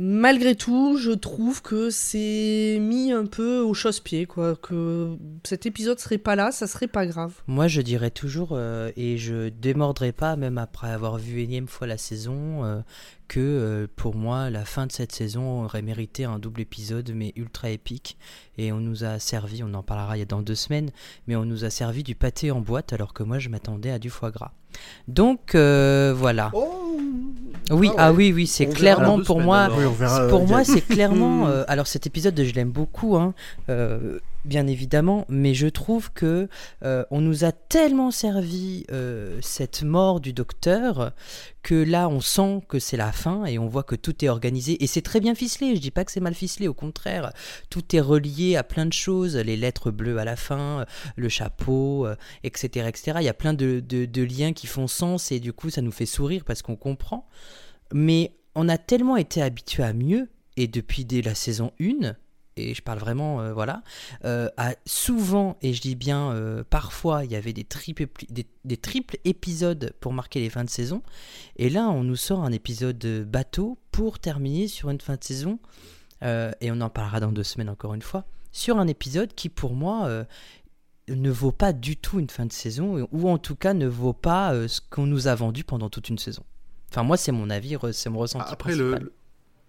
Malgré 0.00 0.54
tout, 0.54 0.96
je 0.96 1.10
trouve 1.10 1.60
que 1.60 1.90
c'est 1.90 2.78
mis 2.80 3.10
un 3.10 3.26
peu 3.26 3.58
au 3.58 3.74
chausse-pied, 3.74 4.26
quoi. 4.26 4.54
Que 4.54 5.16
cet 5.42 5.66
épisode 5.66 5.98
serait 5.98 6.18
pas 6.18 6.36
là, 6.36 6.52
ça 6.52 6.68
serait 6.68 6.86
pas 6.86 7.04
grave. 7.04 7.32
Moi, 7.48 7.66
je 7.66 7.80
dirais 7.80 8.12
toujours, 8.12 8.50
euh, 8.52 8.92
et 8.96 9.18
je 9.18 9.48
démordrai 9.48 10.12
pas, 10.12 10.36
même 10.36 10.56
après 10.56 10.88
avoir 10.88 11.18
vu 11.18 11.40
énième 11.40 11.66
fois 11.66 11.88
la 11.88 11.98
saison, 11.98 12.64
euh, 12.64 12.78
que 13.28 13.38
euh, 13.40 13.86
pour 13.94 14.14
moi, 14.16 14.50
la 14.50 14.64
fin 14.64 14.86
de 14.86 14.92
cette 14.92 15.12
saison 15.12 15.64
aurait 15.64 15.82
mérité 15.82 16.24
un 16.24 16.38
double 16.38 16.62
épisode, 16.62 17.12
mais 17.14 17.32
ultra 17.36 17.70
épique. 17.70 18.16
Et 18.56 18.72
on 18.72 18.80
nous 18.80 19.04
a 19.04 19.18
servi, 19.18 19.62
on 19.62 19.72
en 19.74 19.82
parlera 19.82 20.16
il 20.16 20.20
y 20.20 20.22
a 20.22 20.26
dans 20.26 20.42
deux 20.42 20.54
semaines, 20.54 20.90
mais 21.26 21.36
on 21.36 21.44
nous 21.44 21.64
a 21.64 21.70
servi 21.70 22.02
du 22.02 22.14
pâté 22.14 22.50
en 22.50 22.60
boîte, 22.60 22.92
alors 22.92 23.12
que 23.12 23.22
moi, 23.22 23.38
je 23.38 23.48
m'attendais 23.50 23.90
à 23.90 23.98
du 23.98 24.10
foie 24.10 24.30
gras. 24.30 24.52
Donc, 25.06 25.54
euh, 25.54 26.14
voilà. 26.16 26.50
Oh 26.54 26.98
Oui, 27.70 27.90
Ah 27.96 28.06
ah, 28.06 28.12
oui, 28.12 28.32
oui, 28.34 28.46
c'est 28.46 28.66
clairement 28.66 29.16
pour 29.16 29.36
semaines, 29.36 29.44
moi. 29.44 29.68
oui, 29.76 29.84
verra. 29.98 30.28
Pour 30.28 30.42
euh, 30.42 30.46
moi, 30.46 30.64
c'est 30.64 30.80
clairement. 30.86 31.46
euh, 31.48 31.64
alors, 31.68 31.86
cet 31.86 32.06
épisode, 32.06 32.40
je 32.42 32.54
l'aime 32.54 32.70
beaucoup, 32.70 33.16
hein, 33.16 33.34
euh, 33.68 34.18
bien 34.48 34.66
évidemment, 34.66 35.24
mais 35.28 35.54
je 35.54 35.68
trouve 35.68 36.12
que 36.12 36.48
euh, 36.82 37.04
on 37.10 37.20
nous 37.20 37.44
a 37.44 37.52
tellement 37.52 38.10
servi 38.10 38.84
euh, 38.90 39.38
cette 39.42 39.82
mort 39.82 40.20
du 40.20 40.32
docteur 40.32 41.12
que 41.62 41.74
là, 41.74 42.08
on 42.08 42.20
sent 42.20 42.62
que 42.68 42.78
c'est 42.78 42.96
la 42.96 43.12
fin 43.12 43.44
et 43.44 43.58
on 43.58 43.68
voit 43.68 43.82
que 43.82 43.94
tout 43.94 44.24
est 44.24 44.28
organisé 44.28 44.82
et 44.82 44.86
c'est 44.86 45.02
très 45.02 45.20
bien 45.20 45.34
ficelé. 45.34 45.76
Je 45.76 45.80
dis 45.80 45.90
pas 45.90 46.04
que 46.04 46.10
c'est 46.10 46.20
mal 46.20 46.34
ficelé, 46.34 46.66
au 46.66 46.74
contraire, 46.74 47.32
tout 47.70 47.94
est 47.94 48.00
relié 48.00 48.56
à 48.56 48.64
plein 48.64 48.86
de 48.86 48.92
choses, 48.92 49.36
les 49.36 49.56
lettres 49.56 49.90
bleues 49.90 50.18
à 50.18 50.24
la 50.24 50.36
fin, 50.36 50.80
euh, 50.80 50.84
le 51.16 51.28
chapeau, 51.28 52.08
etc., 52.42 52.88
etc. 52.88 53.18
Il 53.20 53.24
y 53.24 53.28
a 53.28 53.34
plein 53.34 53.54
de 53.54 54.22
liens 54.22 54.52
qui 54.52 54.66
font 54.66 54.86
sens 54.86 55.30
et 55.30 55.40
du 55.40 55.52
coup, 55.52 55.70
ça 55.70 55.82
nous 55.82 55.92
fait 55.92 56.06
sourire 56.06 56.44
parce 56.44 56.62
qu'on 56.62 56.76
comprend. 56.76 57.28
Mais 57.92 58.32
on 58.54 58.68
a 58.68 58.78
tellement 58.78 59.16
été 59.16 59.40
habitué 59.40 59.84
à 59.84 59.92
mieux, 59.92 60.28
et 60.56 60.66
depuis 60.66 61.04
dès 61.04 61.22
la 61.22 61.36
saison 61.36 61.72
1, 61.80 62.16
et 62.58 62.74
je 62.74 62.82
parle 62.82 62.98
vraiment, 62.98 63.40
euh, 63.40 63.52
voilà, 63.52 63.82
euh, 64.24 64.48
à 64.56 64.74
souvent, 64.86 65.56
et 65.62 65.72
je 65.74 65.80
dis 65.80 65.94
bien 65.94 66.32
euh, 66.32 66.64
parfois, 66.68 67.24
il 67.24 67.30
y 67.30 67.36
avait 67.36 67.52
des 67.52 67.64
triples, 67.64 68.06
des, 68.30 68.46
des 68.64 68.76
triples 68.76 69.16
épisodes 69.24 69.94
pour 70.00 70.12
marquer 70.12 70.40
les 70.40 70.50
fins 70.50 70.64
de 70.64 70.70
saison, 70.70 71.02
et 71.56 71.70
là, 71.70 71.88
on 71.88 72.02
nous 72.04 72.16
sort 72.16 72.42
un 72.44 72.52
épisode 72.52 72.98
de 72.98 73.24
bateau 73.24 73.78
pour 73.92 74.18
terminer 74.18 74.68
sur 74.68 74.90
une 74.90 75.00
fin 75.00 75.14
de 75.16 75.24
saison, 75.24 75.58
et 76.22 76.70
on 76.72 76.80
en 76.80 76.90
parlera 76.90 77.20
dans 77.20 77.30
deux 77.32 77.44
semaines 77.44 77.68
encore 77.70 77.94
une 77.94 78.02
fois, 78.02 78.24
sur 78.50 78.78
un 78.78 78.88
épisode 78.88 79.34
qui 79.34 79.48
pour 79.48 79.74
moi 79.74 80.24
ne 81.08 81.30
vaut 81.30 81.52
pas 81.52 81.72
du 81.72 81.96
tout 81.96 82.18
une 82.18 82.28
fin 82.28 82.44
de 82.44 82.52
saison, 82.52 83.06
ou 83.12 83.28
en 83.30 83.38
tout 83.38 83.56
cas 83.56 83.72
ne 83.74 83.86
vaut 83.86 84.12
pas 84.12 84.66
ce 84.68 84.80
qu'on 84.90 85.06
nous 85.06 85.28
a 85.28 85.34
vendu 85.34 85.64
pendant 85.64 85.88
toute 85.88 86.08
une 86.08 86.18
saison. 86.18 86.42
Enfin, 86.90 87.02
moi, 87.02 87.16
c'est 87.16 87.32
mon 87.32 87.50
avis, 87.50 87.76
c'est 87.92 88.10
mon 88.10 88.18
ressenti. 88.18 88.44
Après, 88.52 88.74
le- 89.04 89.12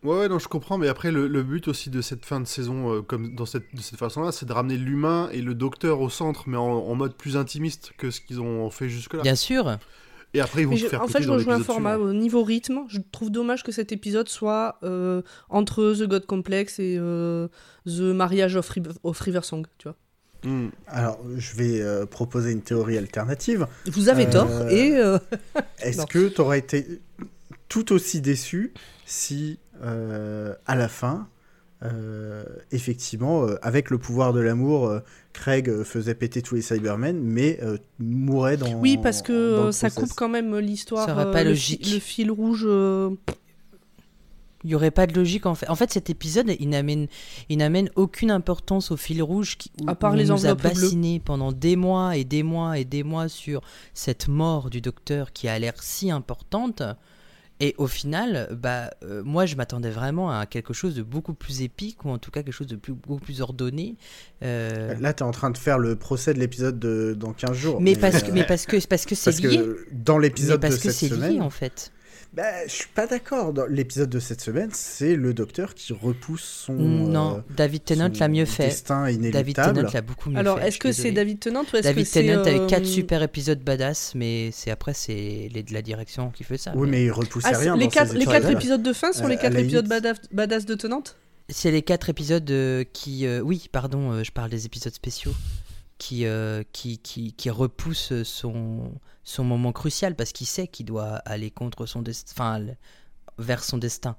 Ouais, 0.04 0.18
ouais, 0.20 0.30
non, 0.30 0.40
je 0.40 0.48
comprends, 0.48 0.78
mais 0.78 0.88
après, 0.88 1.12
le, 1.12 1.28
le 1.28 1.44
but 1.44 1.68
aussi 1.68 1.90
de 1.90 2.02
cette 2.02 2.26
fin 2.26 2.40
de 2.40 2.48
saison, 2.48 2.94
euh, 2.94 3.02
comme 3.02 3.36
dans 3.36 3.46
cette, 3.46 3.74
de 3.76 3.82
cette 3.82 4.00
façon-là, 4.00 4.32
c'est 4.32 4.46
de 4.46 4.54
ramener 4.54 4.78
l'humain 4.78 5.30
et 5.34 5.42
le 5.42 5.54
docteur 5.54 6.00
au 6.00 6.10
centre, 6.10 6.46
mais 6.48 6.56
en, 6.58 6.64
en 6.64 6.96
mode 6.96 7.16
plus 7.16 7.36
intimiste 7.36 7.92
que 7.98 8.10
ce 8.10 8.22
qu'ils 8.22 8.40
ont 8.40 8.70
fait 8.70 8.88
jusque-là. 8.88 9.24
Bien 9.24 9.36
sûr. 9.36 9.78
Et 10.34 10.42
après, 10.42 10.62
ils 10.62 10.68
vont 10.68 10.78
se 10.78 10.86
faire 10.86 11.02
en 11.02 11.08
fait, 11.08 11.24
je 11.24 11.30
rejoins 11.32 11.56
un 11.56 11.64
format 11.64 11.98
au 11.98 12.14
niveau 12.14 12.44
rythme. 12.44 12.82
Je 12.88 13.00
trouve 13.12 13.32
dommage 13.32 13.64
que 13.64 13.72
cet 13.72 13.92
épisode 13.92 14.30
soit 14.30 14.78
euh, 14.84 15.22
entre 15.50 15.94
The 15.98 16.04
God 16.08 16.26
Complex 16.28 16.78
et 16.80 16.98
euh, 17.00 17.48
The 17.86 18.00
Marriage 18.14 18.56
of, 18.56 18.70
Riv- 18.70 18.94
of 19.04 19.20
River 19.20 19.42
Song. 19.42 19.66
Tu 19.80 19.88
vois. 19.90 19.98
Hmm. 20.46 20.70
Alors, 20.88 21.20
je 21.36 21.56
vais 21.56 21.82
euh, 21.82 22.06
proposer 22.06 22.52
une 22.52 22.62
théorie 22.62 22.98
alternative. 22.98 23.66
Vous 23.88 24.08
avez 24.08 24.28
Euh, 24.28 24.32
tort 24.32 24.70
et 24.70 24.96
euh, 24.98 25.18
Est-ce 25.80 26.06
que 26.10 26.28
tu 26.30 26.40
aurais 26.42 26.60
été 26.60 27.02
tout 27.68 27.92
aussi 27.92 28.22
déçu 28.22 28.72
si, 29.06 29.58
à 29.82 30.76
la 30.76 30.88
fin, 30.88 31.28
euh, 31.84 32.44
effectivement, 32.72 33.44
euh, 33.46 33.56
avec 33.62 33.90
le 33.90 33.98
pouvoir 33.98 34.34
de 34.34 34.40
l'amour, 34.42 34.88
euh, 34.88 35.00
Craig 35.34 35.70
euh, 35.70 35.84
faisait 35.84 36.16
péter 36.16 36.42
tous 36.42 36.56
les 36.56 36.62
Cybermen, 36.62 37.18
mais 37.22 37.60
euh, 37.64 37.78
mourait 38.00 38.58
dans. 38.58 38.74
oui, 38.74 38.98
parce 39.02 39.22
que 39.22 39.32
le 39.32 39.38
euh, 39.40 39.72
ça 39.72 39.90
process. 39.90 40.10
coupe 40.10 40.18
quand 40.18 40.30
même 40.30 40.58
l'histoire. 40.58 41.08
Euh, 41.18 41.32
pas 41.32 41.44
le, 41.44 41.52
logique. 41.52 41.86
fi- 41.86 41.94
le 41.94 42.00
fil 42.00 42.32
rouge. 42.32 42.64
euh, 42.68 43.12
Il 44.66 44.68
n'y 44.68 44.76
aurait 44.76 44.92
pas 44.92 45.08
de 45.08 45.14
logique 45.14 45.46
en 45.46 45.56
fait. 45.56 45.70
En 45.70 45.76
fait, 45.76 45.90
cet 45.94 46.10
épisode, 46.10 46.54
il 46.60 46.68
n'amène, 46.68 47.08
il 47.48 47.60
n'amène 47.60 47.90
aucune 47.96 48.30
importance 48.30 48.92
au 48.92 48.98
fil 48.98 49.24
rouge 49.24 49.58
qui, 49.58 49.72
où, 49.82 49.90
À 49.90 49.96
part 49.96 50.12
où 50.12 50.16
les 50.18 50.32
on 50.32 50.36
nous 50.36 50.46
a 50.48 50.54
bassiné 50.56 51.22
pendant 51.24 51.54
des 51.54 51.78
mois 51.78 52.18
et 52.18 52.26
des 52.26 52.44
mois 52.44 52.78
et 52.78 52.84
des 52.84 53.04
mois 53.04 53.30
sur 53.30 53.62
cette 53.94 54.28
mort 54.28 54.70
du 54.70 54.82
docteur 54.82 55.32
qui 55.32 55.48
a 55.48 55.58
l'air 55.58 55.82
si 55.82 56.12
importante. 56.12 56.84
Et 57.62 57.76
au 57.78 57.88
final, 57.88 58.48
bah, 58.58 58.90
euh, 59.04 59.22
moi, 59.24 59.46
je 59.46 59.56
m'attendais 59.56 59.90
vraiment 59.90 60.32
à 60.32 60.46
quelque 60.46 60.74
chose 60.74 60.96
de 60.96 61.04
beaucoup 61.04 61.34
plus 61.34 61.62
épique 61.62 62.06
ou 62.06 62.10
en 62.10 62.18
tout 62.18 62.32
cas 62.32 62.42
quelque 62.42 62.54
chose 62.54 62.68
de 62.68 62.78
plus, 62.78 62.94
beaucoup 62.94 63.20
plus 63.20 63.42
ordonné. 63.42 63.96
Euh, 64.44 64.96
Là, 65.00 65.14
tu 65.14 65.24
es 65.24 65.26
en 65.26 65.32
train 65.32 65.50
de 65.50 65.58
faire 65.58 65.78
le 65.78 65.98
procès 65.98 66.34
de 66.34 66.40
l'épisode 66.40 66.80
de... 66.80 67.14
dans 67.18 67.34
15 67.34 67.52
jours. 67.58 67.82
mais, 67.82 67.98
parce 67.98 68.24
que, 68.24 68.30
euh, 68.30 68.34
mais 68.34 68.46
parce 68.46 68.66
que, 68.66 68.78
parce 68.88 69.06
que 69.06 69.48
lié. 69.48 69.58
que 69.58 69.86
dans 69.92 70.18
l'épisode 70.18 70.62
de 70.62 70.68
parce 70.68 70.78
que 70.78 70.84
cette 70.84 70.94
c'est 70.94 71.10
semaine. 71.10 71.34
lié 71.34 71.42
en 71.42 71.50
fait. 71.50 71.92
Bah, 72.32 72.68
je 72.68 72.72
suis 72.72 72.88
pas 72.94 73.08
d'accord. 73.08 73.54
L'épisode 73.70 74.10
de 74.10 74.20
cette 74.20 74.40
semaine, 74.42 74.70
c'est 74.72 75.16
le 75.16 75.34
docteur 75.34 75.74
qui 75.74 75.94
repousse 75.94 76.44
son. 76.44 76.74
non, 76.74 77.38
euh, 77.38 77.42
David 77.56 77.84
Tennant 77.86 78.12
l'a 78.20 78.28
mieux 78.28 78.46
fait. 78.46 78.66
Destin 78.68 79.06
David 79.06 79.20
inéluctable. 79.26 79.78
Tennant 79.80 79.90
l'a 79.92 80.02
beaucoup 80.02 80.30
mieux 80.30 80.38
Alors, 80.38 80.60
fait. 80.60 80.68
est-ce 80.68 80.76
je 80.76 80.80
que 80.80 80.92
c'est. 80.92 81.12
David 81.12 81.40
Tennant 81.40 81.62
ou 81.64 81.76
est-ce 81.76 81.84
David 81.84 82.04
que 82.06 82.10
c'est 82.10 82.24
Tennant 82.24 82.42
avec 82.42 82.62
euh, 82.62 82.68
4 82.68 82.86
super 82.86 83.24
épisodes 83.24 83.60
badass, 83.64 84.14
mais 84.16 84.52
c'est 84.54 84.70
après 84.70 84.94
c'est 84.94 85.50
les 85.52 85.64
de 85.64 85.74
la 85.74 85.82
direction 85.82 86.30
qui 86.30 86.44
fait 86.44 86.58
ça. 86.60 86.72
Oui, 86.76 86.88
mais 86.88 87.06
il 87.06 87.12
repoussait 87.12 87.48
Ah, 87.50 87.56
c'est- 87.56 87.62
rien. 87.64 87.76
les 87.76 87.86
dans 87.86 87.90
quatre, 87.90 88.12
ses 88.12 88.18
les 88.20 88.26
quatre 88.26 88.50
épisodes. 88.52 88.84
de 88.84 88.94
fin 88.94 89.12
sont 89.12 89.26
Euh, 89.26 89.30
les 89.30 89.36
à 89.36 89.38
quatre 89.40 89.54
la 89.54 89.60
épisodes 89.62 89.86
limite. 89.88 90.04
badass, 90.04 90.18
badass 90.32 90.66
de 90.68 90.76
Tennant? 90.76 91.04
C'est 91.52 91.72
les 91.72 91.82
quatre 91.82 92.10
épisodes 92.10 92.50
euh, 92.52 92.84
qui, 92.94 93.26
euh, 93.26 93.42
oui, 93.42 93.70
pardon, 93.72 94.12
euh, 94.12 94.24
je 94.24 94.32
parle 94.32 94.52
des 94.52 94.68
épisodes 94.68 94.94
spéciaux 94.94 95.34
qui 96.00 96.26
euh, 96.26 96.64
qui, 96.74 96.98
qui 96.98 97.34
qui 97.34 97.50
repoussent 97.52 98.24
son 98.24 98.92
son 99.24 99.44
moment 99.44 99.72
crucial 99.72 100.16
parce 100.16 100.32
qu'il 100.32 100.48
sait 100.48 100.68
qu'il 100.68 100.88
doit 100.88 101.18
aller 101.26 101.52
contre 101.52 101.86
son 101.86 102.02
destin, 102.02 102.62
vers 103.38 103.64
son 103.64 103.78
destin 103.78 104.16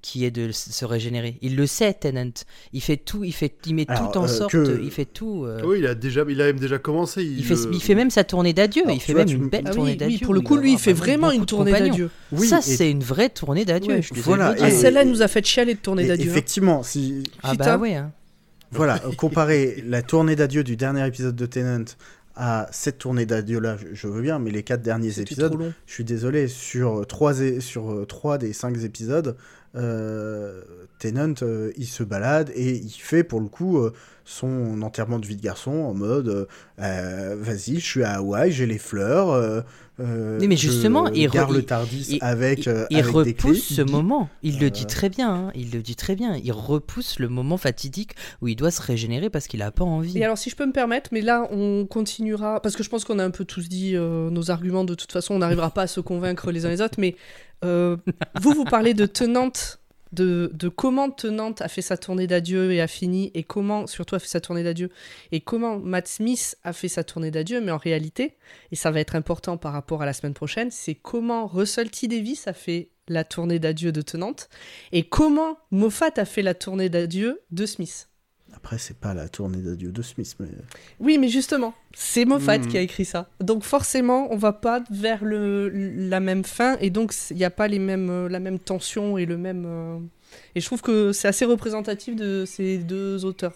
qui 0.00 0.26
est 0.26 0.30
de 0.30 0.52
se 0.52 0.84
régénérer. 0.84 1.38
Il 1.40 1.56
le 1.56 1.66
sait, 1.66 1.94
Tennant. 1.94 2.30
Il 2.74 2.82
fait 2.82 2.98
tout, 2.98 3.24
il 3.24 3.32
fait, 3.32 3.56
il 3.64 3.74
met 3.74 3.86
Alors, 3.88 4.12
tout 4.12 4.18
en 4.18 4.24
euh, 4.24 4.28
sorte, 4.28 4.52
que- 4.52 4.80
il 4.84 4.90
fait 4.90 5.06
tout. 5.06 5.44
euh, 5.46 5.62
Oui, 5.64 5.78
il 5.78 5.86
a 5.86 5.94
déjà, 5.94 6.26
il 6.28 6.38
a 6.42 6.44
même 6.44 6.60
déjà 6.60 6.78
commencé. 6.78 7.24
Il, 7.24 7.38
il, 7.38 7.44
fait, 7.44 7.54
le- 7.54 7.74
il 7.74 7.80
fait 7.82 7.94
même 7.94 8.10
sa 8.10 8.22
tournée 8.22 8.52
d'adieu. 8.52 8.82
Il 8.90 9.00
fait 9.00 9.14
vois, 9.14 9.24
même 9.24 9.34
une 9.34 9.48
belle 9.48 9.64
Ah 9.66 9.70
tournée 9.70 9.92
oui, 9.92 9.96
d'adieu. 9.96 10.18
oui, 10.20 10.22
pour 10.22 10.34
le 10.34 10.42
coup, 10.42 10.58
lui, 10.58 10.72
il 10.74 10.78
fait 10.78 10.92
vraiment 10.92 11.30
une 11.30 11.46
tournée 11.46 11.72
d'adieu. 11.72 12.10
Oui, 12.32 12.46
ça, 12.46 12.58
et- 12.58 12.62
c'est 12.62 12.90
une 12.90 13.02
vraie 13.02 13.30
tournée 13.30 13.64
d'adieu. 13.64 13.94
Ouais. 13.94 14.00
Voilà, 14.16 14.52
le 14.52 14.62
Ah, 14.62 14.68
et- 14.68 14.72
celle-là, 14.72 15.02
elle 15.02 15.08
nous 15.08 15.22
a 15.22 15.28
fait 15.28 15.42
chialer 15.44 15.72
de 15.74 15.80
tournée 15.80 16.04
Et 16.04 16.08
d'adieu. 16.08 16.28
hein. 16.28 16.32
effectivement, 16.32 16.82
si 16.82 17.22
Ah 17.42 17.52
Putain. 17.52 17.64
bah 17.64 17.78
ouais. 17.78 17.94
hein. 17.94 18.12
Voilà, 18.70 19.00
euh, 19.04 19.12
comparer 19.12 19.82
la 19.86 20.02
tournée 20.02 20.36
d'adieu 20.36 20.64
du 20.64 20.76
dernier 20.76 21.06
épisode 21.06 21.36
de 21.36 21.46
Tennant 21.46 21.84
à 22.36 22.66
cette 22.72 22.98
tournée 22.98 23.26
d'adieu 23.26 23.60
là, 23.60 23.76
je, 23.92 24.08
veux 24.08 24.20
bien, 24.20 24.40
mais 24.40 24.50
les 24.50 24.64
quatre 24.64 24.82
derniers 24.82 25.20
épisodes, 25.20 25.56
je 25.86 25.92
suis 25.92 26.04
désolé, 26.04 26.48
sur 26.48 27.06
trois, 27.06 27.34
sur 27.60 27.92
euh, 27.92 28.06
trois 28.06 28.38
des 28.38 28.52
cinq 28.52 28.76
épisodes, 28.82 29.36
euh, 29.76 30.62
Tennant, 31.00 31.34
euh, 31.42 31.72
il 31.76 31.86
se 31.86 32.04
balade 32.04 32.50
et 32.54 32.76
il 32.76 32.90
fait 32.90 33.24
pour 33.24 33.40
le 33.40 33.48
coup 33.48 33.78
euh, 33.78 33.92
son 34.24 34.80
enterrement 34.82 35.18
de 35.18 35.26
vie 35.26 35.36
de 35.36 35.42
garçon 35.42 35.72
en 35.72 35.94
mode 35.94 36.46
vas-y, 36.78 37.80
je 37.80 37.86
suis 37.86 38.04
à 38.04 38.14
Hawaï, 38.14 38.52
j'ai 38.52 38.66
les 38.66 38.78
fleurs. 38.78 39.64
Euh, 40.00 40.38
euh, 40.40 40.46
mais 40.48 40.56
je 40.56 40.70
justement, 40.70 41.06
il 41.08 41.28
le 41.28 41.58
il- 41.58 41.64
Tardis 41.64 42.06
il- 42.10 42.18
avec, 42.20 42.66
euh, 42.66 42.84
il 42.90 42.98
avec 42.98 43.14
des 43.24 43.34
clés. 43.34 43.50
repousse 43.50 43.62
ce 43.64 43.80
Il 43.82 43.84
dit- 43.84 43.92
moment. 43.92 44.28
Il 44.42 44.58
le 44.58 44.70
dit 44.70 44.82
Euh, 44.82 44.86
très 44.86 45.08
bien. 45.08 45.30
hein, 45.32 45.52
Il 45.54 45.70
le 45.70 45.82
dit 45.82 45.94
très 45.96 46.16
bien. 46.16 46.36
Il 46.42 46.50
repousse 46.52 47.18
le 47.18 47.28
moment 47.28 47.56
fatidique 47.56 48.12
où 48.42 48.48
il 48.48 48.56
doit 48.56 48.70
se 48.70 48.82
régénérer 48.82 49.30
parce 49.30 49.46
qu'il 49.46 49.62
a 49.62 49.70
pas 49.70 49.84
envie. 49.84 50.18
Et 50.18 50.24
alors, 50.24 50.36
si 50.38 50.50
je 50.50 50.56
peux 50.56 50.66
me 50.66 50.72
permettre, 50.72 51.10
mais 51.12 51.20
là, 51.20 51.46
on 51.50 51.86
continuera, 51.86 52.60
parce 52.60 52.74
que 52.76 52.82
je 52.82 52.88
pense 52.90 53.04
qu'on 53.04 53.18
a 53.18 53.24
un 53.24 53.30
peu 53.30 53.44
tous 53.44 53.68
dit 53.68 53.92
euh, 53.94 54.30
nos 54.30 54.50
arguments, 54.50 54.84
de 54.84 54.94
toute 54.94 55.12
façon, 55.12 55.34
on 55.34 55.38
n'arrivera 55.38 55.70
pas 55.70 55.82
à 55.82 55.86
se 55.86 56.00
convaincre 56.00 56.50
les 56.50 56.66
uns 56.66 56.70
les 56.70 56.80
autres, 56.80 56.98
mais 56.98 57.14
euh, 57.64 57.96
vous, 58.42 58.52
vous 58.52 58.64
parlez 58.64 58.94
de 58.94 59.06
Tenante, 59.06 59.78
de, 60.14 60.68
comment 60.68 61.10
Tenante 61.10 61.60
a 61.60 61.68
fait 61.68 61.82
sa 61.82 61.96
tournée 61.96 62.26
d'adieu 62.26 62.72
et 62.72 62.80
a 62.80 62.86
fini, 62.86 63.30
et 63.34 63.42
comment, 63.42 63.86
surtout, 63.86 64.14
a 64.14 64.18
fait 64.18 64.28
sa 64.28 64.40
tournée 64.40 64.62
d'adieu, 64.62 64.90
et 65.32 65.40
comment 65.40 65.78
Matt 65.78 66.08
Smith 66.08 66.56
a 66.64 66.72
fait 66.72 66.88
sa 66.88 67.04
tournée 67.04 67.30
d'adieu, 67.30 67.60
mais 67.60 67.72
en 67.72 67.78
réalité, 67.78 68.36
et 68.72 68.76
ça 68.76 68.90
va 68.90 69.00
être 69.00 69.16
important 69.16 69.56
par 69.56 69.72
rapport 69.72 70.02
à 70.02 70.06
la 70.06 70.12
semaine 70.12 70.34
prochaine, 70.34 70.70
c'est 70.70 70.94
comment 70.94 71.46
Russell 71.46 71.90
T. 71.90 72.08
Davis 72.08 72.46
a 72.46 72.52
fait 72.52 72.90
la 73.08 73.24
tournée 73.24 73.58
d'adieu 73.58 73.92
de 73.92 74.00
Tenante, 74.00 74.48
et 74.92 75.08
comment 75.08 75.58
Moffat 75.70 76.12
a 76.16 76.24
fait 76.24 76.42
la 76.42 76.54
tournée 76.54 76.88
d'adieu 76.88 77.42
de 77.50 77.66
Smith. 77.66 78.08
Après, 78.56 78.78
c'est 78.78 78.96
pas 78.96 79.14
la 79.14 79.28
tournée 79.28 79.58
d'adieu 79.58 79.90
de 79.92 80.00
Smith, 80.02 80.34
mais 80.40 80.48
Oui, 81.00 81.18
mais 81.18 81.28
justement, 81.28 81.74
c'est 81.94 82.24
Moffat 82.24 82.58
Mhm. 82.58 82.66
qui 82.68 82.78
a 82.78 82.80
écrit 82.80 83.04
ça. 83.04 83.28
Donc 83.40 83.62
forcément, 83.64 84.28
on 84.32 84.36
va 84.36 84.52
pas 84.52 84.82
vers 84.90 85.24
le, 85.24 85.68
la 85.68 86.20
même 86.20 86.44
fin 86.44 86.76
et 86.80 86.90
donc 86.90 87.12
il 87.30 87.36
n'y 87.36 87.44
a 87.44 87.50
pas 87.50 87.68
les 87.68 87.78
mêmes, 87.78 88.08
euh, 88.10 88.28
la 88.28 88.40
même 88.40 88.58
tension 88.58 89.18
et 89.18 89.26
le 89.26 89.36
même. 89.36 89.64
euh, 89.66 89.98
Et 90.54 90.60
je 90.60 90.66
trouve 90.66 90.82
que 90.82 91.12
c'est 91.12 91.28
assez 91.28 91.44
représentatif 91.44 92.16
de 92.16 92.44
ces 92.46 92.78
deux 92.78 93.24
auteurs. 93.24 93.54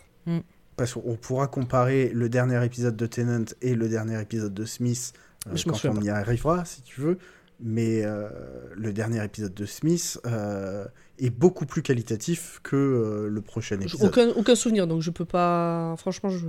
parce 0.77 0.93
qu'on 0.95 1.17
pourra 1.17 1.47
comparer 1.49 2.09
le 2.15 2.29
dernier 2.29 2.65
épisode 2.65 2.97
de 2.97 3.07
Tennant 3.07 3.45
et 3.63 3.75
le 3.75 3.89
dernier 3.89 4.21
épisode 4.21 4.55
de 4.55 4.65
Smith 4.65 5.13
euh, 5.49 5.57
Je 5.57 5.65
quand 5.65 5.85
on 5.87 6.01
y 6.03 6.09
arrivera, 6.11 6.65
si 6.65 6.83
tu 6.83 7.01
veux. 7.01 7.19
Mais 7.61 8.05
euh, 8.05 8.29
le 8.77 8.93
dernier 8.93 9.25
épisode 9.25 9.55
de 9.55 9.65
Smith 9.67 10.21
euh, 10.27 10.85
est 11.19 11.31
beaucoup 11.31 11.67
plus 11.67 11.83
qualitatif 11.83 12.61
que 12.63 12.77
euh, 12.77 13.29
le 13.29 13.41
prochain 13.41 13.77
Je- 13.81 13.87
épisode. 13.89 14.09
Aucun, 14.09 14.29
aucun 14.31 14.55
souvenir, 14.55 14.87
donc 14.87 15.03
je 15.03 15.11
peux 15.11 15.25
pas. 15.25 15.95
Franchement, 15.99 16.31
je. 16.31 16.47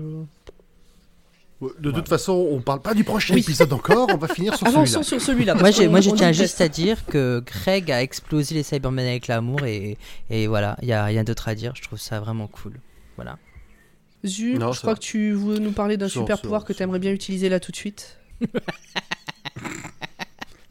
De 1.80 1.92
toute 1.92 2.08
façon, 2.08 2.48
on 2.52 2.62
parle 2.62 2.82
pas 2.82 2.94
du 2.94 3.04
prochain 3.04 3.34
Oui. 3.34 3.42
épisode 3.42 3.74
encore, 3.74 4.08
on 4.14 4.18
va 4.18 4.30
finir 4.30 4.56
sur 4.56 4.60
celui-là. 4.68 4.80
Avançons 4.82 5.04
sur 5.04 5.20
celui-là. 5.22 5.56
Moi, 5.56 5.74
qu'on- 5.74 5.90
moi, 5.90 6.00
je 6.00 6.10
tiens 6.12 6.32
juste 6.32 6.62
à 6.62 6.70
dire 6.70 7.06
que 7.06 7.42
Craig 7.46 7.92
a 7.92 8.02
explosé 8.02 8.56
les 8.56 8.64
Cybermen 8.64 9.06
avec 9.06 9.28
l'amour 9.28 9.66
et, 9.66 9.98
et 10.30 10.48
voilà, 10.48 10.78
il 10.82 10.88
y 10.88 10.94
a 10.94 11.04
rien 11.04 11.26
d'autre 11.26 11.50
à 11.50 11.56
dire. 11.56 11.74
Je 11.76 11.82
trouve 11.82 12.00
ça 12.00 12.22
vraiment 12.22 12.48
cool. 12.48 12.80
Voilà. 13.18 13.38
Zu, 14.26 14.54
je 14.54 14.58
crois 14.60 14.74
va. 14.92 14.96
que 14.96 15.00
tu 15.00 15.34
veux 15.34 15.60
nous 15.60 15.72
parler 15.74 15.98
d'un 15.98 16.08
Sur- 16.08 16.22
super 16.22 16.38
sur- 16.38 16.44
pouvoir 16.44 16.64
que 16.64 16.72
tu 16.72 16.82
aimerais 16.82 17.00
bien 17.00 17.12
utiliser 17.12 17.50
là 17.50 17.60
tout 17.60 17.72
de 17.72 17.78
suite. 17.78 18.18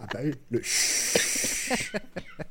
Ah 0.00 0.06
bah 0.14 0.20
oui, 0.24 0.32
le... 0.50 0.62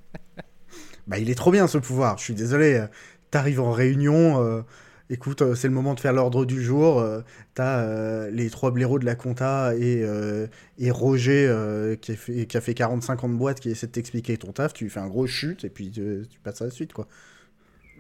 bah 1.08 1.18
il 1.20 1.30
est 1.30 1.36
trop 1.36 1.52
bien 1.52 1.68
ce 1.68 1.78
pouvoir, 1.78 2.18
je 2.18 2.24
suis 2.24 2.34
désolé. 2.36 2.76
euh, 2.76 2.88
T'arrives 3.32 3.60
en 3.60 3.72
réunion, 3.72 4.42
euh, 4.42 4.62
écoute, 5.10 5.42
euh, 5.42 5.54
c'est 5.56 5.68
le 5.68 5.74
moment 5.74 5.94
de 5.96 6.00
faire 6.00 6.14
l'ordre 6.14 6.46
du 6.46 6.64
jour. 6.64 7.00
euh, 7.00 7.22
T'as 7.56 7.80
euh, 7.80 8.30
les 8.32 8.50
trois 8.50 8.72
blaireaux 8.72 9.00
de 9.00 9.06
la 9.06 9.16
compta 9.16 9.76
et, 9.76 10.02
euh, 10.04 10.48
et 10.80 10.92
Roger 10.92 11.46
euh, 11.50 11.96
qui, 11.96 12.14
a 12.14 12.16
fait, 12.16 12.46
qui 12.46 12.56
a 12.58 12.62
fait 12.62 12.74
45 12.74 13.24
ans 13.26 13.30
de 13.30 13.36
boîte 13.36 13.60
qui 13.60 13.70
essaie 13.70 13.88
de 13.88 13.92
t'expliquer 13.92 14.38
ton 14.38 14.54
taf, 14.54 14.74
tu 14.74 14.86
lui 14.86 14.92
fais 14.92 15.00
un 15.02 15.08
gros 15.08 15.28
chute 15.28 15.66
et 15.66 15.70
puis 15.70 15.92
euh, 15.98 16.24
tu 16.30 16.40
passes 16.40 16.62
à 16.62 16.66
la 16.66 16.72
suite 16.72 16.94
quoi. 16.94 17.08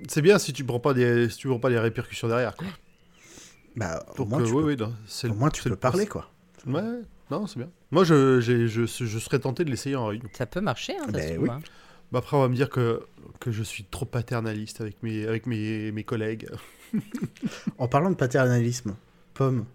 C'est 0.07 0.21
bien 0.21 0.37
si 0.39 0.53
tu 0.53 0.63
prends 0.63 0.79
pas 0.79 0.93
des, 0.93 1.27
si 1.29 1.37
tu 1.37 1.47
prends 1.47 1.59
pas 1.59 1.69
les 1.69 1.79
répercussions 1.79 2.27
derrière. 2.27 2.55
Quoi. 2.55 2.67
Bah 3.75 4.05
au 4.13 4.19
Donc, 4.19 4.29
moins 4.29 4.39
euh, 4.39 4.43
tu 4.45 4.53
oui, 4.53 4.61
peux, 4.61 4.67
oui, 4.69 4.77
non, 4.77 4.93
c'est 5.07 5.27
au 5.27 5.33
le- 5.33 5.39
moins, 5.39 5.49
tu 5.49 5.61
c'est 5.61 5.69
peux 5.69 5.75
le 5.75 5.79
parler 5.79 6.07
quoi. 6.07 6.29
Ouais, 6.65 6.81
non, 7.31 7.47
c'est 7.47 7.57
bien. 7.59 7.69
Moi, 7.91 8.03
je, 8.03 8.39
je, 8.41 8.85
je 8.85 9.19
serais 9.19 9.39
tenté 9.39 9.63
de 9.65 9.69
l'essayer 9.69 9.95
en 9.95 10.07
réunion. 10.07 10.27
Ça 10.33 10.45
peut 10.45 10.61
marcher, 10.61 10.93
hein, 10.97 11.05
ça 11.11 11.21
se 11.21 11.27
trouve, 11.33 11.43
oui. 11.43 11.49
hein. 11.51 11.59
Bah, 12.11 12.19
après, 12.19 12.37
on 12.37 12.41
va 12.41 12.47
me 12.47 12.55
dire 12.55 12.69
que, 12.69 13.01
que 13.39 13.51
je 13.51 13.63
suis 13.63 13.83
trop 13.83 14.05
paternaliste 14.05 14.81
avec 14.81 15.03
mes, 15.03 15.25
avec 15.25 15.45
mes, 15.45 15.91
mes 15.91 16.03
collègues. 16.03 16.47
En 17.77 17.87
parlant 17.87 18.09
de 18.09 18.15
paternalisme, 18.15 18.95
Pomme, 19.33 19.65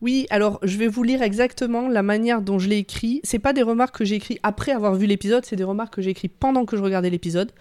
Oui, 0.00 0.26
alors 0.30 0.58
je 0.62 0.78
vais 0.78 0.88
vous 0.88 1.02
lire 1.02 1.22
exactement 1.22 1.88
la 1.88 2.02
manière 2.02 2.40
dont 2.40 2.58
je 2.58 2.68
l'ai 2.68 2.78
écrit. 2.78 3.20
C'est 3.22 3.38
pas 3.38 3.52
des 3.52 3.62
remarques 3.62 3.98
que 3.98 4.04
j'ai 4.04 4.16
écrites 4.16 4.40
après 4.42 4.72
avoir 4.72 4.94
vu 4.94 5.06
l'épisode, 5.06 5.44
c'est 5.44 5.56
des 5.56 5.64
remarques 5.64 5.94
que 5.94 6.02
j'ai 6.02 6.10
écrites 6.10 6.34
pendant 6.38 6.64
que 6.64 6.76
je 6.76 6.82
regardais 6.82 7.10
l'épisode. 7.10 7.52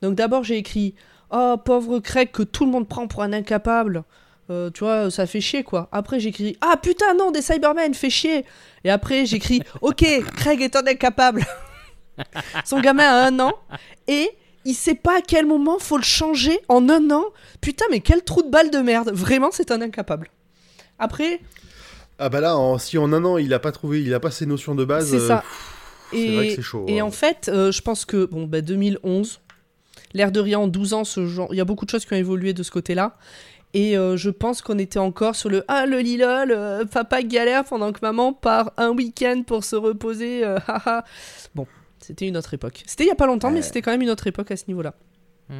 Donc 0.00 0.14
d'abord 0.14 0.44
j'ai 0.44 0.56
écrit 0.56 0.94
Oh 1.30 1.56
pauvre 1.62 1.98
Craig 1.98 2.30
que 2.30 2.44
tout 2.44 2.64
le 2.64 2.70
monde 2.70 2.88
prend 2.88 3.08
pour 3.08 3.22
un 3.22 3.32
incapable. 3.32 4.04
Euh, 4.48 4.70
tu 4.70 4.84
vois, 4.84 5.10
ça 5.10 5.26
fait 5.26 5.40
chier 5.40 5.64
quoi. 5.64 5.88
Après 5.90 6.20
j'écris 6.20 6.56
Ah 6.60 6.76
putain 6.80 7.14
non, 7.14 7.32
des 7.32 7.42
Cybermen, 7.42 7.94
fait 7.94 8.10
chier. 8.10 8.44
Et 8.84 8.90
après 8.90 9.26
j'écris 9.26 9.60
Ok, 9.82 10.04
Craig 10.36 10.62
est 10.62 10.76
un 10.76 10.86
incapable. 10.86 11.44
Son 12.64 12.80
gamin 12.80 13.04
a 13.04 13.26
un 13.26 13.38
an 13.40 13.52
et 14.08 14.30
il 14.64 14.74
sait 14.74 14.94
pas 14.94 15.18
à 15.18 15.20
quel 15.20 15.46
moment 15.46 15.78
faut 15.78 15.96
le 15.96 16.02
changer 16.02 16.58
en 16.68 16.88
un 16.88 17.10
an. 17.10 17.24
Putain, 17.60 17.84
mais 17.90 18.00
quel 18.00 18.22
trou 18.24 18.42
de 18.42 18.50
balle 18.50 18.70
de 18.70 18.78
merde. 18.78 19.10
Vraiment, 19.12 19.50
c'est 19.52 19.70
un 19.70 19.80
incapable. 19.80 20.28
Après, 20.98 21.40
Ah 22.18 22.28
bah 22.28 22.40
là, 22.40 22.56
en- 22.56 22.78
si 22.78 22.98
en 22.98 23.12
un 23.12 23.24
an, 23.24 23.36
il 23.38 23.52
a 23.54 23.58
pas 23.58 23.70
trouvé, 23.72 24.02
il 24.02 24.12
a 24.14 24.20
pas 24.20 24.30
ses 24.30 24.46
notions 24.46 24.74
de 24.74 24.84
base. 24.84 25.10
C'est 25.10 25.16
euh, 25.16 25.28
ça. 25.28 25.44
vrai 26.12 26.54
que 26.56 26.62
chaud. 26.62 26.84
Et 26.88 27.00
hein. 27.00 27.04
en 27.04 27.10
fait, 27.10 27.48
euh, 27.52 27.70
je 27.70 27.80
pense 27.82 28.04
que 28.04 28.24
bon, 28.24 28.46
bah, 28.46 28.60
2011, 28.62 29.40
l'air 30.14 30.32
de 30.32 30.40
rien, 30.40 30.58
en 30.60 30.66
12 30.68 30.94
ans, 30.94 31.04
ce 31.04 31.26
genre, 31.26 31.48
il 31.52 31.58
y 31.58 31.60
a 31.60 31.64
beaucoup 31.64 31.84
de 31.84 31.90
choses 31.90 32.04
qui 32.06 32.14
ont 32.14 32.16
évolué 32.16 32.52
de 32.54 32.62
ce 32.62 32.70
côté-là. 32.70 33.16
Et 33.74 33.98
euh, 33.98 34.16
je 34.16 34.30
pense 34.30 34.62
qu'on 34.62 34.78
était 34.78 34.98
encore 34.98 35.36
sur 35.36 35.50
le 35.50 35.62
Ah, 35.68 35.84
le 35.86 35.98
lilol, 36.00 36.50
euh, 36.50 36.84
papa 36.86 37.22
galère 37.22 37.64
pendant 37.64 37.92
que 37.92 37.98
maman 38.00 38.32
part 38.32 38.72
un 38.78 38.88
week-end 38.90 39.42
pour 39.46 39.64
se 39.64 39.76
reposer. 39.76 40.42
euh, 40.44 40.58
haha. 40.66 41.04
bon, 41.54 41.66
c'était 42.06 42.26
une 42.28 42.36
autre 42.36 42.54
époque. 42.54 42.82
C'était 42.86 43.04
il 43.04 43.08
y 43.08 43.10
a 43.10 43.14
pas 43.16 43.26
longtemps, 43.26 43.50
mais 43.50 43.56
Ouais. 43.56 43.62
c'était 43.62 43.82
quand 43.82 43.90
même 43.90 44.02
une 44.02 44.10
autre 44.10 44.26
époque 44.26 44.50
à 44.50 44.56
ce 44.56 44.64
niveau-là. 44.68 44.94
Mm. 45.48 45.54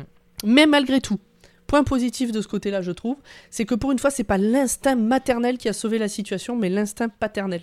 Mais 0.45 0.67
malgré 0.67 1.01
tout, 1.01 1.19
point 1.67 1.83
positif 1.85 2.31
de 2.33 2.41
ce 2.41 2.49
côté-là, 2.49 2.83
je 2.83 2.93
trouve, 2.93 3.17
c'est 3.51 3.65
que 3.65 3.75
pour 3.75 3.91
une 3.93 3.99
fois, 3.99 4.11
c'est 4.11 4.25
pas 4.25 4.39
l'instinct 4.39 4.97
maternel 4.97 5.59
qui 5.59 5.69
a 5.69 5.73
sauvé 5.73 5.99
la 5.99 6.09
situation, 6.09 6.57
mais 6.57 6.69
l'instinct 6.69 7.09
paternel. 7.09 7.63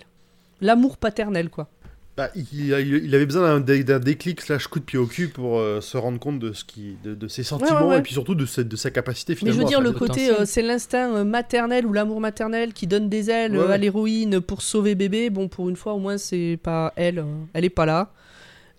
L'amour 0.60 0.96
paternel, 0.98 1.48
quoi. 1.50 1.70
Bah, 2.16 2.30
il, 2.52 2.72
a- 2.72 2.78
il 2.80 3.12
avait 3.12 3.26
besoin 3.26 3.42
d'un 3.42 3.60
dé- 3.60 3.82
d'un 3.82 3.98
déclic 3.98 4.40
slash 4.40 4.68
coup 4.68 4.78
de 4.78 4.84
pied 4.84 5.00
au 5.00 5.06
cul 5.06 5.26
pour 5.28 5.58
euh, 5.58 5.80
se 5.80 5.96
rendre 5.96 6.20
compte 6.20 6.38
de, 6.38 6.52
ce 6.52 6.64
qui, 6.64 6.96
de, 7.02 7.12
de 7.12 7.26
ses 7.26 7.42
sentiments 7.42 7.88
ouais. 7.88 7.98
et 7.98 8.02
puis 8.02 8.12
surtout 8.12 8.36
de, 8.36 8.46
sa- 8.46 8.62
de 8.62 8.76
sa 8.76 8.92
capacité 8.92 9.32
Mais 9.32 9.36
finalement. 9.38 9.58
je 9.58 9.62
veux 9.64 9.68
dire, 9.68 9.80
le 9.80 9.90
côté, 9.90 10.30
euh, 10.30 10.44
c'est 10.46 10.62
l'instinct 10.62 11.12
euh, 11.12 11.24
maternel 11.24 11.84
ou 11.86 11.92
l'amour 11.92 12.20
maternel 12.20 12.72
qui 12.72 12.86
donne 12.86 13.08
des 13.08 13.30
ailes 13.30 13.56
Ouais, 13.56 13.64
euh, 13.64 13.70
à 13.72 13.78
l'héroïne 13.78 14.40
pour 14.40 14.62
sauver 14.62 14.94
bébé. 14.94 15.28
Bon, 15.28 15.48
pour 15.48 15.68
une 15.68 15.74
fois, 15.74 15.94
au 15.94 15.98
moins, 15.98 16.16
c'est 16.16 16.56
pas 16.62 16.92
elle. 16.94 17.18
euh, 17.18 17.24
elle 17.52 17.64
est 17.64 17.68
pas 17.70 17.84
là. 17.86 18.12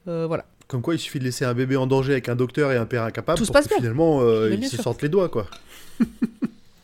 Euh, 0.08 0.26
voilà. 0.28 0.46
Comme 0.68 0.82
quoi, 0.82 0.96
il 0.96 1.00
suffit 1.00 1.20
de 1.20 1.24
laisser 1.24 1.46
un 1.46 1.54
bébé 1.54 1.76
en 1.78 1.86
danger 1.88 2.14
avec 2.14 2.28
un 2.30 2.36
docteur 2.36 2.72
et 2.72 2.78
un 2.78 2.86
père 2.86 3.04
incapable 3.04 3.38
Tout 3.38 3.46
se 3.46 3.50
pour 3.50 3.54
passe 3.56 3.66
que 3.66 3.70
bien. 3.70 3.78
finalement 3.78 4.22
euh, 4.22 4.50
Mais 4.50 4.56
ils 4.56 4.60
bien 4.62 4.70
se 4.70 4.76
sûr. 4.76 4.84
sortent 4.84 5.02
les 5.02 5.10
doigts 5.10 5.30
quoi. 5.30 5.48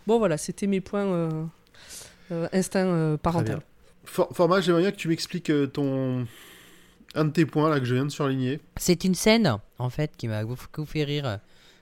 Bon, 0.07 0.17
voilà, 0.17 0.37
c'était 0.37 0.67
mes 0.67 0.81
points 0.81 1.05
euh, 1.05 1.29
euh, 2.31 2.47
instinct 2.53 2.85
euh, 2.87 3.17
parental. 3.17 3.57
bien. 3.57 3.63
For- 4.03 4.29
format, 4.33 4.59
j'aimerais 4.61 4.81
bien 4.81 4.91
que 4.91 4.97
tu 4.97 5.07
m'expliques 5.07 5.49
euh, 5.51 5.67
ton 5.67 6.25
un 7.13 7.25
de 7.25 7.29
tes 7.31 7.45
points 7.45 7.69
là 7.69 7.79
que 7.79 7.85
je 7.85 7.93
viens 7.93 8.05
de 8.05 8.09
surligner. 8.11 8.59
C'est 8.77 9.03
une 9.03 9.15
scène, 9.15 9.57
en 9.77 9.89
fait, 9.89 10.11
qui 10.17 10.27
m'a 10.27 10.43
beaucoup 10.43 10.85
fait 10.85 11.03
rire. 11.03 11.39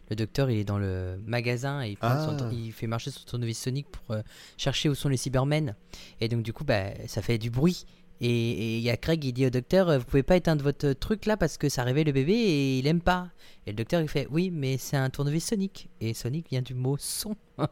Le 0.09 0.15
docteur, 0.15 0.49
il 0.49 0.57
est 0.59 0.63
dans 0.63 0.79
le 0.79 1.17
magasin 1.27 1.83
et 1.83 1.91
il, 1.91 1.95
prend 1.97 2.25
son 2.25 2.31
Ah. 2.33 2.37
tour- 2.37 2.51
il 2.51 2.71
fait 2.73 2.87
marcher 2.87 3.11
son 3.11 3.21
tournevis 3.25 3.57
sonique 3.59 3.87
pour 3.91 4.15
euh, 4.15 4.21
chercher 4.57 4.89
où 4.89 4.95
sont 4.95 5.07
les 5.07 5.17
Cybermen. 5.17 5.75
Et 6.19 6.27
donc, 6.27 6.41
du 6.43 6.51
coup, 6.51 6.63
bah, 6.65 6.85
ça 7.07 7.21
fait 7.21 7.37
du 7.37 7.49
bruit. 7.51 7.85
Et 8.21 8.77
il 8.77 8.83
y 8.83 8.89
a 8.89 8.97
Craig, 8.97 9.23
il 9.23 9.31
dit 9.31 9.45
au 9.45 9.49
docteur, 9.49 9.89
euh, 9.89 9.97
vous 9.97 10.03
pouvez 10.03 10.23
pas 10.23 10.35
éteindre 10.35 10.61
votre 10.63 10.91
truc 10.91 11.25
là 11.25 11.37
parce 11.37 11.57
que 11.57 11.69
ça 11.69 11.83
réveille 11.83 12.03
le 12.03 12.11
bébé 12.11 12.33
et 12.33 12.79
il 12.79 12.87
aime 12.87 12.99
pas. 13.01 13.29
Et 13.65 13.71
le 13.71 13.77
docteur, 13.77 14.01
il 14.01 14.09
fait, 14.09 14.27
oui, 14.29 14.51
mais 14.51 14.77
c'est 14.77 14.97
un 14.97 15.09
tournevis 15.09 15.45
sonique. 15.45 15.89
Et 16.01 16.13
sonique 16.13 16.47
vient 16.49 16.61
du 16.61 16.73
mot 16.73 16.97
son. 16.99 17.35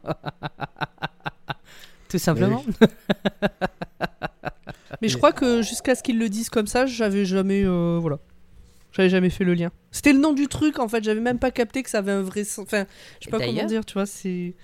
Tout 2.08 2.18
simplement. 2.18 2.64
Mais 5.02 5.08
je 5.08 5.16
crois 5.18 5.32
que 5.32 5.60
jusqu'à 5.62 5.94
ce 5.94 6.02
qu'ils 6.02 6.18
le 6.18 6.28
disent 6.28 6.48
comme 6.50 6.66
ça, 6.66 6.86
j'avais 6.86 7.24
jamais. 7.26 7.64
euh, 7.64 7.98
voilà. 8.00 8.18
J'avais 8.92 9.10
jamais 9.10 9.30
fait 9.30 9.44
le 9.44 9.54
lien. 9.54 9.70
C'était 9.90 10.12
le 10.12 10.18
nom 10.18 10.32
du 10.32 10.48
truc 10.48 10.78
en 10.78 10.88
fait, 10.88 11.02
j'avais 11.02 11.20
même 11.20 11.38
pas 11.38 11.50
capté 11.50 11.82
que 11.82 11.90
ça 11.90 11.98
avait 11.98 12.12
un 12.12 12.22
vrai 12.22 12.44
sens. 12.44 12.64
Enfin, 12.66 12.86
je 13.20 13.26
sais 13.26 13.30
pas 13.30 13.38
comment 13.38 13.64
dire, 13.64 13.84
tu 13.84 13.94
vois, 13.94 14.06
c'est. 14.06 14.54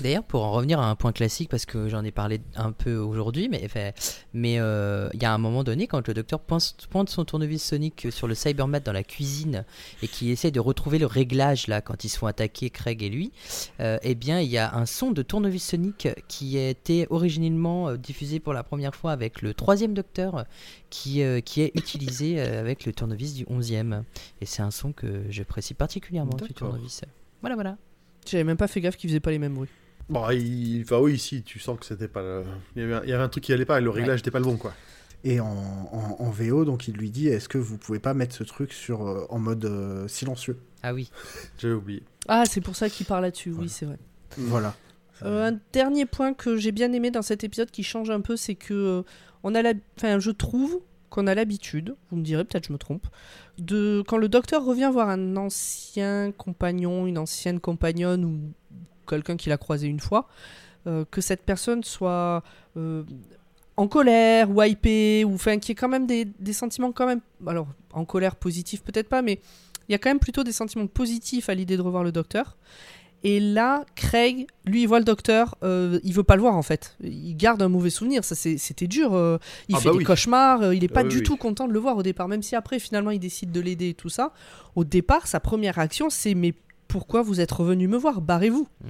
D'ailleurs, 0.00 0.24
pour 0.24 0.42
en 0.42 0.52
revenir 0.52 0.80
à 0.80 0.90
un 0.90 0.96
point 0.96 1.12
classique, 1.12 1.48
parce 1.48 1.66
que 1.66 1.88
j'en 1.88 2.04
ai 2.04 2.10
parlé 2.10 2.40
un 2.56 2.72
peu 2.72 2.96
aujourd'hui, 2.96 3.48
mais 3.48 3.62
enfin, 3.64 3.90
mais 4.32 4.58
euh, 4.58 5.08
il 5.14 5.22
y 5.22 5.24
a 5.24 5.32
un 5.32 5.38
moment 5.38 5.64
donné, 5.64 5.86
quand 5.86 6.06
le 6.06 6.14
docteur 6.14 6.40
pointe, 6.40 6.74
pointe 6.90 7.08
son 7.08 7.24
tournevis 7.24 7.62
sonique 7.62 8.08
sur 8.10 8.26
le 8.26 8.34
Cybermat 8.34 8.80
dans 8.80 8.92
la 8.92 9.04
cuisine 9.04 9.64
et 10.02 10.08
qui 10.08 10.30
essaie 10.30 10.50
de 10.50 10.60
retrouver 10.60 10.98
le 10.98 11.06
réglage 11.06 11.66
là 11.66 11.80
quand 11.80 12.04
ils 12.04 12.08
se 12.08 12.18
font 12.18 12.26
attaquer, 12.26 12.70
Craig 12.70 13.02
et 13.02 13.08
lui, 13.08 13.32
euh, 13.80 13.98
eh 14.02 14.14
bien, 14.14 14.40
il 14.40 14.50
y 14.50 14.58
a 14.58 14.74
un 14.74 14.86
son 14.86 15.10
de 15.10 15.22
tournevis 15.22 15.64
sonique 15.64 16.08
qui 16.28 16.58
a 16.58 16.68
été 16.68 17.06
originellement 17.10 17.88
euh, 17.88 17.96
diffusé 17.96 18.40
pour 18.40 18.52
la 18.52 18.62
première 18.62 18.94
fois 18.94 19.12
avec 19.12 19.42
le 19.42 19.54
troisième 19.54 19.94
docteur, 19.94 20.44
qui, 20.90 21.22
euh, 21.22 21.40
qui 21.40 21.62
est 21.62 21.72
utilisé 21.74 22.40
avec 22.40 22.84
le 22.84 22.92
tournevis 22.92 23.34
du 23.34 23.44
11e. 23.44 24.02
Et 24.40 24.46
c'est 24.46 24.62
un 24.62 24.70
son 24.72 24.92
que 24.92 25.24
j'apprécie 25.30 25.74
particulièrement 25.74 26.32
tournevis. 26.32 27.02
Voilà, 27.40 27.54
voilà. 27.54 27.76
J'avais 28.26 28.44
même 28.44 28.56
pas 28.56 28.68
fait 28.68 28.80
gaffe 28.80 28.96
qu'ils 28.96 29.10
faisaient 29.10 29.20
pas 29.20 29.30
les 29.30 29.38
mêmes 29.38 29.54
bruits. 29.54 29.68
Bon, 30.08 30.28
il... 30.30 30.82
enfin, 30.82 30.98
oui, 30.98 31.18
si, 31.18 31.42
tu 31.42 31.58
sens 31.58 31.78
que 31.78 31.86
c'était 31.86 32.08
pas. 32.08 32.22
le- 32.22 32.44
Il, 32.76 32.82
y 32.82 32.84
avait 32.84 32.94
un... 32.94 33.02
il 33.04 33.08
y 33.10 33.12
avait 33.12 33.22
un 33.22 33.28
truc 33.28 33.44
qui 33.44 33.52
allait 33.52 33.64
pas 33.64 33.78
et 33.78 33.82
le 33.82 33.90
réglage 33.90 34.18
n'était 34.20 34.30
pas 34.30 34.38
le 34.40 34.44
bon, 34.44 34.56
quoi. 34.56 34.72
Et 35.24 35.38
en, 35.40 35.46
en- 35.46 36.16
en 36.18 36.30
VO, 36.30 36.64
donc 36.64 36.88
il 36.88 36.94
lui 36.96 37.10
dit 37.10 37.28
est-ce 37.28 37.48
que 37.48 37.58
vous 37.58 37.78
pouvez 37.78 38.00
pas 38.00 38.12
mettre 38.14 38.34
ce 38.34 38.42
truc 38.42 38.72
sur, 38.72 39.06
euh, 39.06 39.26
en 39.30 39.38
mode 39.38 39.64
euh, 39.64 40.08
silencieux? 40.08 40.58
Ah 40.82 40.92
oui. 40.94 41.10
J'avais 41.58 41.74
oublié. 41.74 42.02
Ah, 42.28 42.44
c'est 42.48 42.60
pour 42.60 42.74
ça 42.76 42.88
qu'il 42.90 43.06
parle 43.06 43.22
là-dessus, 43.22 43.52
oui, 43.52 43.68
c'est 43.68 43.86
vrai. 43.86 43.98
Voilà. 44.36 44.74
Euh, 45.22 45.50
un 45.52 45.58
dernier 45.72 46.04
point 46.06 46.34
que 46.34 46.56
j'ai 46.56 46.72
bien 46.72 46.92
aimé 46.92 47.12
dans 47.12 47.22
cet 47.22 47.44
épisode 47.44 47.70
qui 47.70 47.84
change 47.84 48.10
un 48.10 48.20
peu, 48.20 48.36
c'est 48.36 48.56
que 48.56 48.74
euh, 48.74 49.02
on 49.44 49.54
a 49.54 49.62
la... 49.62 49.72
enfin, 49.96 50.18
je 50.18 50.30
trouve 50.32 50.80
qu'on 51.12 51.26
a 51.26 51.34
l'habitude, 51.34 51.94
vous 52.10 52.16
me 52.16 52.22
direz 52.22 52.42
peut-être 52.42 52.66
je 52.68 52.72
me 52.72 52.78
trompe, 52.78 53.06
de 53.58 54.02
quand 54.08 54.16
le 54.16 54.28
docteur 54.28 54.64
revient 54.64 54.90
voir 54.90 55.10
un 55.10 55.36
ancien 55.36 56.32
compagnon, 56.32 57.06
une 57.06 57.18
ancienne 57.18 57.60
compagnonne 57.60 58.24
ou 58.24 58.40
quelqu'un 59.06 59.36
qu'il 59.36 59.52
a 59.52 59.58
croisé 59.58 59.86
une 59.86 60.00
fois, 60.00 60.26
euh, 60.86 61.04
que 61.10 61.20
cette 61.20 61.42
personne 61.42 61.84
soit 61.84 62.42
euh, 62.78 63.04
en 63.76 63.88
colère 63.88 64.50
ou 64.50 64.62
hypée 64.62 65.24
ou 65.24 65.34
enfin 65.34 65.58
qu'il 65.58 65.70
y 65.70 65.72
ait 65.72 65.74
quand 65.74 65.88
même 65.88 66.06
des, 66.06 66.52
sentiments 66.54 66.92
quand 66.92 67.06
même, 67.06 67.20
alors 67.46 67.68
en 67.92 68.06
colère 68.06 68.34
positif 68.34 68.82
peut-être 68.82 69.08
pas, 69.10 69.20
mais 69.20 69.38
il 69.88 69.92
y 69.92 69.94
a 69.94 69.98
quand 69.98 70.10
même 70.10 70.18
plutôt 70.18 70.44
des 70.44 70.52
sentiments 70.52 70.86
positifs 70.86 71.50
à 71.50 71.54
l'idée 71.54 71.76
de 71.76 71.82
revoir 71.82 72.04
le 72.04 72.12
docteur. 72.12 72.56
Et 73.24 73.38
là, 73.38 73.84
Craig, 73.94 74.46
lui, 74.64 74.82
il 74.82 74.86
voit 74.86 74.98
le 74.98 75.04
docteur, 75.04 75.54
euh, 75.62 76.00
il 76.02 76.12
veut 76.12 76.24
pas 76.24 76.34
le 76.34 76.42
voir 76.42 76.56
en 76.56 76.62
fait. 76.62 76.96
Il 77.02 77.36
garde 77.36 77.62
un 77.62 77.68
mauvais 77.68 77.90
souvenir, 77.90 78.24
ça 78.24 78.34
c'est- 78.34 78.58
c'était 78.58 78.88
dur. 78.88 79.14
euh, 79.14 79.38
il 79.68 79.76
Ah 79.76 79.78
fait 79.78 79.84
bah 79.88 79.92
des 79.92 79.98
oui. 79.98 80.04
cauchemars, 80.04 80.62
euh, 80.62 80.74
il 80.74 80.82
est 80.82 80.88
pas 80.88 81.02
oui, 81.04 81.08
du 81.08 81.16
oui. 81.18 81.22
tout 81.22 81.36
content 81.36 81.68
de 81.68 81.72
le 81.72 81.78
voir 81.78 81.96
au 81.96 82.02
départ, 82.02 82.26
même 82.26 82.42
si 82.42 82.56
après 82.56 82.78
finalement 82.80 83.10
il 83.12 83.20
décide 83.20 83.52
de 83.52 83.60
l'aider 83.60 83.90
et 83.90 83.94
tout 83.94 84.08
ça. 84.08 84.32
Au 84.74 84.82
départ, 84.84 85.26
sa 85.28 85.38
première 85.40 85.76
réaction 85.76 86.10
c'est 86.10 86.34
mais 86.34 86.54
pourquoi 86.88 87.22
vous 87.22 87.40
êtes 87.40 87.52
revenu 87.52 87.86
me 87.88 87.96
voir? 87.96 88.20
Barrez-vous. 88.20 88.66
Mm. 88.82 88.86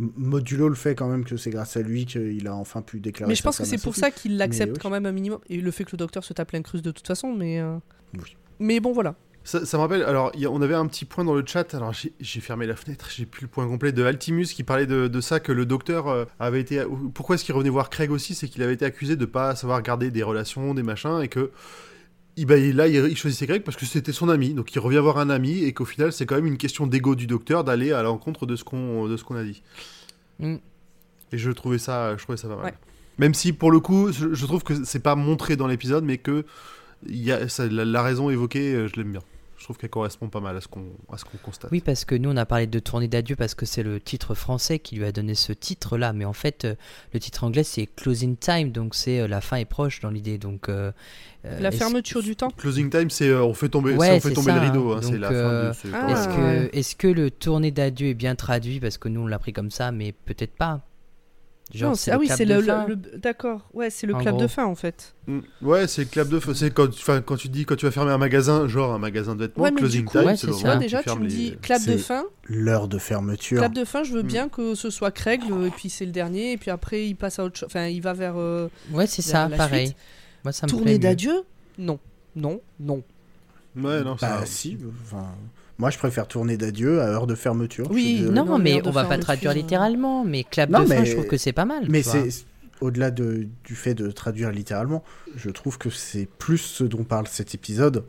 M- 0.00 0.10
Modulo 0.16 0.68
le 0.68 0.74
fait 0.74 0.94
quand 0.94 1.08
même 1.08 1.24
que 1.24 1.36
c'est 1.36 1.50
grâce 1.50 1.76
à 1.76 1.82
lui 1.82 2.06
qu'il 2.06 2.46
a 2.48 2.54
enfin 2.54 2.82
pu 2.82 3.00
déclarer. 3.00 3.28
Mais 3.28 3.34
je 3.34 3.42
pense 3.42 3.58
que 3.58 3.64
c'est 3.64 3.82
pour 3.82 3.96
ça 3.96 4.10
qu'il 4.10 4.36
l'accepte 4.38 4.72
oui. 4.74 4.78
quand 4.80 4.90
même 4.90 5.06
un 5.06 5.12
minimum. 5.12 5.40
Et 5.50 5.58
le 5.60 5.70
fait 5.72 5.84
que 5.84 5.90
le 5.92 5.98
docteur 5.98 6.24
se 6.24 6.32
tape 6.32 6.52
l'incruste 6.52 6.84
de 6.84 6.90
toute 6.92 7.06
façon, 7.06 7.34
mais. 7.34 7.60
euh, 7.60 7.76
Oui. 8.14 8.36
Mais 8.60 8.80
bon, 8.80 8.92
voilà. 8.92 9.14
Ça, 9.48 9.64
ça 9.64 9.78
me 9.78 9.80
rappelle, 9.80 10.02
alors 10.02 10.30
il 10.34 10.40
y 10.42 10.44
a- 10.44 10.50
on 10.50 10.60
avait 10.60 10.74
un 10.74 10.86
petit 10.86 11.06
point 11.06 11.24
dans 11.24 11.32
le 11.34 11.42
chat, 11.46 11.72
alors 11.74 11.94
j'ai- 11.94 12.40
fermé 12.42 12.66
la 12.66 12.76
fenêtre, 12.76 13.08
j'ai 13.10 13.24
plus 13.24 13.40
le 13.44 13.48
point 13.48 13.66
complet, 13.66 13.92
de 13.92 14.04
Altimus 14.04 14.48
qui 14.52 14.62
parlait 14.62 14.84
de, 14.84 15.08
de 15.08 15.20
ça, 15.22 15.40
que 15.40 15.52
le 15.52 15.64
docteur 15.64 16.08
euh, 16.08 16.26
avait 16.38 16.60
été... 16.60 16.84
Pourquoi 17.14 17.36
est-ce 17.36 17.46
qu'il 17.46 17.54
revenait 17.54 17.70
voir 17.70 17.88
Craig 17.88 18.10
aussi 18.10 18.34
C'est 18.34 18.46
qu'il 18.46 18.62
avait 18.62 18.74
été 18.74 18.84
accusé 18.84 19.16
de 19.16 19.24
pas 19.24 19.54
savoir 19.54 19.80
garder 19.80 20.10
des 20.10 20.22
relations, 20.22 20.74
des 20.74 20.82
machins, 20.82 21.20
et 21.22 21.28
que... 21.28 21.50
bah, 22.46 22.58
là, 22.58 22.88
il, 22.88 23.16
choisissait 23.16 23.46
Craig 23.46 23.62
parce 23.62 23.78
que 23.78 23.86
c'était 23.86 24.12
son 24.12 24.28
ami, 24.28 24.52
donc 24.52 24.74
il 24.74 24.80
revient 24.80 24.98
voir 24.98 25.16
un 25.16 25.30
ami, 25.30 25.64
et 25.64 25.72
qu'au 25.72 25.86
final, 25.86 26.12
c'est 26.12 26.26
quand 26.26 26.34
même 26.34 26.44
une 26.44 26.58
question 26.58 26.86
d'ego 26.86 27.14
du 27.14 27.26
docteur 27.26 27.64
d'aller 27.64 27.90
à 27.92 28.02
l'encontre 28.02 28.44
de 28.44 28.54
ce 28.54 28.64
qu'on 28.64 29.08
de 29.08 29.16
ce 29.16 29.24
qu'on 29.24 29.36
a 29.36 29.44
dit. 29.44 29.62
Mm. 30.40 30.56
Et 31.32 31.38
je 31.38 31.50
trouvais 31.52 31.78
ça, 31.78 32.18
je 32.18 32.22
trouvais 32.22 32.36
ça 32.36 32.48
pas 32.48 32.56
mal. 32.56 32.66
Ouais. 32.66 32.74
Même 33.16 33.32
si, 33.32 33.54
pour 33.54 33.70
le 33.70 33.80
coup, 33.80 34.12
je, 34.12 34.34
je 34.34 34.44
trouve 34.44 34.62
que 34.62 34.84
c'est 34.84 35.02
pas 35.02 35.14
montré 35.14 35.56
dans 35.56 35.68
l'épisode, 35.68 36.04
mais 36.04 36.18
que 36.18 36.44
il 37.06 37.22
y 37.24 37.32
a, 37.32 37.48
ça- 37.48 37.66
la, 37.66 37.86
la 37.86 38.02
raison 38.02 38.28
évoquée, 38.28 38.74
euh, 38.74 38.88
je 38.88 38.96
l'aime 39.00 39.12
bien. 39.12 39.22
Je 39.58 39.64
trouve 39.64 39.76
qu'elle 39.76 39.90
correspond 39.90 40.28
pas 40.28 40.38
mal 40.40 40.56
à 40.56 40.60
ce 40.60 40.68
qu'on 40.68 40.84
à 41.12 41.18
ce 41.18 41.24
qu'on 41.24 41.36
constate. 41.38 41.70
Oui, 41.72 41.80
parce 41.80 42.04
que 42.04 42.14
nous, 42.14 42.30
on 42.30 42.36
a 42.36 42.46
parlé 42.46 42.68
de 42.68 42.78
tournée 42.78 43.08
d'adieu 43.08 43.34
parce 43.34 43.54
que 43.56 43.66
c'est 43.66 43.82
le 43.82 44.00
titre 44.00 44.34
français 44.34 44.78
qui 44.78 44.94
lui 44.96 45.04
a 45.04 45.10
donné 45.10 45.34
ce 45.34 45.52
titre-là. 45.52 46.12
Mais 46.12 46.24
en 46.24 46.32
fait, 46.32 46.64
euh, 46.64 46.74
le 47.12 47.18
titre 47.18 47.42
anglais, 47.42 47.64
c'est 47.64 47.86
Closing 47.86 48.36
Time. 48.36 48.70
Donc, 48.70 48.94
c'est 48.94 49.18
euh, 49.20 49.26
la 49.28 49.40
fin 49.40 49.56
est 49.56 49.64
proche 49.64 49.98
dans 50.00 50.10
l'idée. 50.10 50.38
Donc, 50.38 50.68
euh, 50.68 50.92
La 51.42 51.70
fermeture 51.72 52.22
du 52.22 52.36
temps. 52.36 52.50
Closing 52.50 52.88
time, 52.88 53.10
c'est 53.10 53.28
euh, 53.28 53.42
on 53.44 53.52
fait 53.54 53.68
tomber, 53.68 53.94
Ouais, 53.96 54.12
on 54.12 54.20
fait 54.20 54.32
tomber 54.32 54.52
ça, 54.52 54.54
le 54.60 54.60
rideau. 54.70 54.92
hein. 54.92 54.98
hein, 54.98 55.02
c'est 55.02 55.18
la 55.18 55.28
fin 55.28 55.68
de 55.68 55.72
ce. 55.72 55.88
Ah, 55.92 56.10
Est-ce 56.12 56.28
que, 56.28 56.40
ouais. 56.40 56.70
est-ce 56.72 56.96
que 56.96 57.08
le 57.08 57.30
tournée 57.30 57.70
d'adieu 57.72 58.08
est 58.08 58.14
bien 58.14 58.36
traduit? 58.36 58.78
Parce 58.80 58.96
que 58.96 59.08
nous, 59.08 59.22
on 59.22 59.26
l'a 59.26 59.38
pris 59.40 59.52
comme 59.52 59.70
ça, 59.72 59.90
mais 59.92 60.12
peut-être 60.12 60.54
pas. 60.54 60.82
Genre, 61.74 61.90
Non, 61.90 61.94
c'est 61.96 62.10
ah 62.12 62.18
oui, 62.18 62.26
clap 62.26 62.38
c'est 62.38 62.46
de 62.46 62.54
le. 62.54 62.62
fin. 62.62 62.86
le- 62.86 62.94
le- 62.94 63.18
D'accord. 63.18 63.68
Ouais, 63.74 63.90
c'est 63.90 64.06
le 64.06 64.14
En 64.14 64.18
clap 64.20 64.38
de 64.38 64.46
fin 64.46 64.64
en 64.64 64.74
fait. 64.74 65.14
Mm. 65.26 65.40
Ouais, 65.60 65.86
c'est 65.86 66.02
le 66.04 66.08
clap 66.08 66.28
de 66.28 66.38
feu. 66.40 66.54
C'est 66.54 66.70
quand, 66.70 66.88
quand 67.26 67.36
tu 67.36 67.48
dis 67.50 67.66
quand 67.66 67.76
tu 67.76 67.84
vas 67.84 67.90
fermer 67.92 68.10
un 68.10 68.16
magasin, 68.16 68.66
genre 68.68 68.94
un 68.94 68.98
magasin 68.98 69.34
de 69.34 69.40
vêtements, 69.44 69.64
Ouais, 69.64 69.72
closing 69.72 70.04
coup, 70.06 70.16
time, 70.16 70.26
ouais, 70.28 70.36
c'est 70.36 70.46
le. 70.46 70.54
Tu 70.54 70.64
moment 70.64 70.76
déjà, 70.78 70.98
tu 70.98 71.04
fermes 71.04 71.18
me 71.24 71.24
les- 71.28 71.34
dis 71.34 71.56
clap 71.60 71.84
de 71.84 71.96
fin. 71.98 72.24
L'heure 72.44 72.88
de 72.88 72.96
fermeture. 72.96 73.58
Clap 73.58 73.74
de 73.74 73.84
fin, 73.84 74.02
je 74.02 74.12
veux 74.14 74.22
Mm. 74.22 74.26
bien 74.26 74.48
que 74.48 74.74
ce 74.74 74.88
soit 74.88 75.10
Craig, 75.10 75.42
le- 75.46 75.66
et 75.66 75.70
puis 75.70 75.90
c'est 75.90 76.06
le 76.06 76.12
dernier, 76.12 76.52
et 76.52 76.56
puis 76.56 76.70
après 76.70 77.06
il 77.06 77.14
passe 77.16 77.38
à 77.38 77.44
autre 77.44 77.58
chose. 77.58 77.66
Enfin, 77.66 77.86
il 77.88 78.00
va 78.00 78.14
vers. 78.14 78.34
euh, 78.38 78.68
Ouais, 78.92 79.06
c'est 79.06 79.20
ça, 79.20 79.50
pareil. 79.54 79.88
suite. 79.88 79.96
Moi, 80.44 80.52
ça 80.52 80.66
me 80.66 80.70
plaît 80.70 80.78
Tournée 80.78 80.98
d'adieu? 80.98 81.42
Non. 81.76 81.98
Non, 82.34 82.60
non. 82.80 83.02
Ouais, 83.76 84.02
non, 84.02 84.12
Bah 84.18 84.38
ça- 84.40 84.46
si. 84.46 84.78
Enfin, 85.04 85.26
moi 85.78 85.90
je 85.90 85.98
préfère 85.98 86.26
tourner 86.28 86.56
d'adieu 86.56 87.00
à 87.00 87.06
heure 87.06 87.26
de 87.26 87.34
fermeture. 87.34 87.88
Oui. 87.90 88.20
Non, 88.22 88.44
Non, 88.44 88.58
mais 88.58 88.80
on 88.86 88.90
va 88.90 89.04
pas 89.04 89.18
traduire 89.18 89.52
littéralement. 89.54 90.24
Mais 90.24 90.44
clap 90.44 90.70
Non, 90.70 90.80
de 90.80 90.86
fin, 90.86 91.04
je 91.04 91.12
trouve 91.12 91.26
que 91.26 91.36
c'est 91.36 91.52
pas 91.52 91.64
mal. 91.64 91.86
Mais 91.88 92.02
c'est 92.02 92.28
au-delà 92.80 93.10
de, 93.10 93.48
du 93.64 93.74
fait 93.74 93.94
de 93.94 94.10
traduire 94.12 94.52
littéralement, 94.52 95.02
je 95.36 95.50
trouve 95.50 95.78
que 95.78 95.90
c'est 95.90 96.28
plus 96.38 96.58
ce 96.58 96.84
dont 96.84 97.02
parle 97.04 97.26
cet 97.26 97.54
épisode 97.54 98.04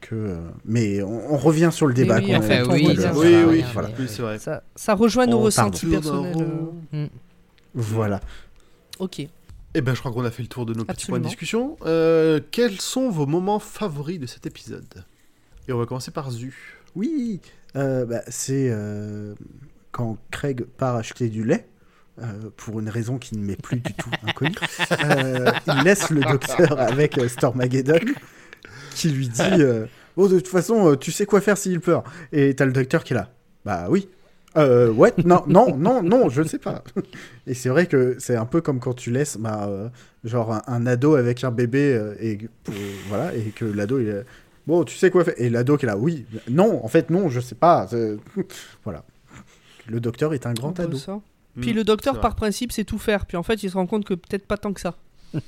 que. 0.00 0.14
euh, 0.14 0.36
Mais 0.64 1.02
on, 1.02 1.34
on 1.34 1.36
revient 1.36 1.68
sur 1.72 1.86
le 1.86 1.92
débat 1.94 2.16
oui, 2.18 2.26
qu'on 2.28 2.36
en 2.36 2.38
a 2.38 2.42
fait, 2.42 2.60
eu 2.60 2.62
tout 2.64 2.70
oui, 2.70 2.96
ça 2.96 3.12
Oui, 3.12 3.26
oui, 3.26 3.44
rien, 3.56 3.66
voilà. 3.74 3.88
mais 3.88 3.94
oui, 3.98 4.04
oui. 4.04 4.08
c'est 4.08 4.22
vrai. 4.22 4.38
Ça, 4.38 4.62
ça 4.74 4.94
rejoint 4.94 5.26
nos 5.26 5.38
ressentis 5.40 5.84
personnels. 5.86 6.36
euh, 6.94 7.04
Mm. 7.04 7.08
Voilà. 7.74 8.20
Ok. 8.98 9.20
Eh 9.74 9.80
ben, 9.82 9.94
je 9.94 10.00
crois 10.00 10.10
qu'on 10.12 10.24
a 10.24 10.30
fait 10.30 10.42
le 10.42 10.48
tour 10.48 10.64
de 10.64 10.72
nos 10.72 10.84
petits 10.86 11.06
points 11.08 11.16
Absolument. 11.18 11.18
de 11.18 11.28
discussion. 11.28 11.76
Euh, 11.84 12.40
quels 12.50 12.80
sont 12.80 13.10
vos 13.10 13.26
moments 13.26 13.58
favoris 13.58 14.18
de 14.18 14.24
cet 14.26 14.46
épisode? 14.46 15.04
Et 15.68 15.72
on 15.74 15.78
va 15.78 15.84
commencer 15.84 16.10
par 16.10 16.30
Zu. 16.30 16.75
Oui, 16.96 17.42
euh, 17.76 18.06
bah, 18.06 18.22
c'est 18.28 18.68
euh, 18.70 19.34
quand 19.92 20.16
Craig 20.30 20.64
part 20.78 20.96
acheter 20.96 21.28
du 21.28 21.44
lait. 21.44 21.68
euh, 22.22 22.48
pour 22.56 22.80
une 22.80 22.88
raison 22.88 23.18
qui 23.18 23.36
ne 23.36 23.44
m'est 23.44 23.60
plus 23.60 23.76
du 23.76 23.92
tout 23.92 24.08
inconnue, 24.26 24.54
il 25.66 25.82
laisse 25.84 26.08
le 26.08 26.22
docteur 26.22 26.80
avec 26.80 27.20
Stormageddon 27.28 28.00
qui 28.92 29.10
lui 29.10 29.28
dit 29.28 29.62
Oh, 30.16 30.26
de 30.26 30.36
toute 30.36 30.48
façon, 30.48 30.96
tu 30.96 31.12
sais 31.12 31.26
quoi 31.26 31.42
faire 31.42 31.58
s'il 31.58 31.80
pleure. 31.80 32.02
Et 32.32 32.54
t'as 32.54 32.64
le 32.64 32.72
docteur 32.72 33.04
qui 33.04 33.12
est 33.12 33.16
là 33.16 33.30
Bah 33.66 33.88
oui. 33.90 34.08
Euh, 34.56 34.90
ouais, 34.90 35.12
non, 35.26 35.44
non, 35.46 35.76
non, 35.76 36.02
non, 36.02 36.30
je 36.30 36.40
ne 36.40 36.48
sais 36.48 36.58
pas. 36.58 36.82
Et 37.46 37.52
c'est 37.52 37.68
vrai 37.68 37.84
que 37.84 38.16
c'est 38.18 38.36
un 38.36 38.46
peu 38.46 38.62
comme 38.62 38.80
quand 38.80 38.94
tu 38.94 39.10
laisses 39.10 39.36
bah, 39.36 39.68
genre 40.24 40.62
un, 40.66 40.86
ado 40.86 41.16
avec 41.16 41.44
un 41.44 41.50
bébé 41.50 42.00
et, 42.18 42.38
voilà, 43.08 43.34
et 43.34 43.50
que 43.54 43.66
l'ado 43.66 43.98
il 43.98 44.24
Bon, 44.66 44.82
tu 44.84 44.96
sais 44.96 45.10
quoi 45.10 45.24
faire 45.24 45.34
Et 45.38 45.48
l'ado 45.50 45.76
qui 45.76 45.84
est 45.84 45.88
là, 45.88 45.96
oui, 45.96 46.26
non, 46.50 46.84
en 46.84 46.88
fait, 46.88 47.10
non, 47.10 47.28
je 47.28 47.40
sais 47.40 47.54
pas. 47.54 47.86
c'est- 47.88 48.16
voilà. 48.84 49.04
Le 49.86 50.00
docteur 50.00 50.34
est 50.34 50.46
un 50.46 50.52
grand 50.54 50.78
ado. 50.80 50.96
ça. 50.96 51.20
Puis 51.60 51.72
le 51.72 51.84
docteur, 51.84 52.20
par 52.20 52.34
principe, 52.36 52.72
c'est 52.72 52.84
tout 52.84 52.98
faire. 52.98 53.24
Puis 53.26 53.36
en 53.36 53.42
fait, 53.42 53.62
il 53.62 53.70
se 53.70 53.76
rend 53.76 53.86
compte 53.86 54.04
que 54.04 54.14
peut-être 54.14 54.46
pas 54.46 54.56
tant 54.58 54.72
que 54.72 54.80
ça. 54.80 54.96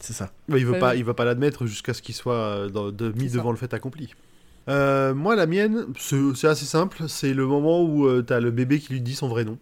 C'est 0.00 0.12
ça. 0.12 0.30
Ouais, 0.48 0.60
il 0.60 0.66
veut 0.66 0.72
Ouais, 0.72 0.78
pas, 0.78 0.96
il 0.96 1.04
va 1.04 1.14
pas 1.14 1.24
l'admettre 1.24 1.66
jusqu'à 1.66 1.94
ce 1.94 2.02
qu'il 2.02 2.14
soit 2.14 2.34
euh, 2.34 2.68
dans- 2.68 2.90
de- 2.90 3.12
mis 3.12 3.30
ça. 3.30 3.36
devant 3.38 3.50
le 3.50 3.56
fait 3.56 3.72
accompli. 3.74 4.14
Euh, 4.68 5.14
moi, 5.14 5.36
la 5.36 5.46
mienne, 5.46 5.86
c'est 5.98 6.46
assez 6.48 6.64
simple. 6.66 7.04
C'est 7.08 7.32
le 7.34 7.46
moment 7.46 7.82
où 7.82 8.08
tu 8.20 8.24
t'as 8.26 8.40
le 8.40 8.50
bébé 8.50 8.78
qui 8.80 8.92
lui 8.92 9.00
dit 9.00 9.14
son 9.14 9.28
vrai 9.28 9.44
nom. 9.44 9.58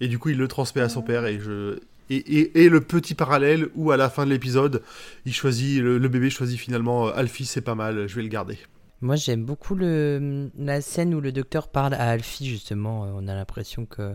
Et 0.00 0.08
du 0.08 0.18
coup, 0.18 0.30
il 0.30 0.38
le 0.38 0.48
transmet 0.48 0.82
à 0.82 0.88
son 0.88 1.02
père. 1.02 1.26
Et, 1.26 1.38
je... 1.40 1.78
et, 2.16 2.68
le 2.68 2.80
petit 2.80 3.14
parallèle 3.14 3.68
où, 3.74 3.90
à 3.90 3.96
la 3.96 4.10
fin 4.10 4.24
de 4.24 4.30
l'épisode, 4.30 4.82
il 5.24 5.34
choisit 5.34 5.80
le, 5.80 5.98
bébé 6.08 6.30
choisit 6.30 6.58
finalement 6.58 7.08
euh, 7.08 7.12
Alfie, 7.14 7.46
c'est 7.46 7.60
pas 7.60 7.74
mal, 7.74 8.06
je 8.06 8.16
vais 8.16 8.22
le 8.22 8.28
garder. 8.28 8.58
Moi, 9.00 9.16
j'aime 9.16 9.44
beaucoup 9.44 9.74
le, 9.74 10.50
la 10.56 10.80
scène 10.80 11.14
où 11.14 11.20
le 11.20 11.32
docteur 11.32 11.68
parle 11.68 11.94
à 11.94 12.10
Alfie, 12.10 12.48
justement. 12.48 13.04
Euh, 13.04 13.10
On 13.14 13.28
a 13.28 13.34
l'impression 13.34 13.86
que, 13.86 14.14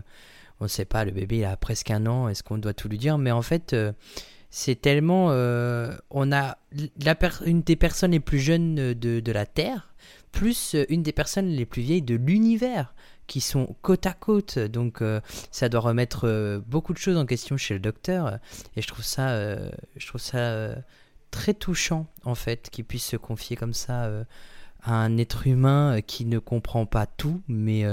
on 0.60 0.64
ne 0.64 0.68
sait 0.68 0.84
pas, 0.84 1.04
le 1.04 1.10
bébé, 1.10 1.38
il 1.38 1.44
a 1.44 1.56
presque 1.56 1.90
un 1.90 2.06
an, 2.06 2.28
est-ce 2.28 2.42
qu'on 2.42 2.58
doit 2.58 2.74
tout 2.74 2.88
lui 2.88 2.98
dire? 2.98 3.18
Mais 3.18 3.30
en 3.30 3.42
fait, 3.42 3.72
euh, 3.72 3.92
c'est 4.50 4.80
tellement. 4.80 5.26
on 6.10 6.32
a 6.32 6.58
une 7.44 7.62
des 7.62 7.76
personnes 7.76 8.12
les 8.12 8.20
plus 8.20 8.40
jeunes 8.40 8.94
de, 8.94 9.20
de 9.20 9.32
la 9.32 9.46
Terre, 9.46 9.94
plus 10.32 10.74
une 10.88 11.02
des 11.02 11.12
personnes 11.12 11.48
les 11.48 11.66
plus 11.66 11.82
vieilles 11.82 12.02
de 12.02 12.16
l'univers, 12.16 12.94
qui 13.28 13.40
sont 13.40 13.76
côte 13.82 14.06
à 14.06 14.12
côte. 14.12 14.58
Donc, 14.58 15.02
euh, 15.02 15.20
ça 15.52 15.68
doit 15.68 15.80
remettre 15.80 16.26
euh, 16.26 16.60
beaucoup 16.66 16.92
de 16.92 16.98
choses 16.98 17.16
en 17.16 17.26
question 17.26 17.56
chez 17.56 17.74
le 17.74 17.80
docteur. 17.80 18.38
Et 18.74 18.82
je 18.82 18.88
trouve 18.88 19.04
ça, 19.04 19.30
euh, 19.30 19.70
je 19.96 20.06
trouve 20.08 20.20
ça 20.20 20.74
très 21.30 21.54
touchant, 21.54 22.08
en 22.24 22.34
fait, 22.34 22.70
qu'il 22.70 22.84
puisse 22.84 23.04
se 23.04 23.16
confier 23.16 23.54
comme 23.54 23.74
ça. 23.74 24.10
à 24.82 24.94
un 24.94 25.18
être 25.18 25.46
humain 25.46 26.00
qui 26.00 26.24
ne 26.24 26.38
comprend 26.38 26.86
pas 26.86 27.06
tout, 27.06 27.42
mais 27.48 27.84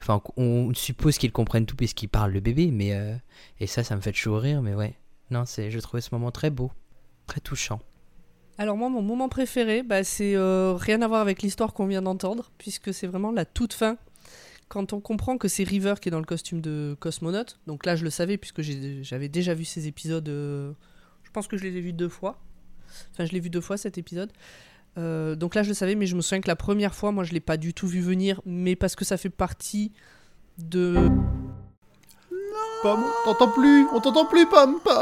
enfin 0.00 0.22
on 0.36 0.72
suppose 0.74 1.18
qu'il 1.18 1.32
comprenne 1.32 1.66
tout 1.66 1.74
puisqu'il 1.76 2.08
parle 2.08 2.30
le 2.30 2.40
bébé, 2.40 2.70
mais 2.70 2.96
et 3.58 3.66
ça, 3.66 3.82
ça 3.82 3.96
me 3.96 4.00
fait 4.00 4.14
chaud 4.14 4.38
rire, 4.38 4.62
mais 4.62 4.74
ouais, 4.74 4.94
non, 5.30 5.44
je 5.44 5.78
trouvais 5.80 6.00
ce 6.00 6.10
moment 6.12 6.30
très 6.30 6.50
beau, 6.50 6.70
très 7.26 7.40
touchant. 7.40 7.80
Alors 8.58 8.76
moi, 8.76 8.88
mon 8.88 9.02
moment 9.02 9.28
préféré, 9.28 9.82
bah, 9.82 10.04
c'est 10.04 10.36
rien 10.36 11.02
à 11.02 11.08
voir 11.08 11.20
avec 11.20 11.42
l'histoire 11.42 11.74
qu'on 11.74 11.86
vient 11.86 12.02
d'entendre, 12.02 12.52
puisque 12.56 12.94
c'est 12.94 13.08
vraiment 13.08 13.32
la 13.32 13.44
toute 13.44 13.74
fin, 13.74 13.98
quand 14.70 14.92
on 14.92 15.00
comprend 15.00 15.36
que 15.36 15.48
c'est 15.48 15.64
River 15.64 15.94
qui 16.00 16.08
est 16.08 16.12
dans 16.12 16.20
le 16.20 16.24
costume 16.24 16.60
de 16.60 16.96
cosmonaute. 17.00 17.58
Donc 17.66 17.84
là, 17.84 17.96
je 17.96 18.04
le 18.04 18.10
savais, 18.10 18.38
puisque 18.38 18.62
j'avais 18.62 19.28
déjà 19.28 19.52
vu 19.52 19.64
ces 19.64 19.88
épisodes. 19.88 20.28
euh, 20.28 20.72
je 21.24 21.30
pense 21.32 21.48
que 21.48 21.56
je 21.56 21.64
les 21.64 21.76
ai 21.76 21.80
vus 21.80 21.92
deux 21.92 22.08
fois. 22.08 22.40
Enfin, 23.12 23.24
je 23.24 23.32
l'ai 23.32 23.40
vu 23.40 23.50
deux 23.50 23.60
fois 23.60 23.76
cet 23.76 23.98
épisode. 23.98 24.30
Euh, 24.96 25.34
donc 25.34 25.56
là, 25.56 25.64
je 25.64 25.68
le 25.68 25.74
savais, 25.74 25.96
mais 25.96 26.06
je 26.06 26.14
me 26.14 26.20
souviens 26.20 26.40
que 26.40 26.48
la 26.48 26.54
première 26.54 26.94
fois, 26.94 27.10
moi, 27.10 27.24
je 27.24 27.32
l'ai 27.32 27.40
pas 27.40 27.56
du 27.56 27.74
tout 27.74 27.88
vu 27.88 28.00
venir, 28.00 28.40
mais 28.46 28.76
parce 28.76 28.94
que 28.94 29.04
ça 29.04 29.16
fait 29.16 29.28
partie 29.28 29.92
de. 30.58 30.94
Pomme, 32.82 33.04
on 33.26 33.32
t'entend 33.32 33.50
plus, 33.50 33.88
on 33.92 34.00
t'entend 34.00 34.26
plus, 34.26 34.46
Pomme, 34.46 34.78
Pomme, 34.84 34.94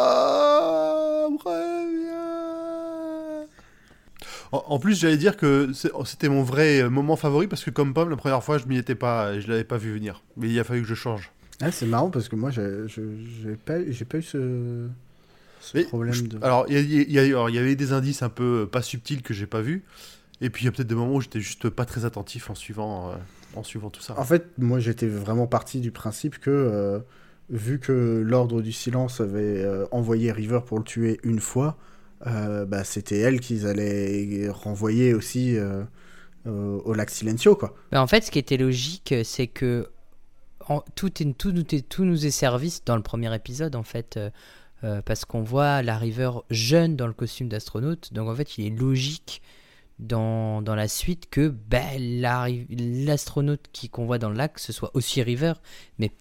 En, 4.52 4.64
en 4.66 4.78
plus, 4.78 4.98
j'allais 4.98 5.16
dire 5.16 5.36
que 5.36 5.70
c'est- 5.74 5.90
c'était 6.04 6.28
mon 6.28 6.42
vrai 6.42 6.80
euh, 6.82 6.90
moment 6.90 7.16
favori 7.16 7.46
parce 7.48 7.64
que 7.64 7.70
comme 7.70 7.92
Pomme, 7.94 8.10
la 8.10 8.16
première 8.16 8.42
fois, 8.42 8.58
je 8.58 8.66
m'y 8.66 8.76
étais 8.78 8.94
pas, 8.94 9.34
et 9.34 9.40
je 9.40 9.48
l'avais 9.48 9.64
pas 9.64 9.76
vu 9.78 9.92
venir. 9.92 10.22
Mais 10.36 10.48
il 10.48 10.58
a 10.58 10.64
fallu 10.64 10.82
que 10.82 10.88
je 10.88 10.94
change. 10.94 11.32
Ah, 11.60 11.70
c'est 11.72 11.86
marrant 11.86 12.10
parce 12.10 12.28
que 12.28 12.36
moi, 12.36 12.50
j'ai 12.50 12.62
pas, 13.66 13.78
j'ai 13.90 14.04
pas 14.04 14.18
eu 14.18 14.22
ce, 14.22 14.86
problème 15.88 16.14
je- 16.14 16.22
de. 16.24 16.38
Alors, 16.42 16.66
il 16.68 17.12
y, 17.12 17.18
avait 17.58 17.74
des 17.76 17.92
indices 17.92 18.22
un 18.22 18.28
peu 18.28 18.62
euh, 18.62 18.66
pas 18.66 18.80
subtils 18.82 19.22
que 19.22 19.34
j'ai 19.34 19.46
pas 19.46 19.60
vus. 19.60 19.84
Et 20.40 20.50
puis, 20.50 20.62
il 20.62 20.66
y 20.66 20.68
a 20.68 20.72
peut-être 20.72 20.86
des 20.86 20.94
moments 20.94 21.14
où 21.16 21.20
j'étais 21.20 21.40
juste 21.40 21.68
pas 21.68 21.84
très 21.84 22.04
attentif 22.04 22.48
en 22.48 22.54
suivant, 22.54 23.10
euh, 23.10 23.14
en 23.56 23.64
suivant 23.64 23.90
tout 23.90 24.00
ça. 24.00 24.18
En 24.18 24.24
fait, 24.24 24.46
moi, 24.56 24.78
j'étais 24.78 25.08
vraiment 25.08 25.48
parti 25.48 25.80
du 25.80 25.90
principe 25.90 26.38
que, 26.38 26.48
euh, 26.50 27.00
vu 27.50 27.80
que 27.80 28.22
l'Ordre 28.24 28.62
du 28.62 28.70
Silence 28.70 29.20
avait 29.20 29.64
euh, 29.64 29.84
envoyé 29.90 30.30
River 30.30 30.60
pour 30.64 30.78
le 30.78 30.84
tuer 30.84 31.18
une 31.24 31.40
fois, 31.40 31.76
euh, 32.26 32.64
bah, 32.64 32.84
c'était 32.84 33.18
elle 33.18 33.40
qu'ils 33.40 33.66
allaient 33.66 34.48
renvoyer 34.50 35.14
aussi 35.14 35.56
euh, 35.56 35.84
euh, 36.46 36.78
au 36.84 36.94
lac 36.94 37.10
Silencio, 37.10 37.56
quoi. 37.56 37.74
Bah, 37.92 38.02
en 38.02 38.06
fait, 38.06 38.24
ce 38.24 38.30
qui 38.30 38.38
était 38.38 38.56
logique, 38.56 39.14
c'est 39.24 39.46
que 39.46 39.88
tout, 40.94 41.10
tout, 41.10 41.52
nous 41.52 41.64
est- 41.74 41.88
servi 42.30 42.80
dans 42.84 42.96
le 42.96 43.02
premier 43.02 43.34
épisode, 43.34 43.74
en 43.76 43.82
fait, 43.82 44.18
parce 45.04 45.24
qu'on 45.24 45.42
voit 45.42 45.82
la 45.82 45.96
River 45.98 46.30
jeune 46.50 46.94
dans 46.96 47.06
le 47.06 47.12
costume 47.12 47.48
d'astronaute. 47.48 48.12
Donc, 48.12 48.28
en 48.28 48.34
fait, 48.34 48.58
il 48.58 48.66
est 48.66 48.78
logique 48.78 49.40
dans, 49.98 50.62
dans 50.62 50.74
la 50.74 50.86
suite 50.86 51.28
que 51.30 51.48
ri- 52.42 52.66
l'astronaute 53.04 53.68
qu'on 53.88 54.06
voit 54.06 54.18
dans 54.18 54.30
le 54.30 54.36
lac, 54.36 54.58
ce 54.58 54.72
soit 54.72 54.90
aussi 54.94 55.22
River. 55.22 55.54
Mais 55.98 56.12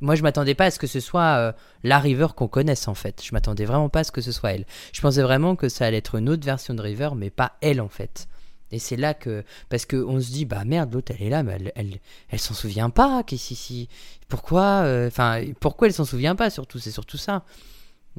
moi, 0.00 0.14
je 0.14 0.22
m'attendais 0.22 0.54
pas 0.54 0.66
à 0.66 0.70
ce 0.70 0.78
que 0.78 0.86
ce 0.86 1.00
soit 1.00 1.36
euh, 1.38 1.52
la 1.82 1.98
River 1.98 2.28
qu'on 2.36 2.48
connaisse, 2.48 2.88
en 2.88 2.94
fait. 2.94 3.22
Je 3.24 3.32
m'attendais 3.32 3.64
vraiment 3.64 3.88
pas 3.88 4.00
à 4.00 4.04
ce 4.04 4.12
que 4.12 4.20
ce 4.20 4.32
soit 4.32 4.52
elle. 4.52 4.66
Je 4.92 5.00
pensais 5.00 5.22
vraiment 5.22 5.56
que 5.56 5.68
ça 5.68 5.86
allait 5.86 5.98
être 5.98 6.16
une 6.16 6.28
autre 6.28 6.44
version 6.44 6.74
de 6.74 6.82
River, 6.82 7.10
mais 7.16 7.30
pas 7.30 7.52
elle, 7.60 7.80
en 7.80 7.88
fait. 7.88 8.28
Et 8.72 8.78
c'est 8.80 8.96
là 8.96 9.14
que 9.14 9.44
parce 9.68 9.86
que 9.86 9.96
on 9.96 10.20
se 10.20 10.30
dit 10.32 10.44
bah 10.44 10.64
merde 10.64 10.92
l'autre 10.92 11.12
elle 11.16 11.24
est 11.24 11.30
là 11.30 11.44
mais 11.44 11.52
elle 11.52 11.72
elle, 11.76 12.00
elle 12.30 12.40
s'en 12.40 12.52
souvient 12.52 12.90
pas 12.90 13.22
qu'est-ce 13.22 13.52
ici 13.52 13.88
pourquoi 14.28 14.82
euh, 14.82 15.06
enfin 15.06 15.40
pourquoi 15.60 15.86
elle 15.86 15.94
s'en 15.94 16.04
souvient 16.04 16.34
pas 16.34 16.50
surtout? 16.50 16.80
C'est 16.80 16.90
surtout 16.90 17.16
ça 17.16 17.44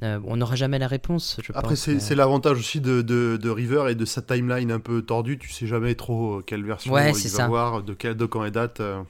Euh, 0.03 0.21
on 0.25 0.38
n'aura 0.38 0.55
jamais 0.55 0.80
la 0.80 0.88
réponse 0.88 1.38
je 1.43 1.51
Après, 1.53 1.75
c'est 1.75 2.15
l'avantage 2.15 2.59
aussi 2.59 2.80
de, 2.80 3.01
de, 3.01 3.36
de 3.41 3.49
River 3.49 3.88
et 3.89 3.95
de 3.95 4.05
sa 4.05 4.21
timeline 4.21 4.71
un 4.71 4.80
peu 4.80 5.01
tordue. 5.01 5.38
Tu 5.38 5.49
sais 5.51 5.67
jamais 5.67 5.95
trop 5.95 6.38
euh, 6.38 6.43
quelle 6.47 6.63
version 6.63 6.93
Ouais, 6.93 7.11
il 7.11 7.30
va 7.32 7.38
ça. 7.39 7.47
voir, 7.47 7.84
de, 7.84 7.93
quel, 7.93 8.15
de 8.15 8.25
quand 8.25 8.45
et 8.45 8.51
date. 8.51 8.80
euh, 8.80 9.01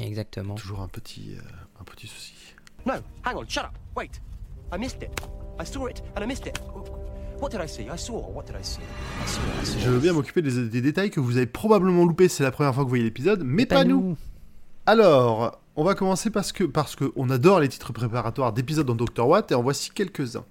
exactement 0.00 0.54
toujours 0.54 0.80
un 0.80 0.88
petit, 0.88 1.34
euh, 1.36 1.40
petit 1.88 2.06
souci. 2.06 2.34
No, 2.86 2.94
hang 3.24 3.36
on, 3.36 3.44
shut 3.48 3.64
up. 3.64 3.72
Wait. 3.96 4.20
I 4.72 4.78
missed 4.78 5.02
it. 5.02 5.10
I 5.60 5.64
saw 5.64 5.86
it 5.88 6.02
and 6.14 6.22
I 6.22 6.26
missed 6.26 6.46
it. 6.46 6.60
What 7.40 7.50
did 7.50 7.60
I 7.60 7.68
see? 7.68 7.88
I 7.88 7.96
saw. 7.96 8.20
What 8.32 8.44
did 8.46 8.56
I 8.56 8.62
see? 8.62 8.80
I 8.82 9.26
saw. 9.26 9.40
I 9.62 9.64
saw. 9.64 9.78
Je 9.78 9.90
veux 9.90 10.00
bien 10.00 10.12
m'occuper 10.12 10.42
des, 10.42 10.68
des 10.68 10.80
détails 10.80 11.10
que 11.10 11.20
vous 11.20 11.36
avez 11.36 11.46
probablement 11.46 12.04
loupés. 12.04 12.28
C'est 12.28 12.42
la 12.42 12.50
première 12.50 12.74
fois 12.74 12.82
que 12.82 12.86
vous 12.86 12.90
voyez 12.90 13.04
l'épisode, 13.04 13.42
mais 13.44 13.66
pas, 13.66 13.84
nous. 13.84 14.16
Alors, 14.86 15.60
on 15.76 15.84
va 15.84 15.94
commencer 15.94 16.30
parce 16.30 16.52
que 16.52 16.64
parce 16.64 16.96
que 16.96 17.12
on 17.14 17.30
adore 17.30 17.60
les 17.60 17.68
titres 17.68 17.92
préparatoires 17.92 18.52
d'épisodes 18.52 18.86
dans 18.86 18.94
Doctor 18.94 19.28
Watt 19.28 19.52
et 19.52 19.54
en 19.54 19.62
voici 19.62 19.90
quelques-uns. 19.90 20.44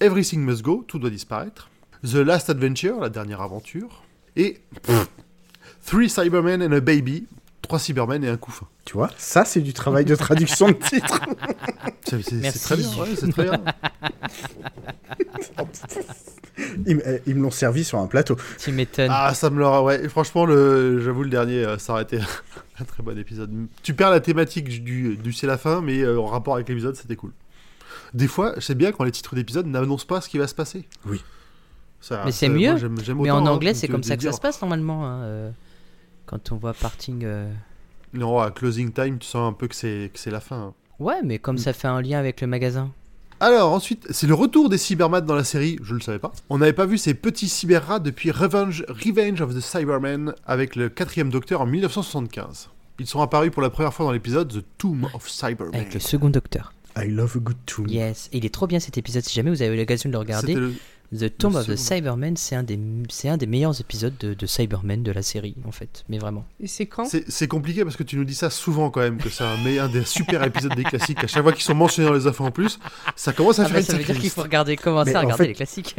Everything 0.00 0.40
Must 0.40 0.62
Go, 0.62 0.84
tout 0.86 0.98
doit 0.98 1.10
disparaître. 1.10 1.70
The 2.02 2.16
Last 2.16 2.50
Adventure, 2.50 3.00
la 3.00 3.08
dernière 3.08 3.40
aventure. 3.40 4.02
Et 4.36 4.60
pff, 4.82 5.08
Three 5.86 6.10
Cybermen 6.10 6.62
and 6.62 6.72
a 6.72 6.80
Baby, 6.80 7.26
trois 7.64 7.80
Cybermen 7.80 8.22
et 8.22 8.28
un 8.28 8.36
couffin. 8.36 8.66
Tu 8.84 8.92
vois, 8.94 9.10
ça, 9.18 9.44
c'est 9.44 9.60
du 9.60 9.72
travail 9.72 10.04
de 10.04 10.14
traduction 10.14 10.68
de 10.68 10.74
titre. 10.74 11.20
C'est 12.06 12.22
c'est- 12.22 12.62
très 12.62 12.76
bien, 12.76 12.88
ouais, 12.98 13.08
c'est 13.18 13.32
très 13.32 13.44
bien. 13.44 13.58
Ils, 16.86 17.02
euh, 17.06 17.18
me 17.26 17.42
l'ont 17.42 17.50
servi 17.50 17.84
sur 17.84 17.98
un 17.98 18.06
plateau. 18.06 18.36
tu 18.58 18.72
m'étonnes 18.72 19.10
Ah, 19.12 19.34
ça 19.34 19.50
me 19.50 19.58
l'aura. 19.58 19.82
Ouais, 19.82 20.08
franchement, 20.08 20.46
le, 20.46 21.00
j'avoue, 21.00 21.24
le 21.24 21.30
dernier, 21.30 21.64
euh, 21.64 21.78
ça 21.78 21.94
aurait 21.94 22.02
été 22.04 22.18
un 22.80 22.84
très 22.84 23.02
bon 23.02 23.18
épisode. 23.18 23.50
Tu 23.82 23.94
perds 23.94 24.10
la 24.10 24.20
thématique 24.20 24.84
du, 24.84 25.16
du 25.16 25.32
c'est 25.32 25.46
la 25.46 25.58
fin, 25.58 25.80
mais 25.80 26.00
euh, 26.02 26.20
en 26.20 26.26
rapport 26.26 26.54
avec 26.54 26.68
l'épisode, 26.68 26.94
c'était 26.94 27.16
cool. 27.16 27.32
Des 28.12 28.28
fois, 28.28 28.54
c'est 28.60 28.76
bien 28.76 28.92
quand 28.92 29.04
les 29.04 29.10
titres 29.10 29.34
d'épisode 29.34 29.66
n'annoncent 29.66 30.06
pas 30.06 30.20
ce 30.20 30.28
qui 30.28 30.38
va 30.38 30.46
se 30.46 30.54
passer. 30.54 30.86
Oui. 31.06 31.22
Ça- 32.00 32.22
Mais 32.26 32.32
c'est 32.32 32.46
ça- 32.46 32.52
moi, 32.52 32.58
mieux. 32.72 32.76
j'aime- 32.76 33.00
j'aime 33.02 33.16
mais 33.16 33.30
autant, 33.30 33.42
en 33.42 33.46
hein, 33.46 33.50
anglais 33.50 33.74
c'est 33.74 33.88
comme 33.88 34.02
ça 34.04 34.16
que 34.16 34.22
ça 34.22 34.32
se 34.32 34.40
passe 34.40 34.60
normalement 34.60 35.06
hein, 35.06 35.20
euh, 35.22 35.50
quand 36.26 36.52
on 36.52 36.56
voit 36.56 36.74
parting 36.74 37.22
euh, 37.24 37.50
Non, 38.12 38.38
à 38.40 38.50
closing 38.50 38.92
time, 38.92 39.18
tu 39.18 39.26
sens 39.26 39.48
un 39.48 39.52
peu 39.52 39.68
que 39.68 39.74
c'est 39.74 40.10
que 40.12 40.18
c'est 40.18 40.30
la 40.30 40.40
fin. 40.40 40.56
hein. 40.56 40.74
ouais 41.00 41.20
mais 41.24 41.38
comme 41.38 41.58
ça 41.58 41.72
fait 41.72 41.88
un 41.88 42.00
lien 42.00 42.18
avec 42.18 42.40
le 42.40 42.46
magasin 42.46 42.90
Alors 43.40 43.72
ensuite, 43.72 44.06
c'est 44.10 44.26
le 44.26 44.34
retour 44.34 44.68
des 44.68 44.78
Cybermen 44.78 45.24
dans 45.24 45.34
la 45.34 45.44
série, 45.44 45.78
je 45.82 45.94
le 45.94 46.00
savais 46.00 46.18
pas. 46.18 46.32
On 46.50 46.58
n'avait 46.58 46.72
pas 46.72 46.86
vu 46.86 46.96
ces 46.98 47.14
petits 47.14 47.48
cyberrats 47.48 47.98
depuis 47.98 48.30
Revenge, 48.30 48.84
Revenge 48.88 49.40
of 49.40 49.54
the 49.54 49.60
Cybermen 49.60 50.34
avec 50.46 50.76
le 50.76 50.88
quatrième 50.88 51.30
Docteur 51.30 51.60
en 51.60 51.66
1975. 51.66 52.70
Ils 53.00 53.06
sont 53.06 53.20
apparus 53.20 53.50
pour 53.50 53.60
la 53.62 53.70
première 53.70 53.92
fois 53.92 54.06
dans 54.06 54.12
l'épisode 54.12 54.52
The 54.52 54.64
Tomb 54.78 55.08
of 55.14 55.28
Cybermen. 55.28 55.74
avec 55.74 55.92
le 55.94 56.00
second 56.00 56.30
docteur 56.30 56.72
I 56.96 57.08
love 57.08 57.32
a 57.36 57.40
good 57.40 57.56
tune. 57.66 57.90
yes 57.90 58.28
Et 58.32 58.38
il 58.38 58.46
est 58.46 58.54
trop 58.54 58.68
bien 58.68 58.78
cet 58.78 58.96
épisode 58.98 59.24
si 59.24 59.34
jamais 59.34 59.50
vous 59.50 59.62
avez 59.62 59.74
eu 59.74 59.78
l'occasion 59.78 60.08
de 60.08 60.12
le 60.12 60.18
regarder 60.20 60.54
le- 60.54 60.74
The 61.12 61.36
Tomb 61.36 61.54
of 61.56 61.66
the. 61.66 61.76
Cybermen, 61.76 62.36
c'est 62.36 62.56
un, 62.56 62.62
des, 62.62 62.78
c'est 63.08 63.28
un 63.28 63.36
des 63.36 63.46
meilleurs 63.46 63.80
épisodes 63.80 64.14
de, 64.18 64.34
de 64.34 64.46
Cybermen 64.46 65.02
de 65.02 65.12
la 65.12 65.22
série, 65.22 65.54
en 65.66 65.70
fait. 65.70 66.04
Mais 66.08 66.18
vraiment. 66.18 66.44
Et 66.60 66.66
c'est 66.66 66.86
quand? 66.86 67.06
C'est 67.28 67.46
compliqué 67.48 67.84
parce 67.84 67.96
que 67.96 68.02
tu 68.02 68.16
nous 68.16 68.24
dis 68.24 68.34
ça 68.34 68.50
souvent 68.50 68.90
quand 68.90 69.00
même, 69.00 69.18
que 69.18 69.28
c'est 69.28 69.44
un, 69.44 69.88
des 69.88 70.04
super 70.04 70.42
épisodes 70.42 70.74
des 70.74 70.82
classiques. 70.84 71.22
À 71.22 71.26
chaque 71.28 71.42
fois 71.42 71.52
qu'ils 71.52 71.62
sont 71.62 71.74
mentionnés 71.74 72.08
dans 72.08 72.14
les 72.14 72.26
infos 72.26 72.44
en 72.44 72.50
plus, 72.50 72.78
ça 73.16 73.32
commence 73.32 73.58
à 73.60 73.62
Ah 73.62 73.66
faire 73.66 73.74
bah, 73.74 73.80
une 73.80 73.86
ça 73.86 73.96
veut 73.96 74.04
dire 74.04 74.18
qu'il 74.18 74.30
faut 74.30 74.42
regarder, 74.42 74.76
commencer 74.76 75.10
Mais 75.10 75.16
à 75.16 75.20
en 75.20 75.22
regarder 75.24 75.44
fait- 75.44 75.48
les 75.48 75.54
classiques. 75.54 75.96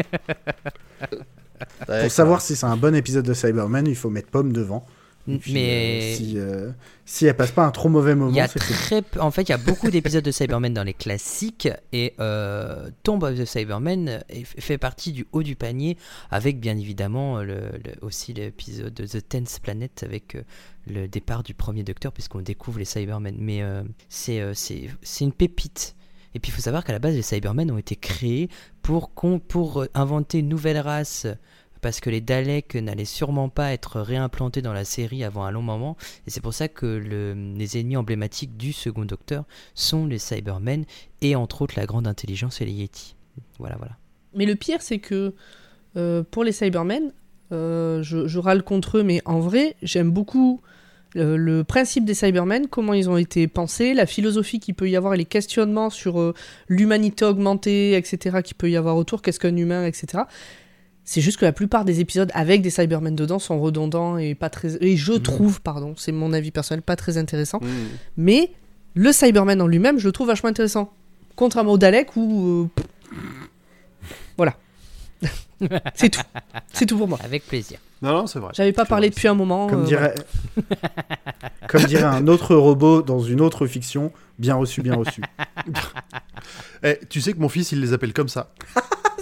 Pour 1.88 2.12
savoir 2.12 2.41
si 2.41 2.56
c'est 2.56 2.66
un 2.66 2.78
bon 2.78 2.93
épisode 2.95 3.26
de 3.26 3.34
Cyberman, 3.34 3.88
il 3.88 3.95
faut 3.95 4.10
mettre 4.10 4.30
Pomme 4.30 4.51
devant. 4.51 4.86
Puis, 5.40 5.54
Mais 5.54 6.14
euh, 6.14 6.16
si, 6.16 6.34
euh, 6.38 6.72
si 7.04 7.26
elle 7.26 7.36
passe 7.36 7.52
pas 7.52 7.66
un 7.66 7.72
trop 7.72 7.90
mauvais 7.90 8.14
moment, 8.14 8.32
y 8.36 8.40
a 8.40 8.48
très 8.48 9.02
en 9.20 9.32
fait, 9.32 9.42
il 9.44 9.50
y 9.50 9.54
a 9.54 9.58
beaucoup 9.58 9.90
d'épisodes 9.90 10.24
de 10.24 10.30
Cybermen 10.32 10.74
dans 10.74 10.84
les 10.84 10.94
classiques 10.94 11.68
et 11.92 12.14
euh, 12.20 12.90
Tomb 13.02 13.24
of 13.24 13.36
the 13.36 13.46
Cybermen 13.46 14.24
fait 14.60 14.78
partie 14.78 15.12
du 15.12 15.26
haut 15.32 15.42
du 15.42 15.56
panier 15.56 15.98
avec 16.30 16.60
bien 16.60 16.78
évidemment 16.78 17.42
le, 17.42 17.56
le- 17.56 17.96
aussi 18.02 18.34
l'épisode 18.34 18.94
de 18.94 19.08
The 19.08 19.28
Tenth 19.28 19.60
Planet 19.64 20.04
avec 20.04 20.38
le 20.88 21.08
départ 21.08 21.42
du 21.42 21.56
premier 21.56 21.84
docteur 21.84 22.12
puisqu'on 22.12 22.42
découvre 22.42 22.78
les 22.78 22.86
Cybermen. 22.86 23.36
Mais 23.40 23.64
c'est 24.10 24.44
une 25.22 25.34
pépite. 25.34 25.96
Et 26.36 26.40
puis 26.40 26.52
il 26.52 26.54
faut 26.54 26.62
savoir 26.62 26.84
qu'à 26.84 26.92
la 26.94 27.00
base 27.00 27.16
les 27.16 27.22
Cybermen 27.22 27.72
ont 27.72 27.78
été 27.78 27.96
créés 27.96 28.50
pour, 28.82 29.10
inventer 29.94 30.40
une 30.40 30.50
nouvelle 30.50 30.78
race 30.80 31.26
parce 31.86 32.00
que 32.00 32.10
les 32.10 32.20
Daleks 32.20 32.74
n'allaient 32.74 33.06
sûrement 33.06 33.48
pas 33.48 33.72
être 33.72 34.02
réimplantés 34.02 34.64
dans 34.64 34.74
la 34.74 34.86
série 34.86 35.24
avant 35.24 35.44
un 35.44 35.52
long 35.52 35.62
moment. 35.62 35.98
Et 36.26 36.32
c'est 36.32 36.42
pour 36.42 36.56
ça 36.56 36.68
que 36.68 36.88
le- 36.88 37.36
les 37.56 37.78
ennemis 37.78 37.96
emblématiques 37.96 38.58
du 38.58 38.74
second 38.74 39.06
Docteur 39.06 39.44
sont 39.76 40.08
les 40.08 40.18
Cybermen 40.18 40.86
et 41.22 41.36
entre 41.36 41.62
autres 41.62 41.76
la 41.78 41.86
grande 41.86 42.08
intelligence 42.08 42.60
et 42.60 42.66
les 42.66 42.72
Yeti. 42.72 43.16
Voilà, 43.60 43.76
voilà. 43.78 43.98
Mais 44.34 44.48
le 44.48 44.56
pire, 44.56 44.82
c'est 44.82 44.98
que 44.98 45.36
euh, 45.96 46.24
pour 46.24 46.44
les 46.44 46.54
Cybermen, 46.54 47.14
euh, 47.52 48.02
je, 48.02 48.40
râle 48.40 48.64
contre 48.64 48.98
eux, 48.98 49.04
mais 49.04 49.22
en 49.26 49.40
vrai, 49.40 49.76
j'aime 49.84 50.10
beaucoup 50.10 50.62
le, 51.14 51.38
le 51.38 51.64
principe 51.64 52.04
des 52.04 52.16
Cybermen, 52.16 52.66
comment 52.66 52.94
ils 52.96 53.12
ont 53.12 53.18
été 53.18 53.48
pensés, 53.48 53.94
la 53.94 54.08
philosophie 54.08 54.60
qu'il 54.60 54.74
peut 54.74 54.90
y 54.90 54.96
avoir 54.96 55.14
et 55.14 55.18
les 55.18 55.26
questionnements 55.26 55.92
sur 55.92 56.20
euh, 56.20 56.34
l'humanité 56.68 57.26
augmentée, 57.26 57.96
etc., 57.96 58.38
qu'il 58.44 58.56
peut 58.56 58.72
y 58.72 58.76
avoir 58.76 58.98
autour, 58.98 59.22
qu'est-ce 59.22 59.40
qu'un 59.40 59.56
humain, 59.56 59.86
etc. 59.86 60.24
C'est 61.06 61.22
juste 61.22 61.38
que 61.38 61.45
la 61.45 61.53
plupart 61.53 61.86
des 61.86 61.99
épisodes 61.99 62.32
avec 62.34 62.64
des 62.64 62.72
Cybermen 62.72 63.16
dedans 63.16 63.38
sont 63.38 63.60
redondants 63.62 64.18
et 64.18 64.34
pas 64.34 64.49
très. 64.49 64.84
Et 64.84 64.97
je 64.97 65.14
trouve, 65.14 65.62
pardon, 65.62 65.93
c'est 65.97 66.12
mon 66.12 66.34
avis 66.34 66.49
personnel, 66.49 66.82
pas 66.82 66.95
très 66.95 67.18
intéressant. 67.18 67.60
Mmh. 67.62 67.68
Mais 68.18 68.51
le 68.95 69.12
Cyberman 69.12 69.62
en 69.62 69.68
lui-même, 69.68 69.99
je 69.99 70.08
le 70.08 70.12
trouve 70.12 70.28
vachement 70.28 70.49
intéressant. 70.49 70.91
Contrairement 71.36 71.74
au 71.74 71.78
Dalek 71.78 72.16
où. 72.16 72.70
euh, 72.78 72.84
voilà. 74.38 74.56
c'est 75.93 76.10
tout. 76.10 76.22
C'est 76.74 76.86
tout 76.86 76.97
pour 76.97 77.08
moi. 77.08 77.20
Avec 77.24 77.45
plaisir. 77.45 77.80
Non, 78.01 78.12
non, 78.12 78.28
c'est 78.28 78.39
vrai. 78.39 78.51
J'avais 78.53 78.74
pas 78.74 78.86
parlé 78.86 79.10
depuis 79.10 79.28
un 79.28 79.34
moment. 79.34 79.68
Comme 79.68 79.84
euh, 79.84 79.86
dirait... 79.86 80.16
Comme 81.70 81.84
dirait 81.84 82.03
un 82.03 82.28
autre 82.28 82.56
robot 82.56 83.01
dans 83.01 83.20
une 83.20 83.41
autre 83.41 83.68
fiction, 83.68 84.12
bien 84.39 84.56
reçu, 84.56 84.82
bien 84.82 84.95
reçu. 84.95 85.22
Eh, 86.84 86.99
tu 87.10 87.22
sais 87.22 87.34
que 87.34 87.39
mon 87.39 87.49
fils, 87.49 87.72
il 87.72 87.82
les 87.82 87.93
appelle 87.93 88.14
comme 88.14 88.28
ça. 88.28 88.51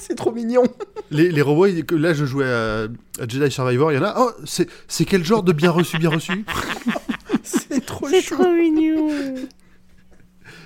C'est 0.08 0.16
trop 0.16 0.32
mignon. 0.32 0.64
Les, 1.12 1.32
les 1.32 1.42
robots, 1.42 1.68
là, 1.92 2.14
je 2.14 2.26
jouais 2.26 2.46
à, 2.52 2.84
à 3.22 3.28
Jedi 3.28 3.52
Survivor, 3.52 3.92
il 3.92 3.96
y 3.96 3.98
en 3.98 4.04
a. 4.04 4.16
Oh, 4.18 4.32
c'est 4.46 5.06
quel 5.06 5.24
genre 5.24 5.44
de 5.44 5.52
bien 5.54 5.72
reçu, 5.72 5.98
bien 5.98 6.10
reçu 6.10 6.46
C'est 7.44 7.86
trop 7.86 8.08
C'est 8.10 8.22
trop 8.22 8.52
mignon. 8.52 9.10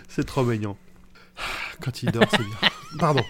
C'est 0.10 0.26
trop 0.26 0.44
mignon. 0.44 0.76
Quand 1.82 2.02
il 2.04 2.12
dort, 2.12 2.24
c'est 2.32 2.38
bien. 2.40 2.70
Pardon. 3.00 3.24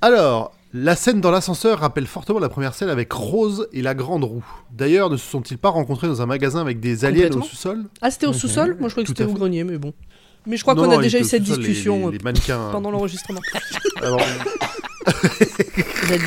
Alors, 0.00 0.52
La 0.72 0.94
scène 0.96 1.20
dans 1.20 1.30
l'ascenseur 1.30 1.78
rappelle 1.80 2.06
fortement 2.06 2.38
la 2.38 2.48
première 2.48 2.74
scène 2.74 2.88
avec 2.90 3.12
Rose 3.12 3.68
et 3.72 3.80
la 3.82 3.94
grande 3.94 4.24
roue. 4.24 4.44
D'ailleurs, 4.72 5.08
ne 5.10 5.16
se 5.16 5.26
sont-ils 5.28 5.58
pas 5.58 5.70
rencontrés 5.70 6.06
dans 6.06 6.20
un 6.22 6.26
magasin 6.26 6.60
avec 6.60 6.80
des 6.80 7.04
aliens 7.04 7.30
au 7.32 7.42
sous-sol 7.42 7.84
Ah, 8.02 8.10
c'était 8.10 8.26
au 8.26 8.32
sous-sol 8.32 8.76
Moi, 8.78 8.88
je 8.88 8.94
croyais 8.94 9.04
que 9.04 9.08
c'était 9.08 9.24
au 9.24 9.28
fait. 9.28 9.34
grenier, 9.34 9.64
mais 9.64 9.78
bon. 9.78 9.92
Mais 10.46 10.56
je 10.56 10.62
crois 10.62 10.74
qu'on 10.76 10.90
a 10.90 10.98
déjà 11.02 11.18
eu 11.18 11.24
cette 11.24 11.48
les- 11.48 11.56
discussion 11.56 12.06
les- 12.06 12.12
les 12.12 12.18
euh, 12.18 12.24
mannequins. 12.24 12.68
pendant 12.72 12.90
l'enregistrement. 12.90 13.40
Alors, 14.02 14.20
Jadis. 14.20 14.40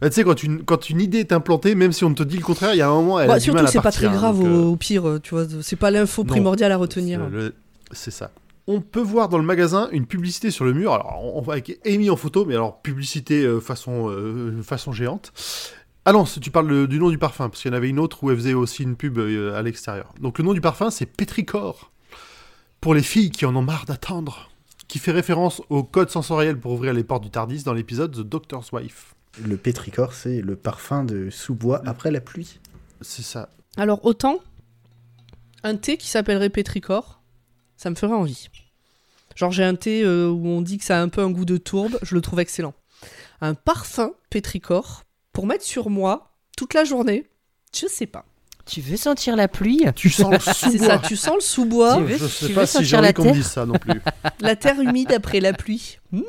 bah, 0.00 0.08
tu 0.08 0.14
sais, 0.14 0.24
quand 0.24 0.42
une, 0.42 0.62
quand 0.64 0.88
une 0.88 1.00
idée 1.00 1.18
est 1.18 1.32
implantée, 1.32 1.74
même 1.74 1.92
si 1.92 2.04
on 2.04 2.14
te 2.14 2.22
dit 2.22 2.36
le 2.38 2.42
contraire, 2.42 2.74
il 2.74 2.78
y 2.78 2.82
a 2.82 2.88
un 2.88 2.92
moment, 2.94 3.20
elle 3.20 3.28
Bah, 3.28 3.34
a 3.34 3.38
du 3.38 3.44
surtout, 3.44 3.56
mal 3.56 3.66
à 3.66 3.68
c'est 3.68 3.78
pas 3.78 3.82
partir, 3.84 4.08
très 4.08 4.16
hein, 4.16 4.18
grave 4.18 4.38
donc, 4.38 4.46
euh, 4.46 4.62
au 4.62 4.76
pire, 4.76 5.06
euh, 5.08 5.20
tu 5.20 5.34
vois. 5.34 5.44
C'est 5.62 5.76
pas 5.76 5.90
l'info 5.90 6.22
Non. 6.22 6.28
primordiale 6.28 6.72
à 6.72 6.76
retenir. 6.76 7.20
C'est 7.30 7.36
le- 7.36 7.54
C'est 7.92 8.10
ça. 8.10 8.30
On 8.66 8.80
peut 8.80 9.00
voir 9.00 9.28
dans 9.28 9.38
le 9.38 9.44
magasin 9.44 9.88
une 9.90 10.06
publicité 10.06 10.50
sur 10.52 10.64
le 10.64 10.72
mur, 10.72 10.92
alors 10.94 11.20
on 11.34 11.40
voit 11.40 11.54
avec 11.54 11.80
Amy 11.84 12.08
en 12.08 12.16
photo, 12.16 12.44
mais 12.44 12.54
alors 12.54 12.80
publicité 12.82 13.42
euh, 13.44 13.58
façon, 13.60 14.08
euh, 14.10 14.62
façon 14.62 14.92
géante. 14.92 15.32
Ah 16.04 16.12
non, 16.12 16.24
c'est- 16.24 16.40
tu 16.40 16.50
parles 16.50 16.68
le- 16.68 16.86
du 16.86 16.98
nom 17.00 17.10
du 17.10 17.18
parfum, 17.18 17.48
parce 17.48 17.60
qu'il 17.62 17.70
y 17.70 17.74
en 17.74 17.76
avait 17.76 17.88
une 17.90 17.98
autre 17.98 18.22
où 18.22 18.30
elle 18.30 18.36
faisait 18.36 18.54
aussi 18.54 18.84
une 18.84 18.96
pub 18.96 19.18
euh, 19.18 19.54
à 19.58 19.62
l'extérieur. 19.62 20.14
Donc 20.20 20.38
le 20.38 20.44
nom 20.44 20.52
du 20.54 20.60
parfum, 20.60 20.90
c'est 20.90 21.04
Petricor. 21.06 21.90
Pour 22.80 22.94
les 22.94 23.02
filles 23.02 23.30
qui 23.30 23.44
en 23.44 23.54
ont 23.56 23.60
marre 23.62 23.84
d'attendre. 23.86 24.49
Qui 24.90 24.98
fait 24.98 25.12
référence 25.12 25.62
au 25.68 25.84
code 25.84 26.10
sensoriel 26.10 26.58
pour 26.58 26.72
ouvrir 26.72 26.92
les 26.92 27.04
portes 27.04 27.22
du 27.22 27.30
Tardis 27.30 27.62
dans 27.62 27.74
l'épisode 27.74 28.12
The 28.12 28.28
Doctor's 28.28 28.72
Wife. 28.72 29.14
Le 29.40 29.56
pétricor, 29.56 30.12
c'est 30.12 30.40
le 30.40 30.56
parfum 30.56 31.04
de 31.04 31.30
sous-bois 31.30 31.80
après 31.86 32.10
la 32.10 32.20
pluie. 32.20 32.58
C'est 33.00 33.22
ça. 33.22 33.50
Alors, 33.76 34.04
autant, 34.04 34.40
un 35.62 35.76
thé 35.76 35.96
qui 35.96 36.08
s'appellerait 36.08 36.50
Pétricor, 36.50 37.22
ça 37.76 37.88
me 37.88 37.94
ferait 37.94 38.16
envie. 38.16 38.48
Genre, 39.36 39.52
j'ai 39.52 39.62
un 39.62 39.76
thé 39.76 40.02
euh, 40.02 40.28
où 40.28 40.48
on 40.48 40.60
dit 40.60 40.78
que 40.78 40.84
ça 40.84 40.98
a 40.98 41.02
un 41.02 41.08
peu 41.08 41.20
un 41.20 41.30
goût 41.30 41.44
de 41.44 41.56
tourbe, 41.56 41.96
je 42.02 42.16
le 42.16 42.20
trouve 42.20 42.40
excellent. 42.40 42.74
Un 43.40 43.54
parfum 43.54 44.10
Pétricor, 44.28 45.04
pour 45.32 45.46
mettre 45.46 45.62
sur 45.62 45.88
moi 45.88 46.32
toute 46.56 46.74
la 46.74 46.82
journée, 46.82 47.30
je 47.72 47.86
sais 47.86 48.06
pas. 48.06 48.24
Tu 48.70 48.80
veux 48.80 48.96
sentir 48.96 49.34
la 49.36 49.48
pluie 49.48 49.84
Tu 49.96 50.10
sens 50.10 50.30
le 50.32 50.38
C'est 50.40 50.52
ça, 50.52 50.68
sous-bois. 50.70 50.98
tu 50.98 51.16
sens 51.16 51.34
le 51.34 51.40
sous-bois, 51.40 51.96
Tu 51.96 52.04
veux- 52.04 52.18
Je 52.18 52.26
sais 52.26 52.46
tu 52.46 52.52
pas 52.52 52.60
veux 52.60 52.66
si 52.66 52.72
sentir 52.74 52.86
j'ai 52.88 52.96
la 52.96 53.02
envie 53.02 53.12
qu'on 53.14 53.24
me 53.24 53.32
dise 53.32 53.46
ça 53.46 53.66
non 53.66 53.74
plus. 53.74 54.00
la 54.40 54.54
terre 54.56 54.80
humide 54.80 55.12
après 55.12 55.40
la 55.40 55.52
pluie. 55.52 55.98
Mmh. 56.12 56.20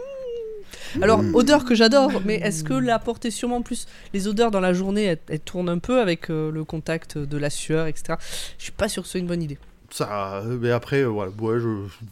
Alors, 1.02 1.24
Mmh. 1.24 1.36
odeur 1.36 1.64
que 1.64 1.74
j'adore, 1.74 2.12
mais 2.26 2.36
est-ce 2.36 2.64
que 2.66 2.74
l'apporter 2.74 3.32
sûrement 3.32 3.62
plus 3.62 3.86
Les 4.14 4.28
odeurs 4.28 4.52
dans 4.52 4.60
la 4.60 4.74
journée, 4.74 5.04
elles, 5.06 5.20
elles 5.30 5.40
tournent 5.40 5.70
un 5.70 5.78
peu 5.78 6.02
avec 6.02 6.30
euh, 6.30 6.52
le 6.52 6.66
contact 6.66 7.18
de 7.18 7.38
la 7.38 7.50
sueur, 7.50 7.88
etc. 7.88 8.16
Je 8.58 8.64
suis 8.64 8.72
pas 8.74 8.90
sûr 8.90 9.04
que 9.04 9.08
ce 9.08 9.12
soit 9.14 9.20
une 9.22 9.28
bonne 9.28 9.42
idée. 9.44 9.58
Ça, 9.94 10.38
euh, 10.38 10.58
mais 10.62 10.72
après, 10.72 11.02
euh, 11.02 11.08
voilà, 11.08 11.32
ouais, 11.40 11.60
je, 11.60 11.68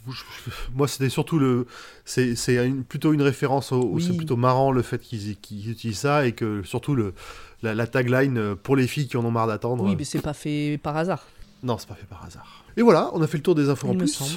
je- 0.10 0.12
je- 0.12 0.52
moi 0.76 0.88
c'était 0.88 1.08
surtout 1.10 1.40
le, 1.40 1.66
c'est, 2.04 2.36
c'est 2.36 2.56
une- 2.68 2.84
plutôt 2.84 3.14
une 3.14 3.22
référence 3.22 3.72
au, 3.72 3.80
au- 3.82 3.94
Oui. 3.96 4.04
c'est 4.06 4.16
plutôt 4.18 4.36
marrant 4.36 4.72
le 4.74 4.82
fait 4.82 5.00
qu'ils, 5.00 5.38
qu'ils 5.38 5.70
utilisent 5.72 6.00
ça 6.00 6.26
et 6.26 6.34
que 6.34 6.62
surtout 6.64 6.94
le, 6.94 7.14
la, 7.64 7.74
la 7.74 7.88
tagline 7.88 8.38
euh, 8.38 8.56
pour 8.56 8.76
les 8.76 8.86
filles 8.86 9.08
qui 9.08 9.16
en 9.16 9.24
ont 9.24 9.32
marre 9.32 9.48
d'attendre. 9.48 9.86
Oui, 9.86 9.96
mais 9.98 10.04
c'est 10.04 10.22
pas 10.22 10.34
fait 10.34 10.78
par 10.84 10.98
hasard. 10.98 11.26
Non, 11.64 11.78
c'est 11.78 11.88
pas 11.88 11.96
fait 11.96 12.06
par 12.08 12.24
hasard. 12.26 12.64
Et 12.78 12.82
voilà, 12.82 13.10
on 13.14 13.22
a 13.22 13.28
fait 13.28 13.38
le 13.38 13.44
tour 13.44 13.56
des 13.56 13.70
infos 13.70 13.88
Il 13.88 13.92
en 13.92 13.94
me 13.94 14.00
plus. 14.00 14.08
semble. 14.10 14.32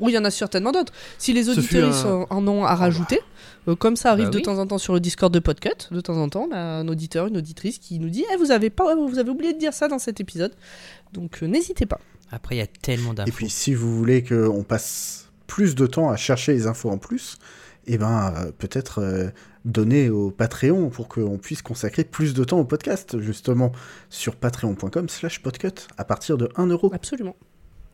Oui, 0.00 0.12
il 0.12 0.14
y 0.14 0.18
en 0.18 0.24
a 0.24 0.30
certainement 0.30 0.72
d'autres. 0.72 0.92
Si 1.18 1.32
les 1.32 1.48
auditeurs 1.48 2.06
un- 2.06 2.26
en 2.30 2.46
ont 2.48 2.64
à 2.64 2.74
rajouter, 2.74 3.20
euh, 3.68 3.74
comme 3.76 3.96
ça 3.96 4.10
arrive 4.12 4.26
Bah 4.26 4.30
de 4.30 4.36
oui. 4.36 4.42
temps 4.42 4.58
en 4.58 4.66
temps 4.66 4.76
sur 4.78 4.92
le 4.94 5.00
Discord 5.00 5.32
de 5.32 5.38
Podcut, 5.38 5.88
de 5.90 6.00
temps 6.00 6.16
en 6.16 6.28
temps, 6.28 6.48
on 6.50 6.54
a 6.54 6.58
un 6.58 6.88
auditeur, 6.88 7.26
une 7.26 7.36
auditrice 7.38 7.78
qui 7.78 7.98
nous 7.98 8.10
dit 8.10 8.24
Eh, 8.32 8.36
vous 8.36 8.50
avez 8.50 8.68
pas, 8.70 8.94
vous 8.96 9.18
avez 9.18 9.30
oublié 9.30 9.52
de 9.54 9.58
dire 9.58 9.72
ça 9.74 9.88
dans 9.88 9.98
cet 9.98 10.20
épisode. 10.20 10.52
Donc 11.14 11.42
euh, 11.42 11.46
n'hésitez 11.46 11.86
pas. 11.86 12.00
Après, 12.30 12.56
il 12.56 12.58
y 12.58 12.62
a 12.62 12.66
tellement 12.66 13.14
d'infos. 13.14 13.28
Et 13.28 13.32
puis, 13.32 13.50
si 13.50 13.74
vous 13.74 13.96
voulez 13.96 14.22
qu'on 14.22 14.62
passe 14.62 15.30
plus 15.46 15.74
de 15.74 15.86
temps 15.86 16.10
à 16.10 16.16
chercher 16.16 16.52
les 16.52 16.66
infos 16.66 16.90
en 16.90 16.98
plus, 16.98 17.38
eh 17.86 17.98
ben, 17.98 18.32
euh, 18.36 18.52
peut-être 18.56 19.00
euh, 19.00 19.30
donner 19.64 20.10
au 20.10 20.30
Patreon 20.30 20.90
pour 20.90 21.08
qu'on 21.08 21.38
puisse 21.38 21.62
consacrer 21.62 22.04
plus 22.04 22.34
de 22.34 22.44
temps 22.44 22.58
au 22.58 22.64
podcast, 22.64 23.18
justement, 23.18 23.72
sur 24.10 24.36
patreon.com 24.36 25.08
slash 25.08 25.42
podcut, 25.42 25.86
à 25.96 26.04
partir 26.04 26.36
de 26.36 26.50
1 26.56 26.66
euro. 26.66 26.90
Absolument. 26.92 27.36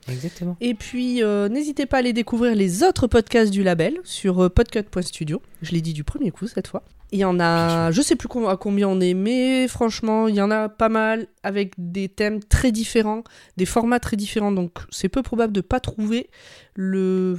Exactement. 0.08 0.56
Et 0.60 0.74
puis, 0.74 1.22
euh, 1.22 1.48
n'hésitez 1.48 1.86
pas 1.86 1.96
à 1.96 2.00
aller 2.00 2.12
découvrir 2.12 2.54
les 2.54 2.82
autres 2.82 3.06
podcasts 3.06 3.50
du 3.50 3.62
label 3.62 3.98
sur 4.04 4.44
euh, 4.44 4.48
podcut.studio. 4.48 5.40
Je 5.62 5.72
l'ai 5.72 5.80
dit 5.80 5.92
du 5.92 6.04
premier 6.04 6.30
coup 6.30 6.46
cette 6.46 6.66
fois. 6.66 6.82
Il 7.12 7.18
y 7.20 7.24
en 7.24 7.38
a, 7.38 7.92
je 7.92 8.02
sais 8.02 8.16
plus 8.16 8.28
à 8.48 8.56
combien 8.56 8.88
on 8.88 9.00
est, 9.00 9.14
mais 9.14 9.68
franchement, 9.68 10.26
il 10.26 10.34
y 10.34 10.40
en 10.40 10.50
a 10.50 10.68
pas 10.68 10.88
mal 10.88 11.28
avec 11.44 11.74
des 11.78 12.08
thèmes 12.08 12.42
très 12.42 12.72
différents, 12.72 13.22
des 13.56 13.66
formats 13.66 14.00
très 14.00 14.16
différents. 14.16 14.50
Donc, 14.50 14.78
c'est 14.90 15.08
peu 15.08 15.22
probable 15.22 15.52
de 15.52 15.60
pas 15.60 15.78
trouver 15.78 16.28
le, 16.74 17.38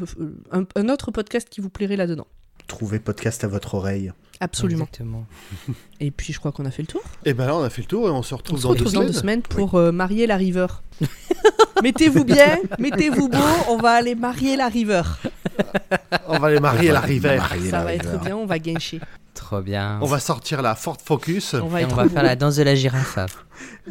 un, 0.51 0.63
un 0.75 0.89
autre 0.89 1.11
podcast 1.11 1.49
qui 1.49 1.59
vous 1.59 1.69
plairait 1.69 1.97
là-dedans. 1.97 2.27
Trouvez 2.67 2.99
podcast 2.99 3.43
à 3.43 3.47
votre 3.47 3.75
oreille. 3.75 4.11
Absolument. 4.41 4.83
Exactement. 4.85 5.25
Et 5.99 6.11
puis, 6.11 6.33
je 6.33 6.39
crois 6.39 6.51
qu'on 6.51 6.65
a 6.65 6.71
fait 6.71 6.81
le 6.81 6.87
tour. 6.87 7.01
Et 7.23 7.33
ben 7.33 7.45
là, 7.45 7.55
on 7.55 7.63
a 7.63 7.69
fait 7.69 7.81
le 7.83 7.87
tour 7.87 8.07
et 8.07 8.11
on 8.11 8.21
se 8.23 8.33
On 8.33 8.37
retrouve 8.37 8.57
se 8.57 8.63
dans 8.63 8.69
retrouve 8.69 8.87
deux 8.87 8.93
dans 8.93 8.99
semaines. 9.01 9.11
deux 9.13 9.19
semaines 9.19 9.41
pour 9.43 9.75
euh, 9.75 9.91
marier 9.91 10.27
la 10.27 10.35
river. 10.35 10.67
mettez-vous 11.83 12.25
bien, 12.25 12.57
mettez-vous 12.79 13.29
beau, 13.29 13.37
on 13.69 13.77
va 13.77 13.91
aller 13.91 14.15
marier 14.15 14.55
la 14.57 14.67
river. 14.67 15.03
On 16.27 16.37
va 16.39 16.49
les 16.49 16.59
marier 16.59 16.91
la. 16.91 16.99
Marier 17.01 17.21
Ça 17.21 17.27
la 17.29 17.37
va 17.37 17.45
river. 17.91 17.93
être 17.95 18.19
bien, 18.21 18.35
on 18.35 18.45
va 18.45 18.59
gâcher. 18.59 18.99
Trop 19.35 19.61
bien. 19.61 19.99
On 20.01 20.05
va 20.05 20.19
sortir 20.19 20.61
la 20.61 20.75
Ford 20.75 20.97
Focus. 21.03 21.53
On 21.53 21.67
va 21.67 21.81
Et 21.81 21.85
on 21.85 21.89
va 21.95 22.09
faire 22.09 22.23
la 22.23 22.35
danse 22.35 22.55
de 22.57 22.63
la 22.63 22.75
girafe. 22.75 23.19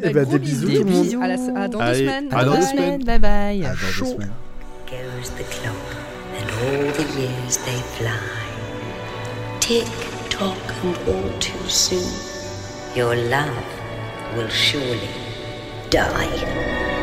Eh 0.03 0.11
ben, 0.11 0.27
des 0.29 0.39
bisous, 0.39 0.66
Des 0.66 0.81
tout 0.81 0.85
le 0.85 0.91
monde. 0.91 1.05
bisous. 1.05 1.22
À, 1.22 1.29
la- 1.29 1.35
à 1.62 1.68
dans 1.68 1.79
Allez, 1.81 2.01
deux 2.01 2.05
semaines. 2.07 2.29
à 2.35 2.45
dans 2.45 2.51
Bye 2.53 2.61
deux 2.61 2.66
bye. 2.66 2.70
semaines. 2.77 3.05
Bye 3.05 3.18
bye. 3.18 3.64
À 3.64 3.68
dans 3.68 3.75
deux 3.75 4.05
semaines. 4.12 4.33
goes 4.91 5.31
the 5.39 5.49
clock, 5.49 5.75
and 6.39 6.49
all 6.61 6.93
the 6.93 7.16
years 7.16 7.57
they 7.64 7.81
fly. 7.97 8.43
Tick 9.65 9.89
tock, 10.29 10.59
and 10.83 10.95
all 11.09 11.39
too 11.39 11.69
soon, 11.71 12.12
your 12.95 13.17
love 13.17 13.65
will 14.37 14.51
surely 14.51 15.09
die. 15.89 16.93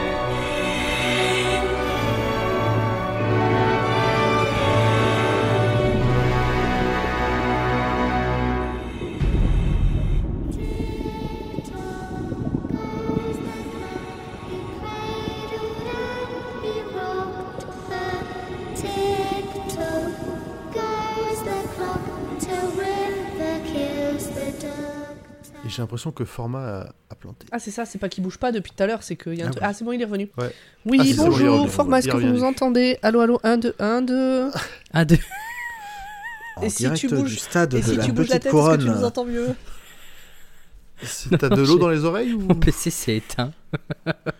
L'impression 25.91 26.11
que 26.11 26.23
format 26.25 26.79
a, 26.81 26.93
a 27.09 27.15
planté. 27.15 27.45
Ah, 27.51 27.59
c'est 27.59 27.71
ça, 27.71 27.85
c'est 27.85 27.97
pas 27.99 28.07
qu'il 28.09 28.23
bouge 28.23 28.37
pas 28.37 28.51
depuis 28.51 28.71
tout 28.75 28.81
à 28.81 28.87
l'heure, 28.87 29.03
c'est 29.03 29.15
qu'il 29.17 29.33
y 29.35 29.41
a 29.41 29.45
un 29.45 29.49
Ah 29.49 29.51
truc. 29.51 29.63
Ah, 29.65 29.73
c'est 29.73 29.83
bon, 29.83 29.91
il 29.91 30.01
est 30.01 30.05
revenu. 30.05 30.29
Ouais. 30.37 30.53
Oui, 30.85 30.97
Ah, 31.01 31.03
c'est 31.05 31.13
bon, 31.15 31.25
bonjour, 31.29 31.53
revenu. 31.55 31.69
format, 31.69 31.99
est-ce 31.99 32.07
que 32.07 32.11
vous 32.13 32.17
revient. 32.17 32.31
nous 32.31 32.43
entendez 32.43 32.97
Allô, 33.01 33.19
allô, 33.19 33.39
1, 33.43 33.57
2, 33.57 33.75
1, 33.79 34.01
2. 34.01 34.51
Un, 34.93 35.05
deux. 35.05 35.17
En 36.57 36.63
Et 36.63 36.69
si 36.69 36.89
tu 36.93 37.07
bouges- 37.09 37.29
du 37.29 37.35
stade 37.37 37.73
Et 37.73 37.81
de 37.81 37.85
si 37.85 37.95
la 37.95 38.03
tu 38.05 38.11
bouges 38.11 38.27
la 38.29 38.39
tête, 38.39 38.53
est-ce 38.53 38.77
que 38.77 38.81
tu 38.83 38.89
nous 38.89 39.03
entends 39.03 39.25
mieux 39.25 39.49
Si 41.03 41.29
T'as 41.29 41.49
de 41.49 41.61
l'eau 41.61 41.77
dans 41.79 41.89
les 41.89 42.05
oreilles 42.05 42.33
ou 42.33 42.41
Mon 42.41 42.53
PC 42.55 42.91
s'est 42.91 43.15
éteint. 43.17 43.51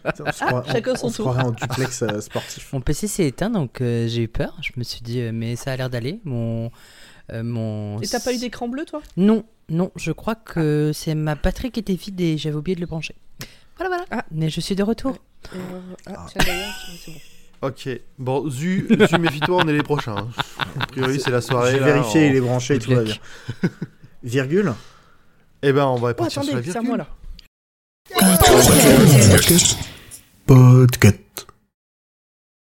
On 0.05 0.31
se 0.31 0.43
croirait- 0.45 0.65
Ah, 0.67 0.71
chacun 0.73 0.91
on 0.93 1.09
son 1.09 1.11
tour. 1.11 1.27
en 1.29 1.51
duplex 1.51 2.03
euh, 2.03 2.21
sportif. 2.21 2.71
Mon 2.73 2.81
PC 2.81 3.07
s'est 3.07 3.25
éteint, 3.25 3.49
donc 3.49 3.81
euh, 3.81 4.07
j'ai 4.07 4.23
eu 4.23 4.27
peur. 4.27 4.55
Je 4.61 4.71
me 4.77 4.83
suis 4.83 5.01
dit, 5.01 5.19
euh, 5.21 5.31
mais 5.33 5.55
ça 5.55 5.71
a 5.71 5.75
l'air 5.77 5.89
d'aller. 5.89 6.19
Mon, 6.23 6.69
euh, 7.33 7.41
mon. 7.43 7.99
Et 8.01 8.07
t'as 8.07 8.19
pas 8.19 8.31
eu 8.33 8.37
d'écran 8.37 8.67
bleu, 8.67 8.85
toi? 8.85 9.01
Non, 9.17 9.43
non. 9.72 9.91
Je 9.95 10.11
crois 10.11 10.36
que 10.36 10.91
c'est 10.93 11.15
ma 11.15 11.36
batterie 11.36 11.72
qui 11.72 11.80
était 11.80 11.95
vide 11.95 12.19
et 12.22 12.38
j'avais 12.38 12.55
oublié 12.55 12.76
de 12.76 12.82
le 12.82 12.88
brancher. 12.88 13.15
Voilà, 13.78 13.89
voilà. 13.89 14.05
Ah. 14.11 14.26
Mais 14.32 14.49
je 14.49 14.61
suis 14.61 14.76
de 14.76 14.84
retour. 14.84 15.17
Euh, 15.55 15.59
Ah, 16.05 16.28
d'ailleurs, 16.36 16.74
c'est 17.03 17.11
bon. 17.11 17.17
Ok. 17.67 17.89
Bon, 18.19 18.49
Zu, 18.49 18.88
Zu 19.09 19.17
méfie-toi, 19.19 19.63
on 19.63 19.67
est 19.67 19.74
les 19.74 19.84
prochains. 19.84 20.15
hein. 20.17 20.28
A 20.80 20.86
priori, 20.88 21.19
c'est 21.19 21.30
la 21.32 21.41
soirée. 21.41 21.72
J'ai 21.74 21.80
vérifié, 21.80 22.28
il 22.28 22.36
est 22.36 22.41
branché, 22.41 22.78
tout 22.80 22.91
va 22.93 23.03
bien. 23.03 23.15
Virgule 24.24 24.74
Eh 25.63 25.72
ben, 25.74 25.86
on 25.86 25.95
va 25.95 26.09
Oh, 26.11 26.13
partir 26.13 26.43
sur 26.43 26.53
la 26.53 26.59
attendez, 26.59 26.72
c'est 26.72 26.78
à 26.78 26.82
moi 26.82 26.97
virgule. 26.97 27.07
là. 27.07 27.07
Podcast. 30.45 31.47